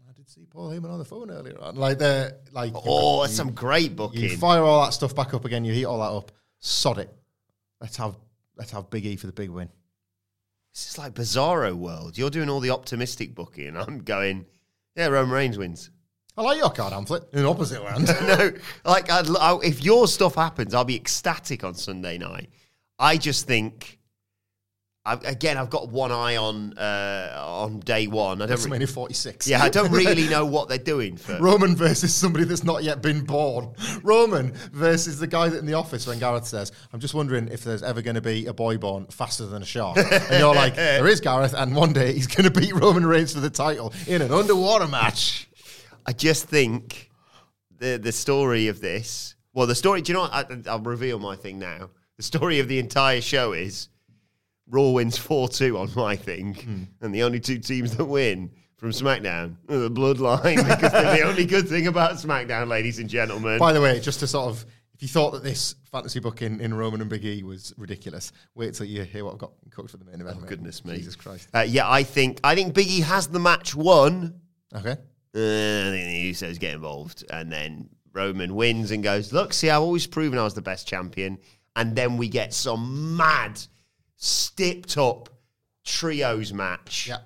I 0.07 0.11
did 0.13 0.29
see 0.29 0.45
Paul 0.45 0.69
Heyman 0.69 0.91
on 0.91 0.99
the 0.99 1.05
phone 1.05 1.31
earlier 1.31 1.57
on. 1.61 1.75
Like 1.75 1.97
the 1.99 2.37
like 2.51 2.73
Oh, 2.75 3.21
that's 3.21 3.33
you- 3.33 3.37
some 3.37 3.51
great 3.51 3.95
booking. 3.95 4.21
you 4.21 4.37
fire 4.37 4.61
all 4.61 4.83
that 4.85 4.91
stuff 4.93 5.15
back 5.15 5.33
up 5.33 5.45
again. 5.45 5.63
You 5.65 5.73
heat 5.73 5.85
all 5.85 5.99
that 5.99 6.15
up. 6.17 6.31
Sod 6.59 6.99
it. 6.99 7.13
Let's 7.81 7.97
have 7.97 8.15
let's 8.57 8.71
have 8.71 8.89
Big 8.89 9.05
E 9.05 9.15
for 9.15 9.27
the 9.27 9.33
big 9.33 9.49
win. 9.49 9.69
This 10.73 10.89
is 10.91 10.97
like 10.97 11.13
Bizarro 11.13 11.73
World. 11.73 12.17
You're 12.17 12.29
doing 12.29 12.49
all 12.49 12.59
the 12.59 12.69
optimistic 12.71 13.33
booking, 13.33 13.67
and 13.69 13.77
I'm 13.77 13.99
going, 13.99 14.45
yeah, 14.95 15.07
Roman 15.07 15.31
Reigns 15.33 15.57
wins. 15.57 15.89
I 16.39 16.41
like 16.41 16.57
your 16.57 16.69
card, 16.69 16.93
Hamflett. 16.93 17.33
In 17.33 17.45
opposite 17.45 17.83
land. 17.83 18.07
no, 18.21 18.51
like 18.85 19.11
I'd, 19.11 19.27
I, 19.27 19.57
if 19.61 19.83
your 19.83 20.07
stuff 20.07 20.35
happens, 20.35 20.73
I'll 20.73 20.85
be 20.85 20.95
ecstatic 20.95 21.65
on 21.65 21.73
Sunday 21.73 22.17
night. 22.17 22.49
I 22.97 23.17
just 23.17 23.45
think, 23.45 23.99
I, 25.03 25.15
again, 25.25 25.57
I've 25.57 25.69
got 25.69 25.89
one 25.89 26.13
eye 26.13 26.37
on 26.37 26.77
uh, 26.77 27.35
on 27.45 27.81
day 27.81 28.07
one. 28.07 28.41
I 28.41 28.45
don't. 28.45 28.63
Re- 28.63 28.79
WrestleMania 28.79 28.89
46. 28.89 29.49
yeah, 29.49 29.61
I 29.61 29.67
don't 29.67 29.91
really 29.91 30.29
know 30.29 30.45
what 30.45 30.69
they're 30.69 30.77
doing 30.77 31.17
for. 31.17 31.37
Roman 31.39 31.75
versus 31.75 32.15
somebody 32.15 32.45
that's 32.45 32.63
not 32.63 32.83
yet 32.85 33.01
been 33.01 33.25
born. 33.25 33.73
Roman 34.01 34.53
versus 34.71 35.19
the 35.19 35.27
guy 35.27 35.49
that 35.49 35.57
in 35.57 35.65
the 35.65 35.73
office 35.73 36.07
when 36.07 36.19
Gareth 36.19 36.47
says, 36.47 36.71
I'm 36.93 37.01
just 37.01 37.13
wondering 37.13 37.49
if 37.49 37.65
there's 37.65 37.83
ever 37.83 38.01
going 38.01 38.15
to 38.15 38.21
be 38.21 38.45
a 38.45 38.53
boy 38.53 38.77
born 38.77 39.07
faster 39.07 39.45
than 39.45 39.61
a 39.61 39.65
shark. 39.65 39.97
And 39.97 40.39
you're 40.39 40.55
like, 40.55 40.75
there 40.77 41.07
is 41.07 41.19
Gareth, 41.19 41.53
and 41.53 41.75
one 41.75 41.91
day 41.91 42.13
he's 42.13 42.27
going 42.27 42.49
to 42.49 42.59
beat 42.61 42.73
Roman 42.73 43.05
Reigns 43.05 43.33
for 43.33 43.41
the 43.41 43.49
title 43.49 43.91
in 44.07 44.21
an 44.21 44.31
underwater 44.31 44.87
match. 44.87 45.48
I 46.05 46.13
just 46.13 46.45
think 46.45 47.09
the 47.77 47.97
the 47.97 48.11
story 48.11 48.67
of 48.67 48.81
this. 48.81 49.35
Well, 49.53 49.67
the 49.67 49.75
story. 49.75 50.01
Do 50.01 50.11
you 50.11 50.13
know 50.15 50.21
what? 50.21 50.33
I, 50.33 50.69
I'll 50.69 50.79
reveal 50.79 51.19
my 51.19 51.35
thing 51.35 51.59
now. 51.59 51.89
The 52.17 52.23
story 52.23 52.59
of 52.59 52.67
the 52.67 52.79
entire 52.79 53.21
show 53.21 53.53
is 53.53 53.89
Raw 54.67 54.89
wins 54.89 55.17
four 55.17 55.49
two 55.49 55.77
on 55.77 55.89
my 55.95 56.15
thing, 56.15 56.87
and 57.01 57.13
the 57.13 57.23
only 57.23 57.39
two 57.39 57.57
teams 57.57 57.95
that 57.97 58.05
win 58.05 58.51
from 58.79 58.91
SmackDown 58.91 59.57
are 59.69 59.77
the 59.77 59.91
Bloodline 59.91 60.55
because 60.67 60.91
they're 60.91 61.17
the 61.17 61.23
only 61.23 61.45
good 61.45 61.67
thing 61.67 61.87
about 61.87 62.13
SmackDown, 62.13 62.67
ladies 62.69 62.99
and 62.99 63.09
gentlemen. 63.09 63.59
By 63.59 63.73
the 63.73 63.81
way, 63.81 63.99
just 63.99 64.21
to 64.21 64.27
sort 64.27 64.47
of, 64.47 64.65
if 64.93 65.01
you 65.01 65.09
thought 65.09 65.31
that 65.31 65.43
this 65.43 65.75
fantasy 65.91 66.19
book 66.21 66.41
in, 66.41 66.61
in 66.61 66.73
Roman 66.73 67.01
and 67.01 67.09
Big 67.09 67.25
E 67.25 67.43
was 67.43 67.73
ridiculous, 67.77 68.31
wait 68.55 68.73
till 68.73 68.85
you 68.85 69.03
hear 69.03 69.25
what 69.25 69.33
I've 69.33 69.39
got 69.39 69.51
cooked 69.69 69.91
for 69.91 69.97
the 69.97 70.05
main 70.05 70.21
event. 70.21 70.37
Oh, 70.37 70.41
mate. 70.41 70.49
goodness 70.49 70.85
me, 70.85 70.95
Jesus 70.95 71.15
Christ. 71.15 71.49
Uh, 71.53 71.65
yeah, 71.67 71.89
I 71.89 72.03
think 72.03 72.39
I 72.43 72.55
think 72.55 72.73
Biggie 72.73 73.03
has 73.03 73.27
the 73.27 73.39
match 73.39 73.75
won. 73.75 74.39
Okay. 74.73 74.95
Think 75.33 75.93
the 75.93 76.31
Usos 76.31 76.59
get 76.59 76.73
involved, 76.73 77.23
and 77.29 77.51
then 77.51 77.89
Roman 78.13 78.55
wins 78.55 78.91
and 78.91 79.03
goes, 79.03 79.31
"Look, 79.31 79.53
see, 79.53 79.69
I've 79.69 79.81
always 79.81 80.07
proven 80.07 80.39
I 80.39 80.43
was 80.43 80.53
the 80.55 80.61
best 80.61 80.87
champion." 80.87 81.37
And 81.75 81.95
then 81.95 82.17
we 82.17 82.27
get 82.27 82.53
some 82.53 83.15
mad, 83.15 83.61
stepped 84.15 84.97
up 84.97 85.29
trios 85.85 86.53
match. 86.53 87.07
Yeah. 87.07 87.17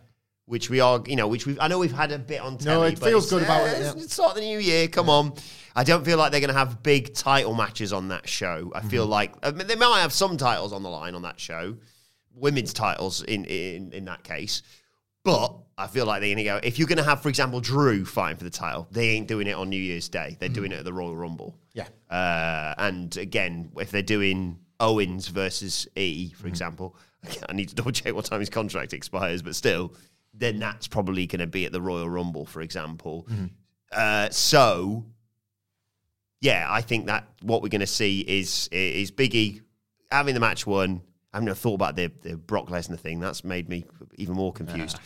Which 0.46 0.70
we 0.70 0.82
are, 0.82 1.02
you 1.08 1.16
know, 1.16 1.28
which 1.30 1.46
we 1.46 1.58
I 1.60 1.70
know 1.70 1.80
we've 1.80 1.94
had 1.94 2.12
a 2.12 2.20
bit 2.20 2.42
on 2.42 2.58
telly. 2.58 2.76
No, 2.76 2.84
it 2.84 3.00
feels 3.00 3.30
good 3.30 3.44
about 3.44 3.66
it, 3.66 3.78
It's, 3.82 3.96
yeah. 3.96 4.04
it's 4.04 4.18
not 4.18 4.36
the 4.36 4.42
new 4.42 4.60
year. 4.60 4.90
Come 4.90 5.10
on. 5.10 5.34
I 5.76 5.86
don't 5.86 6.04
feel 6.04 6.18
like 6.18 6.32
they're 6.32 6.42
going 6.42 6.52
to 6.54 6.60
have 6.60 6.84
big 6.84 7.16
title 7.16 7.54
matches 7.56 7.94
on 7.94 8.10
that 8.10 8.28
show. 8.28 8.72
I 8.76 8.80
Mm-hmm. 8.80 8.90
feel 8.90 9.06
like 9.06 9.34
I 9.42 9.52
mean, 9.52 9.68
they 9.68 9.76
might 9.78 10.02
have 10.02 10.12
some 10.12 10.36
titles 10.36 10.74
on 10.74 10.84
the 10.84 10.90
line 10.90 11.16
on 11.16 11.22
that 11.22 11.40
show, 11.40 11.78
women's 12.36 12.74
titles 12.74 13.24
in 13.24 13.46
in, 13.46 13.94
in 13.94 14.06
that 14.06 14.24
case. 14.24 14.62
But 15.24 15.56
I 15.78 15.88
feel 15.88 16.06
like 16.06 16.22
they're 16.22 16.30
going 16.30 16.38
to 16.38 16.44
go. 16.44 16.60
If 16.62 16.78
you're 16.78 16.88
going 16.88 16.98
to 16.98 17.04
have, 17.04 17.22
for 17.22 17.30
example, 17.30 17.60
Drew 17.62 18.06
fighting 18.06 18.38
for 18.38 18.44
the 18.44 18.50
title, 18.50 18.88
they 18.92 19.10
ain't 19.10 19.28
doing 19.28 19.48
it 19.48 19.54
on 19.54 19.70
New 19.70 19.82
Year's 19.82 20.10
Day. 20.10 20.38
They're 20.40 20.50
doing 20.50 20.72
it 20.72 20.80
at 20.80 20.86
the 20.86 20.94
Royal 20.94 21.16
Rumble. 21.16 21.58
Yeah. 21.74 21.88
Uh, 22.10 22.76
and 22.78 23.16
again, 23.18 23.72
if 23.78 23.90
they're 23.90 24.02
doing 24.02 24.60
Owens 24.80 25.28
versus 25.30 25.88
E, 25.96 26.32
for 26.32 26.48
example, 26.48 26.96
I 27.50 27.54
need 27.54 27.70
to 27.70 27.76
double 27.76 27.92
check 27.92 28.14
what 28.14 28.26
time 28.26 28.42
his 28.42 28.50
contract 28.50 28.94
expires, 28.94 29.42
but 29.42 29.56
still, 29.56 29.94
then 30.34 30.60
that's 30.60 30.88
probably 30.88 31.26
going 31.26 31.40
to 31.40 31.48
be 31.48 31.66
at 31.66 31.72
the 31.72 31.82
Royal 31.82 32.10
Rumble, 32.10 32.46
for 32.46 32.62
example. 32.62 33.28
Uh, 33.92 34.30
so, 34.30 35.06
yeah, 36.42 36.68
I 36.70 36.82
think 36.82 37.06
that 37.06 37.28
what 37.42 37.62
we're 37.62 37.70
going 37.70 37.82
to 37.82 37.88
see 37.88 38.22
is 38.22 38.68
is 38.72 39.12
Biggie 39.12 39.62
having 40.12 40.34
the 40.34 40.40
match 40.40 40.68
won. 40.68 41.02
I 41.34 41.38
haven't 41.40 41.56
thought 41.56 41.76
about 41.76 41.96
the, 41.96 42.12
the 42.22 42.38
Brock 42.38 42.68
Lesnar 42.68 43.00
thing. 43.00 43.20
That's 43.20 43.44
made 43.44 43.70
me 43.70 43.86
even 44.16 44.36
more 44.36 44.54
confused. 44.54 45.00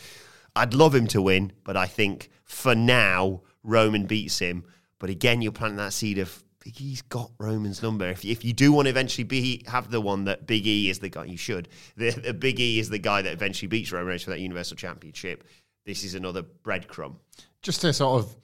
I'd 0.54 0.74
love 0.74 0.94
him 0.94 1.06
to 1.08 1.22
win, 1.22 1.52
but 1.64 1.76
I 1.76 1.86
think 1.86 2.30
for 2.44 2.74
now, 2.74 3.42
Roman 3.62 4.06
beats 4.06 4.38
him. 4.38 4.64
But 4.98 5.10
again, 5.10 5.40
you're 5.42 5.52
planting 5.52 5.76
that 5.76 5.92
seed 5.92 6.18
of 6.18 6.42
Big 6.64 6.80
E's 6.80 7.02
got 7.02 7.30
Roman's 7.38 7.82
number. 7.82 8.08
If, 8.08 8.24
if 8.24 8.44
you 8.44 8.52
do 8.52 8.72
want 8.72 8.86
to 8.86 8.90
eventually 8.90 9.24
be 9.24 9.62
have 9.68 9.90
the 9.90 10.00
one 10.00 10.24
that 10.24 10.46
Big 10.46 10.66
E 10.66 10.90
is 10.90 10.98
the 10.98 11.08
guy, 11.08 11.24
you 11.24 11.36
should. 11.36 11.68
The, 11.96 12.10
the 12.10 12.34
Big 12.34 12.58
E 12.60 12.78
is 12.78 12.90
the 12.90 12.98
guy 12.98 13.22
that 13.22 13.32
eventually 13.32 13.68
beats 13.68 13.92
Roman 13.92 14.08
Reigns 14.08 14.24
for 14.24 14.30
that 14.30 14.40
Universal 14.40 14.76
Championship. 14.76 15.44
This 15.86 16.04
is 16.04 16.14
another 16.14 16.42
breadcrumb. 16.42 17.14
just 17.62 17.80
to 17.82 17.92
sort 17.92 18.22
of 18.22 18.36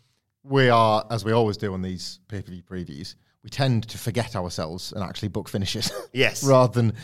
we 0.42 0.68
are 0.68 1.05
as 1.11 1.25
we 1.25 1.33
always 1.33 1.57
do 1.57 1.73
on 1.73 1.83
these 1.83 2.20
pay-per-view 2.29 2.62
previews 2.62 3.14
we 3.44 3.50
tend 3.50 3.87
to 3.90 3.98
forget 3.98 4.35
ourselves 4.35 4.90
and 4.92 5.04
actually 5.04 5.28
book 5.28 5.48
finishes. 5.48 5.92
Yes. 6.12 6.42
rather 6.44 6.72
than 6.72 6.94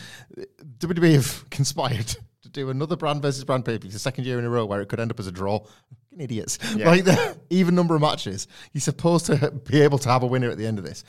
WWE 0.79 1.13
have 1.13 1.49
conspired 1.49 2.15
to 2.41 2.49
do 2.49 2.69
another 2.69 2.95
brand 2.95 3.21
versus 3.21 3.43
brand 3.43 3.63
pay-per-view. 3.63 3.91
The 3.91 3.99
second 3.99 4.25
year 4.25 4.39
in 4.39 4.45
a 4.45 4.49
row 4.49 4.65
where 4.65 4.81
it 4.81 4.87
could 4.87 4.99
end 4.99 5.11
up 5.11 5.19
as 5.19 5.27
a 5.27 5.31
draw. 5.31 5.59
Fucking 5.59 6.21
idiots. 6.21 6.57
Like 6.75 7.03
the 7.03 7.37
even 7.49 7.75
number 7.75 7.93
of 7.93 8.01
matches. 8.01 8.47
You're 8.73 8.81
supposed 8.81 9.27
to 9.27 9.51
be 9.69 9.81
able 9.81 9.99
to 9.99 10.09
have 10.09 10.23
a 10.23 10.27
winner 10.27 10.49
at 10.49 10.57
the 10.57 10.65
end 10.65 10.79
of 10.79 10.85
this. 10.85 11.03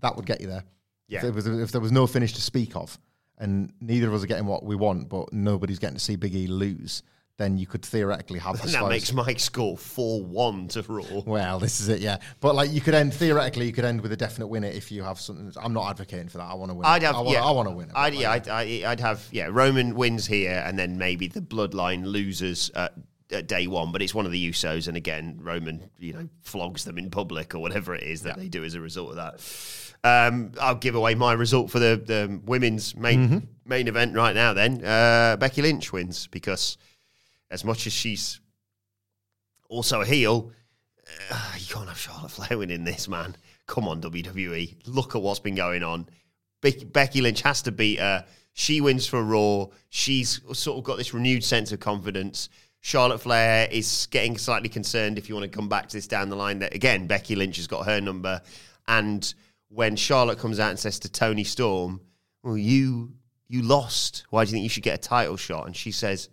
That 0.00 0.16
would 0.16 0.26
get 0.26 0.40
you 0.40 0.48
there. 0.48 0.64
Yeah. 1.06 1.18
if, 1.18 1.22
there 1.22 1.32
was, 1.32 1.46
if 1.46 1.70
there 1.72 1.80
was 1.80 1.92
no 1.92 2.06
finish 2.06 2.32
to 2.32 2.40
speak 2.40 2.74
of. 2.74 2.98
And 3.38 3.72
neither 3.80 4.08
of 4.08 4.14
us 4.14 4.24
are 4.24 4.26
getting 4.26 4.46
what 4.46 4.64
we 4.64 4.74
want 4.74 5.08
but 5.08 5.32
nobody's 5.32 5.78
getting 5.78 5.96
to 5.96 6.02
see 6.02 6.16
Big 6.16 6.34
E 6.34 6.46
lose 6.46 7.02
then 7.36 7.58
you 7.58 7.66
could 7.66 7.84
theoretically 7.84 8.38
have 8.38 8.60
And 8.62 8.70
that 8.72 8.88
makes 8.88 9.12
Mike 9.12 9.40
score 9.40 9.76
4 9.76 10.22
1 10.24 10.68
to 10.68 10.82
Raw. 10.82 11.02
well, 11.26 11.58
this 11.58 11.80
is 11.80 11.88
it, 11.88 12.00
yeah. 12.00 12.18
But 12.40 12.54
like, 12.54 12.70
you 12.70 12.80
could 12.80 12.94
end 12.94 13.12
theoretically, 13.12 13.66
you 13.66 13.72
could 13.72 13.84
end 13.84 14.00
with 14.00 14.12
a 14.12 14.16
definite 14.16 14.46
winner 14.46 14.68
if 14.68 14.92
you 14.92 15.02
have 15.02 15.18
something. 15.20 15.52
I'm 15.60 15.72
not 15.72 15.90
advocating 15.90 16.28
for 16.28 16.38
that. 16.38 16.44
I 16.50 16.54
want 16.54 16.70
to 16.70 16.74
win. 16.74 16.86
I'd 16.86 17.02
have, 17.02 17.16
I 17.16 17.20
want, 17.20 17.30
yeah, 17.30 17.44
I 17.44 17.50
want 17.50 17.68
to 17.68 17.74
win. 17.74 17.90
I'd, 17.94 18.14
yeah, 18.14 18.30
I'd, 18.32 18.48
I- 18.48 18.82
I'd 18.86 19.00
have, 19.00 19.26
yeah, 19.32 19.48
Roman 19.50 19.94
wins 19.94 20.26
here, 20.26 20.62
and 20.64 20.78
then 20.78 20.96
maybe 20.96 21.26
the 21.28 21.40
Bloodline 21.40 22.04
loses 22.06 22.70
at, 22.76 22.94
at 23.32 23.48
day 23.48 23.66
one. 23.66 23.90
But 23.90 24.00
it's 24.02 24.14
one 24.14 24.26
of 24.26 24.32
the 24.32 24.50
Usos, 24.50 24.86
and 24.86 24.96
again, 24.96 25.38
Roman, 25.42 25.90
you 25.98 26.12
know, 26.12 26.28
flogs 26.42 26.84
them 26.84 26.98
in 26.98 27.10
public 27.10 27.54
or 27.54 27.58
whatever 27.58 27.94
it 27.96 28.04
is 28.04 28.22
that 28.22 28.38
they 28.38 28.48
do 28.48 28.62
as 28.62 28.74
a 28.74 28.80
result 28.80 29.10
of 29.10 29.16
that. 29.16 29.40
Um, 30.04 30.52
I'll 30.60 30.74
give 30.74 30.94
away 30.94 31.14
my 31.14 31.32
result 31.32 31.70
for 31.70 31.78
the, 31.78 31.96
the 32.04 32.40
women's 32.44 32.94
main 32.94 33.28
Mm-hmm. 33.28 33.38
main 33.64 33.88
event 33.88 34.14
right 34.14 34.34
now. 34.34 34.52
Then 34.52 34.84
uh, 34.84 35.36
Becky 35.40 35.62
Lynch 35.62 35.92
wins 35.92 36.26
because 36.26 36.76
as 37.50 37.64
much 37.64 37.86
as 37.86 37.92
she's 37.92 38.40
also 39.68 40.00
a 40.00 40.06
heel, 40.06 40.52
uh, 41.30 41.52
you 41.58 41.66
can't 41.66 41.88
have 41.88 41.98
Charlotte 41.98 42.30
Flair 42.30 42.58
winning 42.58 42.84
this, 42.84 43.08
man. 43.08 43.36
Come 43.66 43.88
on, 43.88 44.00
WWE. 44.00 44.76
Look 44.86 45.14
at 45.14 45.22
what's 45.22 45.40
been 45.40 45.54
going 45.54 45.82
on. 45.82 46.08
Be- 46.60 46.84
Becky 46.84 47.20
Lynch 47.20 47.42
has 47.42 47.62
to 47.62 47.72
beat 47.72 47.98
her. 47.98 48.24
She 48.52 48.80
wins 48.80 49.06
for 49.06 49.22
Raw. 49.22 49.66
She's 49.88 50.40
sort 50.52 50.78
of 50.78 50.84
got 50.84 50.96
this 50.96 51.12
renewed 51.12 51.44
sense 51.44 51.72
of 51.72 51.80
confidence. 51.80 52.48
Charlotte 52.80 53.18
Flair 53.18 53.66
is 53.70 54.06
getting 54.10 54.36
slightly 54.36 54.68
concerned 54.68 55.18
if 55.18 55.28
you 55.28 55.34
want 55.34 55.50
to 55.50 55.56
come 55.56 55.68
back 55.68 55.88
to 55.88 55.96
this 55.96 56.06
down 56.06 56.28
the 56.28 56.36
line 56.36 56.58
that 56.58 56.74
again 56.74 57.06
Becky 57.06 57.34
Lynch 57.34 57.56
has 57.56 57.66
got 57.66 57.86
her 57.86 57.98
number 57.98 58.42
and 58.86 59.34
when 59.68 59.96
Charlotte 59.96 60.38
comes 60.38 60.60
out 60.60 60.70
and 60.70 60.78
says 60.78 60.98
to 61.00 61.10
Toni 61.10 61.44
Storm, 61.44 62.00
"Well, 62.42 62.56
you 62.56 63.14
you 63.48 63.62
lost. 63.62 64.24
Why 64.30 64.44
do 64.44 64.48
you 64.48 64.52
think 64.52 64.62
you 64.62 64.68
should 64.68 64.82
get 64.82 64.94
a 64.94 65.08
title 65.08 65.36
shot?" 65.36 65.66
and 65.66 65.74
she 65.74 65.90
says, 65.90 66.28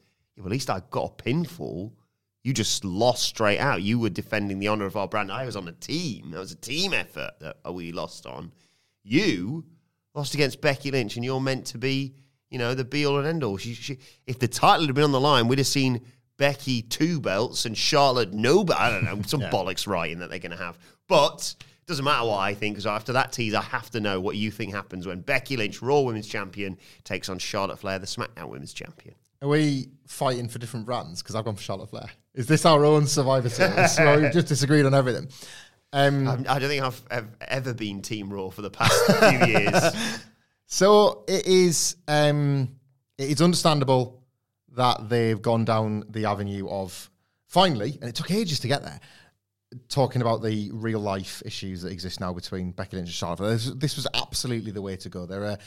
"At 0.45 0.51
least 0.51 0.69
I 0.69 0.81
got 0.89 1.11
a 1.19 1.23
pinfall. 1.23 1.91
You 2.43 2.53
just 2.53 2.83
lost 2.83 3.23
straight 3.23 3.59
out. 3.59 3.83
You 3.83 3.99
were 3.99 4.09
defending 4.09 4.59
the 4.59 4.67
honor 4.67 4.85
of 4.85 4.97
our 4.97 5.07
brand. 5.07 5.31
I 5.31 5.45
was 5.45 5.55
on 5.55 5.67
a 5.67 5.73
team. 5.73 6.31
That 6.31 6.39
was 6.39 6.51
a 6.51 6.55
team 6.55 6.93
effort 6.93 7.31
that 7.39 7.73
we 7.73 7.91
lost 7.91 8.25
on. 8.25 8.51
You 9.03 9.65
lost 10.13 10.33
against 10.33 10.61
Becky 10.61 10.91
Lynch, 10.91 11.15
and 11.15 11.25
you're 11.25 11.39
meant 11.39 11.65
to 11.67 11.77
be, 11.77 12.15
you 12.49 12.57
know, 12.57 12.73
the 12.73 12.83
be 12.83 13.05
all 13.05 13.19
and 13.19 13.27
end 13.27 13.43
all. 13.43 13.57
She, 13.57 13.73
she, 13.73 13.99
if 14.25 14.39
the 14.39 14.47
title 14.47 14.85
had 14.87 14.95
been 14.95 15.03
on 15.03 15.11
the 15.11 15.19
line, 15.19 15.47
we'd 15.47 15.59
have 15.59 15.67
seen 15.67 16.01
Becky 16.37 16.81
two 16.81 17.19
belts 17.19 17.65
and 17.65 17.77
Charlotte 17.77 18.33
no 18.33 18.63
belt. 18.63 18.79
I 18.79 18.89
don't 18.89 19.05
know, 19.05 19.21
some 19.25 19.41
yeah. 19.41 19.51
bollocks 19.51 19.87
writing 19.87 20.19
that 20.19 20.29
they're 20.29 20.39
going 20.39 20.51
to 20.51 20.57
have. 20.57 20.77
But 21.07 21.55
it 21.59 21.85
doesn't 21.87 22.05
matter 22.05 22.27
what 22.27 22.39
I 22.39 22.53
think, 22.53 22.75
because 22.75 22.87
after 22.87 23.13
that 23.13 23.31
tease, 23.31 23.53
I 23.53 23.61
have 23.61 23.91
to 23.91 23.99
know 23.99 24.19
what 24.19 24.35
you 24.35 24.49
think 24.49 24.73
happens 24.73 25.05
when 25.05 25.21
Becky 25.21 25.57
Lynch, 25.57 25.81
Raw 25.81 26.01
Women's 26.01 26.27
Champion, 26.27 26.77
takes 27.03 27.29
on 27.29 27.37
Charlotte 27.37 27.77
Flair, 27.77 27.99
the 27.99 28.07
SmackDown 28.07 28.49
Women's 28.49 28.73
Champion. 28.73 29.15
Are 29.41 29.47
we 29.47 29.89
fighting 30.07 30.47
for 30.47 30.59
different 30.59 30.85
brands? 30.85 31.21
Because 31.21 31.35
I've 31.35 31.45
gone 31.45 31.55
for 31.55 31.61
Charlotte 31.61 31.89
Flair. 31.89 32.09
Is 32.35 32.47
this 32.47 32.65
our 32.65 32.85
own 32.85 33.07
Survivor 33.07 33.49
Series? 33.49 33.95
so 33.95 34.21
we've 34.21 34.31
just 34.31 34.47
disagreed 34.47 34.85
on 34.85 34.93
everything. 34.93 35.29
Um, 35.93 36.27
I 36.47 36.59
don't 36.59 36.69
think 36.69 36.83
I've, 36.83 37.01
I've, 37.11 37.27
ever 37.41 37.73
been 37.73 38.01
Team 38.01 38.31
Raw 38.31 38.49
for 38.49 38.61
the 38.61 38.69
past 38.69 38.93
few 39.29 39.45
years. 39.47 40.19
So 40.67 41.25
it 41.27 41.45
is. 41.45 41.97
Um, 42.07 42.75
it 43.17 43.29
is 43.29 43.41
understandable 43.41 44.23
that 44.75 45.09
they've 45.09 45.41
gone 45.41 45.65
down 45.65 46.05
the 46.09 46.25
avenue 46.25 46.69
of 46.69 47.09
finally, 47.47 47.97
and 47.99 48.09
it 48.09 48.15
took 48.15 48.31
ages 48.31 48.61
to 48.61 48.69
get 48.69 48.83
there, 48.83 48.99
talking 49.89 50.21
about 50.21 50.41
the 50.41 50.71
real 50.71 50.99
life 50.99 51.43
issues 51.45 51.81
that 51.81 51.91
exist 51.91 52.21
now 52.21 52.31
between 52.31 52.71
Becky 52.71 52.95
Lynch 52.95 53.09
and 53.09 53.13
Charlotte. 53.13 53.49
This, 53.49 53.65
this 53.71 53.95
was 53.97 54.07
absolutely 54.13 54.71
the 54.71 54.81
way 54.81 54.95
to 54.95 55.09
go. 55.09 55.25
There 55.25 55.43
are 55.43 55.57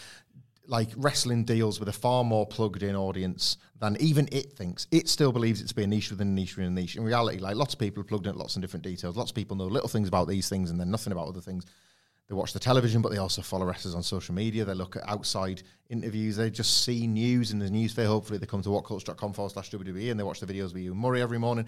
like 0.66 0.88
wrestling 0.96 1.44
deals 1.44 1.78
with 1.78 1.88
a 1.88 1.92
far 1.92 2.24
more 2.24 2.46
plugged 2.46 2.82
in 2.82 2.96
audience 2.96 3.58
than 3.80 3.96
even 4.00 4.28
it 4.32 4.52
thinks. 4.52 4.86
It 4.90 5.08
still 5.08 5.32
believes 5.32 5.60
it 5.60 5.68
to 5.68 5.74
be 5.74 5.84
a 5.84 5.86
niche 5.86 6.10
within 6.10 6.28
a 6.28 6.30
niche 6.30 6.56
within 6.56 6.72
a 6.72 6.74
niche. 6.74 6.96
In 6.96 7.04
reality, 7.04 7.38
like 7.38 7.56
lots 7.56 7.74
of 7.74 7.80
people 7.80 8.00
are 8.00 8.04
plugged 8.04 8.26
in 8.26 8.36
lots 8.36 8.56
of 8.56 8.62
different 8.62 8.84
details. 8.84 9.16
Lots 9.16 9.30
of 9.30 9.34
people 9.34 9.56
know 9.56 9.66
little 9.66 9.88
things 9.88 10.08
about 10.08 10.28
these 10.28 10.48
things 10.48 10.70
and 10.70 10.80
then 10.80 10.90
nothing 10.90 11.12
about 11.12 11.28
other 11.28 11.40
things. 11.40 11.66
They 12.28 12.34
watch 12.34 12.54
the 12.54 12.58
television, 12.58 13.02
but 13.02 13.12
they 13.12 13.18
also 13.18 13.42
follow 13.42 13.66
wrestlers 13.66 13.94
on 13.94 14.02
social 14.02 14.34
media. 14.34 14.64
They 14.64 14.72
look 14.72 14.96
at 14.96 15.06
outside 15.06 15.62
interviews. 15.90 16.36
They 16.36 16.50
just 16.50 16.82
see 16.84 17.06
news 17.06 17.50
in 17.50 17.58
the 17.58 17.68
news 17.68 17.92
fair. 17.92 18.06
Hopefully, 18.06 18.38
they 18.38 18.46
come 18.46 18.62
to 18.62 18.70
whatculture.com 18.70 19.34
forward 19.34 19.52
slash 19.52 19.70
WWE 19.70 20.10
and 20.10 20.18
they 20.18 20.24
watch 20.24 20.40
the 20.40 20.46
videos 20.46 20.72
with 20.72 20.82
you 20.82 20.94
Murray 20.94 21.20
every 21.20 21.38
morning. 21.38 21.66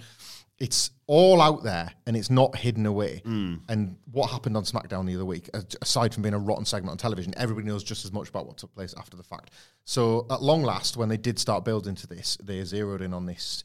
It's 0.59 0.91
all 1.07 1.43
out 1.43 1.63
there 1.63 1.91
and 2.07 2.17
it's 2.17 2.31
not 2.31 2.57
hidden 2.57 2.87
away. 2.87 3.21
Mm. 3.27 3.61
And 3.69 3.97
what 4.11 4.31
happened 4.31 4.57
on 4.57 4.65
SmackDown 4.65 5.07
the 5.07 5.17
other 5.17 5.27
week, 5.27 5.51
aside 5.83 6.15
from 6.15 6.23
being 6.23 6.35
a 6.35 6.39
rotten 6.39 6.65
segment 6.65 6.93
on 6.93 6.97
television, 6.97 7.35
everybody 7.37 7.67
knows 7.67 7.85
just 7.85 8.07
as 8.07 8.13
much 8.13 8.31
about 8.31 8.47
what 8.47 8.57
took 8.57 8.75
place 8.75 8.95
after 8.97 9.19
the 9.19 9.23
fact. 9.23 9.51
So, 9.85 10.27
at 10.31 10.41
long 10.41 10.63
last, 10.63 10.97
when 10.97 11.11
they 11.11 11.19
did 11.19 11.39
start 11.39 11.67
building 11.67 11.95
to 11.97 12.07
this, 12.07 12.39
they 12.43 12.65
zeroed 12.65 13.03
in 13.03 13.13
on 13.13 13.27
this 13.27 13.63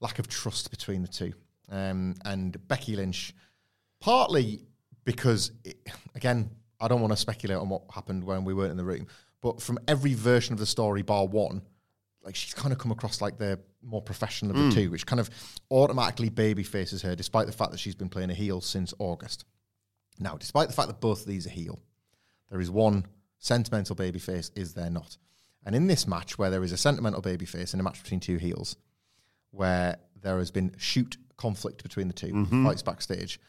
lack 0.00 0.18
of 0.18 0.26
trust 0.26 0.72
between 0.72 1.02
the 1.02 1.08
two. 1.08 1.32
Um, 1.70 2.16
and 2.24 2.56
Becky 2.66 2.96
Lynch, 2.96 3.32
partly 4.00 4.66
because, 5.04 5.52
it, 5.64 5.76
again, 6.14 6.50
I 6.80 6.88
don't 6.88 7.00
want 7.00 7.12
to 7.12 7.16
speculate 7.16 7.58
on 7.58 7.68
what 7.68 7.82
happened 7.92 8.24
when 8.24 8.44
we 8.44 8.54
weren't 8.54 8.70
in 8.70 8.76
the 8.76 8.84
room, 8.84 9.06
but 9.40 9.60
from 9.60 9.78
every 9.88 10.14
version 10.14 10.52
of 10.52 10.58
the 10.58 10.66
story, 10.66 11.02
bar 11.02 11.26
one, 11.26 11.62
like 12.24 12.36
she's 12.36 12.54
kind 12.54 12.72
of 12.72 12.78
come 12.78 12.92
across 12.92 13.20
like 13.20 13.38
the 13.38 13.58
more 13.82 14.02
professional 14.02 14.52
of 14.52 14.56
the 14.56 14.62
mm. 14.62 14.74
two, 14.74 14.90
which 14.90 15.06
kind 15.06 15.20
of 15.20 15.28
automatically 15.70 16.28
baby 16.28 16.62
faces 16.62 17.02
her, 17.02 17.16
despite 17.16 17.46
the 17.46 17.52
fact 17.52 17.72
that 17.72 17.78
she's 17.78 17.94
been 17.94 18.08
playing 18.08 18.30
a 18.30 18.34
heel 18.34 18.60
since 18.60 18.94
August. 18.98 19.44
Now, 20.18 20.36
despite 20.36 20.68
the 20.68 20.74
fact 20.74 20.88
that 20.88 21.00
both 21.00 21.20
of 21.20 21.26
these 21.26 21.46
are 21.46 21.50
heel, 21.50 21.80
there 22.50 22.60
is 22.60 22.70
one 22.70 23.06
sentimental 23.38 23.96
baby 23.96 24.20
face, 24.20 24.50
is 24.54 24.74
there 24.74 24.90
not? 24.90 25.16
And 25.64 25.74
in 25.74 25.86
this 25.86 26.06
match, 26.06 26.38
where 26.38 26.50
there 26.50 26.62
is 26.62 26.72
a 26.72 26.76
sentimental 26.76 27.22
baby 27.22 27.46
face 27.46 27.74
in 27.74 27.80
a 27.80 27.82
match 27.82 28.02
between 28.02 28.20
two 28.20 28.36
heels, 28.36 28.76
where 29.50 29.96
there 30.20 30.38
has 30.38 30.50
been 30.50 30.72
shoot 30.78 31.16
conflict 31.36 31.82
between 31.82 32.08
the 32.08 32.14
2 32.14 32.26
mm-hmm. 32.28 32.66
fights 32.66 32.82
backstage, 32.82 33.40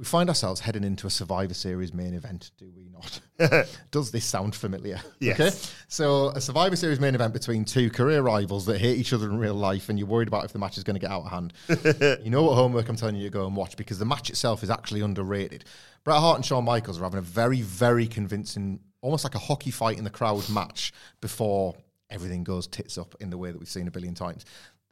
we 0.00 0.06
find 0.06 0.30
ourselves 0.30 0.62
heading 0.62 0.82
into 0.82 1.06
a 1.06 1.10
Survivor 1.10 1.52
Series 1.52 1.92
main 1.92 2.14
event, 2.14 2.52
do 2.56 2.72
we 2.74 2.88
not? 2.88 3.20
Does 3.90 4.10
this 4.10 4.24
sound 4.24 4.54
familiar? 4.54 4.98
Yes. 5.20 5.38
Okay. 5.38 5.56
So, 5.88 6.30
a 6.30 6.40
Survivor 6.40 6.74
Series 6.74 6.98
main 6.98 7.14
event 7.14 7.34
between 7.34 7.66
two 7.66 7.90
career 7.90 8.22
rivals 8.22 8.64
that 8.64 8.80
hate 8.80 8.98
each 8.98 9.12
other 9.12 9.28
in 9.28 9.36
real 9.36 9.54
life, 9.54 9.90
and 9.90 9.98
you're 9.98 10.08
worried 10.08 10.28
about 10.28 10.46
if 10.46 10.54
the 10.54 10.58
match 10.58 10.78
is 10.78 10.84
going 10.84 10.94
to 10.94 11.00
get 11.00 11.10
out 11.10 11.26
of 11.26 11.30
hand. 11.30 11.52
you 12.24 12.30
know 12.30 12.42
what 12.42 12.54
homework 12.54 12.88
I'm 12.88 12.96
telling 12.96 13.14
you 13.14 13.24
to 13.24 13.30
go 13.30 13.46
and 13.46 13.54
watch 13.54 13.76
because 13.76 13.98
the 13.98 14.06
match 14.06 14.30
itself 14.30 14.62
is 14.62 14.70
actually 14.70 15.02
underrated. 15.02 15.66
Bret 16.02 16.18
Hart 16.18 16.36
and 16.36 16.46
Shawn 16.46 16.64
Michaels 16.64 16.98
are 16.98 17.04
having 17.04 17.18
a 17.18 17.22
very, 17.22 17.60
very 17.60 18.06
convincing, 18.06 18.80
almost 19.02 19.22
like 19.22 19.34
a 19.34 19.38
hockey 19.38 19.70
fight 19.70 19.98
in 19.98 20.04
the 20.04 20.10
crowd 20.10 20.48
match 20.48 20.94
before 21.20 21.74
everything 22.08 22.42
goes 22.42 22.66
tits 22.66 22.96
up 22.96 23.14
in 23.20 23.28
the 23.28 23.36
way 23.36 23.52
that 23.52 23.58
we've 23.58 23.68
seen 23.68 23.86
a 23.86 23.90
billion 23.90 24.14
times 24.14 24.44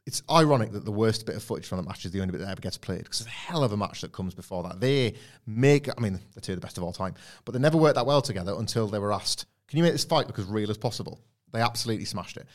it's 0.05 0.23
ironic 0.29 0.71
that 0.71 0.85
the 0.85 0.91
worst 0.91 1.25
bit 1.25 1.35
of 1.35 1.43
footage 1.43 1.67
from 1.67 1.77
that 1.77 1.87
match 1.87 2.05
is 2.05 2.11
the 2.11 2.21
only 2.21 2.31
bit 2.31 2.41
that 2.41 2.49
ever 2.49 2.61
gets 2.61 2.77
played 2.77 3.03
because 3.03 3.21
it's 3.21 3.29
a 3.29 3.31
hell 3.31 3.63
of 3.63 3.71
a 3.73 3.77
match 3.77 4.01
that 4.01 4.11
comes 4.11 4.33
before 4.33 4.63
that. 4.63 4.79
They 4.79 5.13
make, 5.45 5.87
I 5.87 6.01
mean, 6.01 6.19
the 6.33 6.41
two 6.41 6.53
are 6.53 6.55
the 6.55 6.61
best 6.61 6.77
of 6.77 6.83
all 6.83 6.93
time, 6.93 7.13
but 7.45 7.51
they 7.51 7.59
never 7.59 7.77
worked 7.77 7.95
that 7.95 8.05
well 8.05 8.21
together 8.21 8.55
until 8.57 8.87
they 8.87 8.99
were 8.99 9.13
asked, 9.13 9.45
"Can 9.67 9.77
you 9.77 9.83
make 9.83 9.91
this 9.91 10.05
fight 10.05 10.27
look 10.27 10.39
as 10.39 10.45
real 10.45 10.71
as 10.71 10.77
possible?" 10.77 11.19
They 11.51 11.61
absolutely 11.61 12.05
smashed 12.05 12.37
it. 12.37 12.47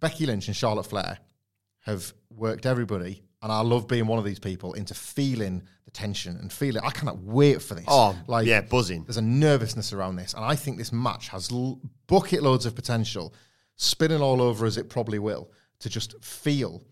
Becky 0.00 0.26
Lynch 0.26 0.46
and 0.46 0.56
Charlotte 0.56 0.86
Flair 0.86 1.18
have 1.80 2.12
worked 2.30 2.66
everybody, 2.66 3.22
and 3.42 3.52
I 3.52 3.60
love 3.60 3.86
being 3.86 4.06
one 4.06 4.18
of 4.18 4.24
these 4.24 4.38
people 4.38 4.72
into 4.74 4.94
feeling 4.94 5.62
the 5.84 5.90
tension 5.90 6.36
and 6.36 6.52
feeling. 6.52 6.82
I 6.84 6.90
cannot 6.90 7.18
wait 7.18 7.62
for 7.62 7.74
this. 7.74 7.84
Oh, 7.86 8.16
like 8.26 8.46
yeah, 8.46 8.62
buzzing. 8.62 9.04
There's 9.04 9.16
a 9.18 9.22
nervousness 9.22 9.92
around 9.92 10.16
this, 10.16 10.32
and 10.34 10.44
I 10.44 10.56
think 10.56 10.78
this 10.78 10.92
match 10.92 11.28
has 11.28 11.52
l- 11.52 11.80
bucket 12.06 12.42
loads 12.42 12.66
of 12.66 12.74
potential, 12.74 13.34
spinning 13.76 14.20
all 14.20 14.40
over 14.40 14.64
as 14.64 14.76
it 14.78 14.88
probably 14.88 15.18
will 15.18 15.50
to 15.80 15.88
just 15.88 16.22
feel 16.24 16.82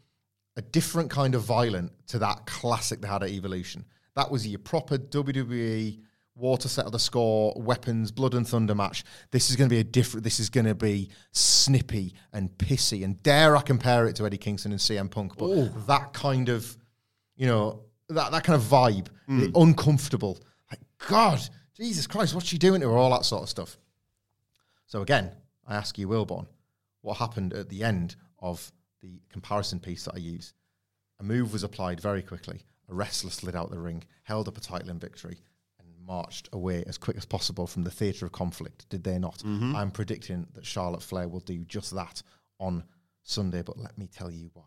a 0.57 0.63
different 0.63 1.11
kind 1.11 1.35
of 1.35 1.43
violent 1.43 1.93
to 2.09 2.19
that 2.19 2.47
classic 2.47 3.01
they 3.01 3.09
had 3.09 3.23
at 3.23 3.31
Evolution. 3.31 3.85
That 4.15 4.31
was 4.31 4.47
your 4.47 4.61
proper 4.61 4.99
WWE 4.99 5.99
water 6.37 6.69
settle 6.69 6.91
the 6.91 6.99
score, 6.99 7.53
weapons, 7.57 8.11
blood 8.11 8.35
and 8.35 8.47
thunder 8.47 8.75
match. 8.75 9.05
This 9.31 9.51
is 9.51 9.57
going 9.57 9.69
to 9.69 9.75
be 9.75 9.81
a 9.81 9.85
different. 9.85 10.25
This 10.25 10.41
is 10.41 10.51
going 10.51 10.67
to 10.67 10.75
be 10.75 11.11
snippy 11.33 12.15
and 12.33 12.51
pissy, 12.59 13.05
and 13.05 13.23
dare 13.23 13.57
I 13.57 13.63
compare 13.63 14.07
it 14.07 14.17
to 14.17 14.27
Eddie 14.27 14.39
Kingston 14.39 14.73
and 14.73 14.81
CM 14.81 15.11
Punk? 15.11 15.37
But 15.37 15.47
Ooh. 15.47 15.73
that 15.87 16.13
kind 16.13 16.49
of, 16.49 16.77
you 17.37 17.47
know, 17.47 17.83
that 18.09 18.33
that 18.33 18.45
kind 18.45 18.57
of 18.57 18.63
vibe, 18.63 19.09
mm. 19.29 19.51
uncomfortable. 19.55 20.41
Like 20.71 20.81
God, 21.09 21.41
Jesus 21.77 22.07
Christ, 22.07 22.35
what's 22.35 22.47
she 22.47 22.59
doing 22.59 22.81
to 22.81 22.89
her? 22.89 22.97
All 22.97 23.11
that 23.11 23.25
sort 23.25 23.43
of 23.43 23.49
stuff. 23.49 23.79
So 24.87 25.03
again, 25.03 25.31
I 25.67 25.75
ask 25.75 25.99
you, 25.99 26.09
Wilborn, 26.09 26.47
what 27.01 27.19
happened 27.19 27.53
at 27.53 27.69
the 27.69 27.83
end 27.83 28.17
of 28.45 28.71
the 29.01 29.21
comparison 29.33 29.81
piece 29.81 30.05
that 30.05 30.15
I 30.15 30.19
use. 30.19 30.53
A 31.19 31.25
move 31.25 31.53
was 31.53 31.65
applied 31.65 32.01
very 32.01 32.23
quickly. 32.23 32.61
A 32.91 32.95
wrestler 32.95 33.31
slid 33.31 33.57
out 33.57 33.71
the 33.71 33.79
ring, 33.79 34.05
held 34.23 34.47
up 34.47 34.59
a 34.59 34.61
title 34.61 34.91
in 34.91 34.99
victory, 34.99 35.39
and 35.81 35.89
marched 36.07 36.51
away 36.53 36.85
as 36.87 36.99
quick 36.99 37.17
as 37.17 37.25
possible 37.25 37.67
from 37.67 37.85
the 37.85 37.91
theatre 37.91 38.27
of 38.27 38.33
conflict. 38.33 38.87
Did 38.91 39.03
they 39.03 39.19
not? 39.19 39.39
Mm-hmm. 39.39 39.75
I'm 39.75 39.91
predicting 39.91 40.47
that 40.53 40.67
Charlotte 40.67 41.03
Flair 41.03 41.27
will 41.27 41.41
do 41.41 41.65
just 41.65 41.95
that 41.95 42.23
on 42.61 42.85
Sunday, 43.23 43.63
but 43.63 43.79
let 43.79 43.97
me 43.97 44.07
tell 44.07 44.31
you 44.31 44.51
why. 44.53 44.63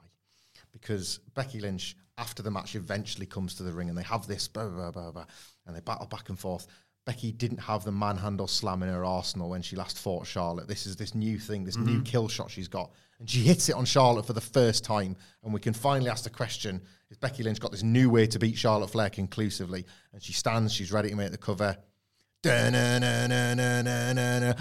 Because 0.74 1.20
Becky 1.36 1.60
Lynch, 1.60 1.96
after 2.18 2.42
the 2.42 2.52
match, 2.52 2.76
eventually 2.76 3.28
comes 3.28 3.54
to 3.56 3.64
the 3.64 3.72
ring 3.72 3.90
and 3.90 3.98
they 3.98 4.04
have 4.04 4.26
this, 4.26 4.48
blah, 4.48 4.68
blah, 4.68 4.90
blah, 4.90 5.12
blah, 5.12 5.26
and 5.68 5.76
they 5.76 5.82
battle 5.82 6.08
back 6.08 6.30
and 6.30 6.40
forth. 6.40 6.66
Becky 7.08 7.32
didn't 7.32 7.60
have 7.60 7.86
the 7.86 7.91
manhandle 7.91 8.47
slam 8.47 8.84
in 8.84 8.89
her 8.89 9.05
arsenal 9.05 9.49
when 9.49 9.62
she 9.62 9.78
last 9.78 9.97
fought 9.97 10.28
Charlotte. 10.28 10.68
This 10.68 10.86
is 10.86 10.97
this 10.97 11.16
new 11.16 11.39
thing, 11.39 11.64
this 11.64 11.78
mm-hmm. 11.78 11.86
new 11.86 12.01
kill 12.01 12.28
shot 12.28 12.51
she's 12.51 12.68
got. 12.68 12.91
And 13.20 13.30
she 13.30 13.39
hits 13.39 13.70
it 13.70 13.76
on 13.76 13.86
Charlotte 13.86 14.26
for 14.26 14.34
the 14.34 14.41
first 14.41 14.84
time. 14.84 15.16
And 15.41 15.53
we 15.53 15.62
can 15.62 15.74
finally 15.74 16.10
ask 16.10 16.26
the 16.26 16.30
question 16.30 16.82
is 17.10 17.16
Becky 17.16 17.43
Lynch 17.43 17.62
got 17.62 17.72
this 17.72 17.82
new 17.82 18.10
way 18.10 18.28
to 18.28 18.38
beat 18.38 18.58
Charlotte 18.58 18.89
Flair 18.89 19.10
conclusively? 19.10 19.86
And 20.12 20.22
she 20.22 20.34
stands, 20.34 20.74
she's 20.74 20.91
ready 20.91 21.10
to 21.10 21.16
make 21.16 21.32
the 21.32 21.38
cover. 21.38 21.78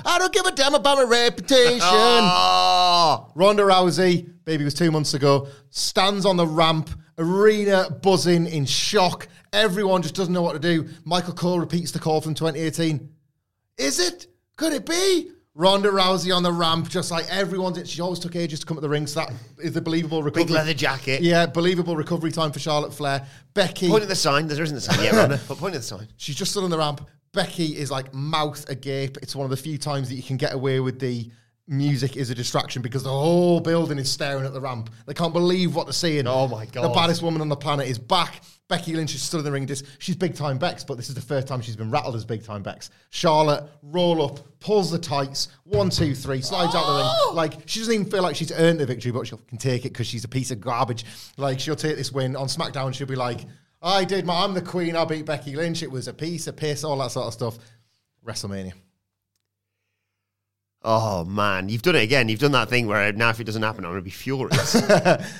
I 0.05 0.19
don't 0.19 0.33
give 0.33 0.47
a 0.47 0.53
damn 0.53 0.75
about 0.75 0.99
my 0.99 1.05
reputation. 1.05 1.81
Ah. 1.83 3.27
Oh. 3.29 3.33
Ronda 3.35 3.63
Rousey, 3.63 4.29
baby 4.45 4.65
was 4.65 4.75
two 4.75 4.91
months 4.91 5.15
ago, 5.15 5.49
stands 5.71 6.25
on 6.25 6.37
the 6.37 6.47
ramp, 6.47 6.91
arena 7.19 7.91
buzzing 8.03 8.47
in 8.47 8.65
shock. 8.65 9.29
Everyone 9.53 10.03
just 10.03 10.15
doesn't 10.15 10.33
know 10.33 10.43
what 10.43 10.55
to 10.55 10.59
do. 10.59 10.89
Michael 11.05 11.35
Cole 11.35 11.61
repeats 11.61 11.93
the 11.93 11.99
call 11.99 12.21
from 12.21 12.35
2018. 12.35 13.09
Is 13.79 14.01
it? 14.01 14.27
Could 14.57 14.73
it 14.73 14.87
be? 14.87 15.31
Ronda 15.55 15.89
Rousey 15.89 16.35
on 16.37 16.43
the 16.43 16.53
ramp, 16.53 16.89
just 16.89 17.11
like 17.11 17.25
everyone 17.31 17.73
did. 17.73 17.89
She 17.89 18.03
always 18.03 18.19
took 18.19 18.37
ages 18.37 18.61
to 18.61 18.67
come 18.67 18.77
at 18.77 18.83
the 18.83 18.89
ring, 18.91 19.07
so 19.07 19.21
that 19.21 19.33
is 19.59 19.75
a 19.75 19.81
believable 19.81 20.23
recovery. 20.23 20.45
Big 20.45 20.55
leather 20.55 20.75
jacket. 20.75 21.23
Yeah, 21.23 21.47
believable 21.47 21.97
recovery 21.97 22.31
time 22.31 22.53
for 22.53 22.59
Charlotte 22.59 22.93
Flair. 22.93 23.27
Becky, 23.55 23.89
Point 23.89 24.03
at 24.03 24.09
the 24.11 24.15
sign. 24.15 24.49
There 24.49 24.63
isn't 24.63 24.77
a 24.77 24.81
sign 24.81 25.03
yet, 25.03 25.15
Ronda. 25.15 25.41
But 25.49 25.57
point 25.57 25.75
at 25.75 25.81
the 25.81 25.87
sign. 25.87 26.09
she's 26.19 26.37
just 26.37 26.51
stood 26.51 26.65
on 26.65 26.71
the 26.71 26.77
ramp. 26.77 27.07
Becky 27.37 27.77
is 27.77 27.91
like 27.91 28.13
mouth 28.15 28.69
agape. 28.69 29.19
It's 29.23 29.37
one 29.37 29.45
of 29.45 29.51
the 29.51 29.57
few 29.59 29.77
times 29.79 30.09
that 30.09 30.15
you 30.17 30.23
can 30.23 30.39
get 30.39 30.55
away 30.55 30.81
with 30.81 30.99
the 30.99 31.31
music 31.69 32.17
is 32.17 32.31
a 32.31 32.35
distraction 32.35 32.81
because 32.81 33.03
the 33.03 33.11
whole 33.11 33.61
building 33.61 33.99
is 33.99 34.11
staring 34.11 34.47
at 34.47 34.53
the 34.55 34.61
ramp. 34.61 34.89
They 35.07 35.13
can't 35.15 35.33
believe 35.35 35.75
what 35.75 35.85
they're 35.87 35.93
seeing. 35.93 36.27
Oh 36.27 36.49
my 36.49 36.65
god! 36.65 36.85
The 36.85 36.95
baddest 36.95 37.23
woman 37.23 37.43
on 37.43 37.49
the 37.51 37.57
planet 37.57 37.89
is 37.89 37.99
back. 37.99 38.41
Becky 38.69 38.95
Lynch 38.95 39.15
is 39.15 39.23
stood 39.23 39.39
in 39.41 39.45
the 39.45 39.53
ring. 39.53 39.67
Just, 39.67 39.85
she's 39.99 40.17
big 40.17 40.35
time 40.35 40.57
Bex, 40.59 40.83
but 40.83 40.97
this 40.97 41.09
is 41.11 41.15
the 41.15 41.21
first 41.21 41.47
time 41.47 41.61
she's 41.61 41.77
been 41.77 41.91
rattled 41.91 42.17
as 42.17 42.25
big 42.25 42.43
time 42.43 42.63
Bex. 42.63 42.89
Charlotte 43.11 43.69
roll 43.83 44.25
up, 44.25 44.41
pulls 44.59 44.91
the 44.91 44.99
tights, 44.99 45.49
one, 45.65 45.89
two, 45.91 46.15
three, 46.15 46.41
slides 46.41 46.75
out 46.75 46.87
the 46.87 47.03
Oh! 47.05 47.27
ring. 47.29 47.37
Like 47.37 47.53
she 47.67 47.81
doesn't 47.81 47.95
even 47.95 48.11
feel 48.11 48.23
like 48.23 48.35
she's 48.35 48.51
earned 48.51 48.81
the 48.81 48.87
victory, 48.87 49.13
but 49.13 49.27
she 49.27 49.37
can 49.47 49.59
take 49.59 49.85
it 49.85 49.91
because 49.93 50.07
she's 50.07 50.25
a 50.25 50.29
piece 50.29 50.51
of 50.51 50.61
garbage. 50.61 51.05
Like 51.37 51.61
she'll 51.61 51.77
take 51.77 51.97
this 51.97 52.11
win 52.11 52.35
on 52.35 52.47
SmackDown. 52.49 52.95
She'll 52.95 53.07
be 53.07 53.15
like, 53.15 53.41
"I 53.83 54.05
did 54.05 54.25
my, 54.27 54.45
I'm 54.45 54.55
the 54.55 54.63
queen. 54.63 54.97
I 54.97 55.05
beat 55.05 55.27
Becky 55.27 55.55
Lynch. 55.57 55.83
It 55.83 55.91
was 55.91 56.09
a 56.09 56.15
piece 56.15 56.47
of 56.47 56.57
piss, 56.57 56.85
all 56.85 56.99
that 56.99 57.11
sort 57.13 57.27
of 57.27 57.33
stuff." 57.33 57.59
WrestleMania. 58.25 58.73
Oh 60.83 61.25
man, 61.25 61.69
you've 61.69 61.83
done 61.83 61.97
it 61.97 62.03
again. 62.03 62.29
You've 62.29 62.41
done 62.41 62.53
that 62.53 62.69
thing 62.69 62.87
where 62.87 63.13
now 63.13 63.31
if 63.31 63.41
it 63.41 63.45
doesn't 63.45 63.63
happen, 63.63 63.85
I'm 63.85 63.91
going 63.91 64.01
to 64.01 64.05
be 64.05 64.11
furious. 64.11 64.77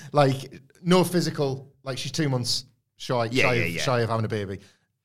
like 0.13 0.61
no 0.83 1.05
physical. 1.05 1.73
Like 1.85 1.99
she's 1.99 2.13
two 2.13 2.29
months 2.29 2.65
shy, 2.97 3.29
Yeah, 3.31 3.45
shy, 3.45 3.55
yeah, 3.55 3.63
of, 3.63 3.71
yeah. 3.71 3.83
shy 3.83 4.01
of 4.01 4.09
having 4.11 4.25
a 4.25 4.29
baby. 4.29 4.61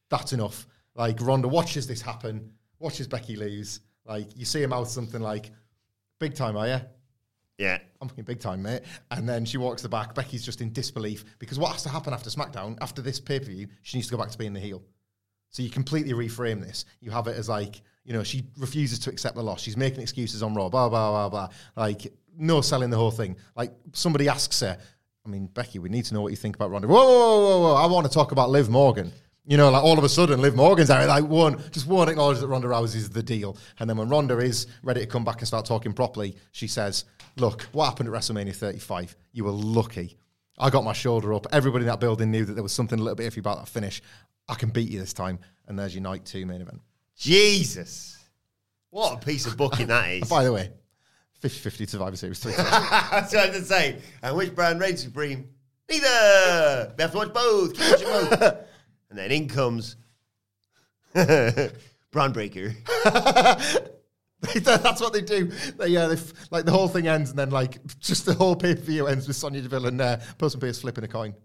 That's 0.09 0.33
enough. 0.33 0.67
Like 0.95 1.21
Ronda 1.21 1.47
watches 1.47 1.85
this 1.87 2.01
happen, 2.01 2.53
watches 2.79 3.07
Becky 3.07 3.35
lose. 3.35 3.81
Like 4.05 4.35
you 4.35 4.45
see 4.45 4.63
him 4.63 4.73
out 4.73 4.87
something 4.89 5.21
like, 5.21 5.51
"Big 6.19 6.33
time, 6.33 6.57
are 6.57 6.67
you?" 6.67 6.81
Yeah. 7.61 7.77
I'm 8.01 8.09
fucking 8.09 8.23
big 8.23 8.39
time, 8.39 8.63
mate. 8.63 8.81
And 9.11 9.29
then 9.29 9.45
she 9.45 9.57
walks 9.57 9.83
the 9.83 9.89
back. 9.89 10.15
Becky's 10.15 10.43
just 10.43 10.61
in 10.61 10.73
disbelief 10.73 11.23
because 11.37 11.59
what 11.59 11.71
has 11.71 11.83
to 11.83 11.89
happen 11.89 12.11
after 12.11 12.29
SmackDown, 12.31 12.75
after 12.81 13.03
this 13.03 13.19
pay 13.19 13.39
per 13.39 13.45
view, 13.45 13.67
she 13.83 13.97
needs 13.97 14.07
to 14.07 14.15
go 14.15 14.17
back 14.17 14.31
to 14.31 14.37
being 14.37 14.53
the 14.53 14.59
heel. 14.59 14.81
So 15.49 15.61
you 15.61 15.69
completely 15.69 16.13
reframe 16.13 16.59
this. 16.59 16.85
You 17.01 17.11
have 17.11 17.27
it 17.27 17.37
as 17.37 17.47
like, 17.47 17.81
you 18.03 18.13
know, 18.13 18.23
she 18.23 18.45
refuses 18.57 18.97
to 18.99 19.11
accept 19.11 19.35
the 19.35 19.43
loss. 19.43 19.61
She's 19.61 19.77
making 19.77 20.01
excuses 20.01 20.41
on 20.41 20.55
Raw, 20.55 20.69
blah, 20.69 20.89
blah, 20.89 21.11
blah, 21.11 21.29
blah. 21.29 21.49
Like, 21.75 22.11
no 22.35 22.61
selling 22.61 22.89
the 22.89 22.97
whole 22.97 23.11
thing. 23.11 23.35
Like, 23.55 23.73
somebody 23.93 24.27
asks 24.27 24.61
her, 24.61 24.79
I 25.23 25.29
mean, 25.29 25.45
Becky, 25.45 25.77
we 25.77 25.89
need 25.89 26.05
to 26.05 26.15
know 26.15 26.21
what 26.21 26.31
you 26.31 26.37
think 26.37 26.55
about 26.55 26.71
Ronda. 26.71 26.87
Whoa, 26.87 26.95
whoa, 26.95 27.05
whoa, 27.05 27.39
whoa, 27.39 27.61
whoa. 27.61 27.75
I 27.75 27.85
want 27.85 28.07
to 28.07 28.11
talk 28.11 28.31
about 28.31 28.49
Liv 28.49 28.69
Morgan. 28.69 29.11
You 29.45 29.57
know, 29.57 29.71
like 29.71 29.83
all 29.83 29.97
of 29.97 30.03
a 30.03 30.09
sudden, 30.09 30.39
Liv 30.39 30.55
Morgan's 30.55 30.91
out. 30.91 31.07
Like, 31.07 31.23
one, 31.23 31.61
just 31.71 31.87
one 31.87 32.07
acknowledge 32.09 32.39
that 32.39 32.47
Ronda 32.47 32.67
Rousey's 32.67 33.09
the 33.09 33.23
deal. 33.23 33.57
And 33.79 33.89
then 33.89 33.97
when 33.97 34.07
Ronda 34.07 34.37
is 34.37 34.67
ready 34.83 35.01
to 35.01 35.07
come 35.07 35.23
back 35.23 35.39
and 35.39 35.47
start 35.47 35.65
talking 35.65 35.93
properly, 35.93 36.35
she 36.51 36.67
says, 36.67 37.05
Look, 37.37 37.63
what 37.71 37.85
happened 37.85 38.09
at 38.09 38.13
WrestleMania 38.13 38.55
35? 38.55 39.15
You 39.33 39.45
were 39.45 39.51
lucky. 39.51 40.17
I 40.59 40.69
got 40.69 40.83
my 40.83 40.93
shoulder 40.93 41.33
up. 41.33 41.47
Everybody 41.51 41.83
in 41.83 41.87
that 41.87 41.99
building 41.99 42.29
knew 42.29 42.45
that 42.45 42.53
there 42.53 42.61
was 42.61 42.73
something 42.73 42.99
a 42.99 43.01
little 43.01 43.15
bit 43.15 43.31
iffy 43.31 43.39
about 43.39 43.57
that 43.57 43.67
finish. 43.67 44.01
I 44.47 44.53
can 44.53 44.69
beat 44.69 44.91
you 44.91 44.99
this 44.99 45.13
time. 45.13 45.39
And 45.67 45.79
there's 45.79 45.95
your 45.95 46.03
night 46.03 46.23
two 46.25 46.45
main 46.45 46.61
event. 46.61 46.81
Jesus. 47.15 48.19
What 48.91 49.13
a 49.13 49.25
piece 49.25 49.47
of 49.47 49.57
booking 49.57 49.87
that 49.87 50.07
is. 50.09 50.29
By 50.29 50.43
the 50.43 50.53
way, 50.53 50.69
50 51.39 51.57
50 51.57 51.85
Survivor 51.87 52.15
Series 52.15 52.39
3. 52.39 52.51
That's 52.57 53.33
what 53.33 53.37
I 53.37 53.49
was 53.49 53.59
to 53.59 53.65
say. 53.65 53.97
And 54.21 54.35
which 54.37 54.53
brand 54.53 54.79
reigns 54.79 55.01
supreme? 55.01 55.49
Neither. 55.89 56.93
We 56.95 57.01
have 57.01 57.11
to 57.11 57.17
watch 57.17 57.33
both. 57.33 57.73
Keep 57.73 57.91
watching 57.91 58.07
both. 58.07 58.57
and 59.11 59.19
then 59.19 59.31
in 59.31 59.47
comes 59.47 59.95
Brand 61.13 62.33
Breaker. 62.33 62.73
That's 64.55 64.99
what 64.99 65.13
they 65.13 65.21
do. 65.21 65.45
They, 65.77 65.89
yeah, 65.89 66.07
they 66.07 66.15
f- 66.15 66.33
like 66.49 66.65
the 66.65 66.71
whole 66.71 66.87
thing 66.87 67.07
ends, 67.07 67.29
and 67.29 67.37
then 67.37 67.51
like 67.51 67.77
just 67.99 68.25
the 68.25 68.33
whole 68.33 68.55
pay 68.55 68.73
per 68.73 68.81
view 68.81 69.05
ends 69.05 69.27
with 69.27 69.37
Sonya 69.37 69.61
Deville 69.61 69.85
and 69.85 70.01
uh, 70.01 70.17
Person 70.39 70.59
Pearce 70.59 70.81
flipping 70.81 71.03
a 71.03 71.07
coin. 71.07 71.35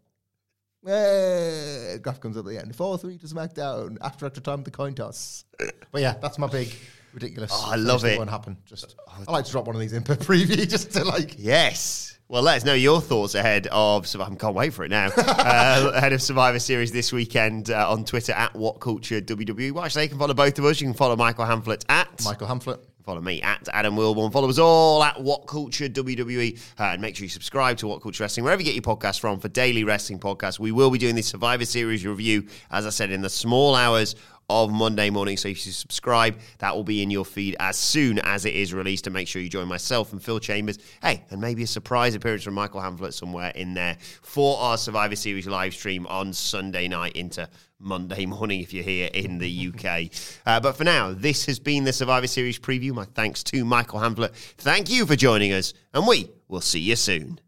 Eh, 0.86 1.98
graph 1.98 2.20
comes 2.20 2.38
up 2.38 2.46
at 2.46 2.52
the 2.52 2.58
end. 2.58 2.74
Four 2.74 2.96
three 2.96 3.18
to 3.18 3.26
SmackDown 3.26 3.98
after 4.00 4.24
extra 4.24 4.42
time 4.42 4.62
the 4.62 4.70
coin 4.70 4.94
toss. 4.94 5.44
But 5.92 6.00
yeah, 6.00 6.14
that's 6.22 6.38
my 6.38 6.46
big 6.46 6.72
ridiculous. 7.12 7.50
Oh, 7.52 7.70
I 7.70 7.76
love 7.76 8.04
it. 8.06 8.16
Won't 8.16 8.30
happen. 8.30 8.56
Just 8.64 8.96
I 9.06 9.30
like 9.30 9.44
to 9.44 9.50
drop 9.52 9.66
one 9.66 9.76
of 9.76 9.80
these 9.80 9.92
in 9.92 10.02
per 10.02 10.14
preview 10.14 10.66
just 10.66 10.92
to 10.92 11.04
like. 11.04 11.34
Yes. 11.36 12.15
Well, 12.28 12.42
let 12.42 12.56
us 12.56 12.64
know 12.64 12.74
your 12.74 13.00
thoughts 13.00 13.36
ahead 13.36 13.68
of. 13.70 14.04
I 14.16 14.34
can't 14.34 14.54
wait 14.54 14.74
for 14.74 14.84
it 14.84 14.90
now. 14.90 15.10
uh, 15.16 15.92
ahead 15.94 16.12
of 16.12 16.20
Survivor 16.20 16.58
Series 16.58 16.90
this 16.90 17.12
weekend 17.12 17.70
uh, 17.70 17.88
on 17.88 18.04
Twitter 18.04 18.32
at 18.32 18.52
What 18.52 18.80
Culture 18.80 19.20
WWE. 19.20 19.70
Well, 19.70 19.84
actually, 19.84 20.04
you 20.04 20.08
can 20.08 20.18
follow 20.18 20.34
both 20.34 20.58
of 20.58 20.64
us. 20.64 20.80
You 20.80 20.88
can 20.88 20.94
follow 20.94 21.14
Michael 21.14 21.44
Hamflett 21.44 21.84
at 21.88 22.24
Michael 22.24 22.48
Hamflett. 22.48 22.80
Follow 23.04 23.20
me 23.20 23.40
at 23.42 23.68
Adam 23.72 23.94
Wilborn. 23.94 24.32
Follow 24.32 24.48
us 24.48 24.58
all 24.58 25.04
at 25.04 25.22
What 25.22 25.46
Culture 25.46 25.88
WWE. 25.88 26.58
Uh, 26.80 26.82
and 26.82 27.00
make 27.00 27.14
sure 27.14 27.22
you 27.22 27.28
subscribe 27.28 27.76
to 27.76 27.86
What 27.86 28.02
Culture 28.02 28.24
Wrestling, 28.24 28.42
wherever 28.42 28.60
you 28.60 28.66
get 28.66 28.74
your 28.74 28.96
podcasts 28.96 29.20
from, 29.20 29.38
for 29.38 29.46
daily 29.46 29.84
wrestling 29.84 30.18
podcasts. 30.18 30.58
We 30.58 30.72
will 30.72 30.90
be 30.90 30.98
doing 30.98 31.14
this 31.14 31.28
Survivor 31.28 31.64
Series 31.64 32.04
review, 32.04 32.48
as 32.72 32.86
I 32.86 32.90
said, 32.90 33.12
in 33.12 33.22
the 33.22 33.30
small 33.30 33.76
hours 33.76 34.16
of 34.48 34.70
Monday 34.70 35.10
morning. 35.10 35.36
So 35.36 35.48
if 35.48 35.66
you 35.66 35.72
subscribe, 35.72 36.38
that 36.58 36.74
will 36.74 36.84
be 36.84 37.02
in 37.02 37.10
your 37.10 37.24
feed 37.24 37.56
as 37.58 37.76
soon 37.76 38.18
as 38.20 38.44
it 38.44 38.54
is 38.54 38.72
released. 38.72 39.06
And 39.06 39.14
make 39.14 39.28
sure 39.28 39.42
you 39.42 39.48
join 39.48 39.68
myself 39.68 40.12
and 40.12 40.22
Phil 40.22 40.38
Chambers. 40.38 40.78
Hey, 41.02 41.24
and 41.30 41.40
maybe 41.40 41.62
a 41.62 41.66
surprise 41.66 42.14
appearance 42.14 42.44
from 42.44 42.54
Michael 42.54 42.80
Hamflett 42.80 43.12
somewhere 43.12 43.50
in 43.54 43.74
there 43.74 43.96
for 44.22 44.58
our 44.58 44.78
Survivor 44.78 45.16
Series 45.16 45.46
live 45.46 45.74
stream 45.74 46.06
on 46.06 46.32
Sunday 46.32 46.88
night 46.88 47.12
into 47.12 47.48
Monday 47.78 48.26
morning 48.26 48.60
if 48.60 48.72
you're 48.72 48.84
here 48.84 49.10
in 49.12 49.38
the 49.38 49.68
UK. 49.68 50.10
Uh, 50.46 50.60
but 50.60 50.76
for 50.76 50.84
now, 50.84 51.12
this 51.12 51.46
has 51.46 51.58
been 51.58 51.84
the 51.84 51.92
Survivor 51.92 52.26
Series 52.26 52.58
preview. 52.58 52.92
My 52.92 53.04
thanks 53.04 53.42
to 53.44 53.64
Michael 53.64 54.00
Hamflett. 54.00 54.32
Thank 54.58 54.90
you 54.90 55.06
for 55.06 55.16
joining 55.16 55.52
us, 55.52 55.74
and 55.92 56.06
we 56.06 56.30
will 56.48 56.60
see 56.60 56.80
you 56.80 56.96
soon. 56.96 57.40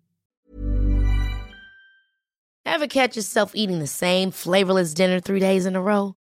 Ever 2.67 2.87
catch 2.87 3.17
yourself 3.17 3.53
eating 3.55 3.79
the 3.79 3.87
same 3.87 4.31
flavorless 4.31 4.93
dinner 4.93 5.21
three 5.21 5.41
days 5.41 5.65
in 5.65 5.75
a 5.75 5.81
row? 5.81 6.15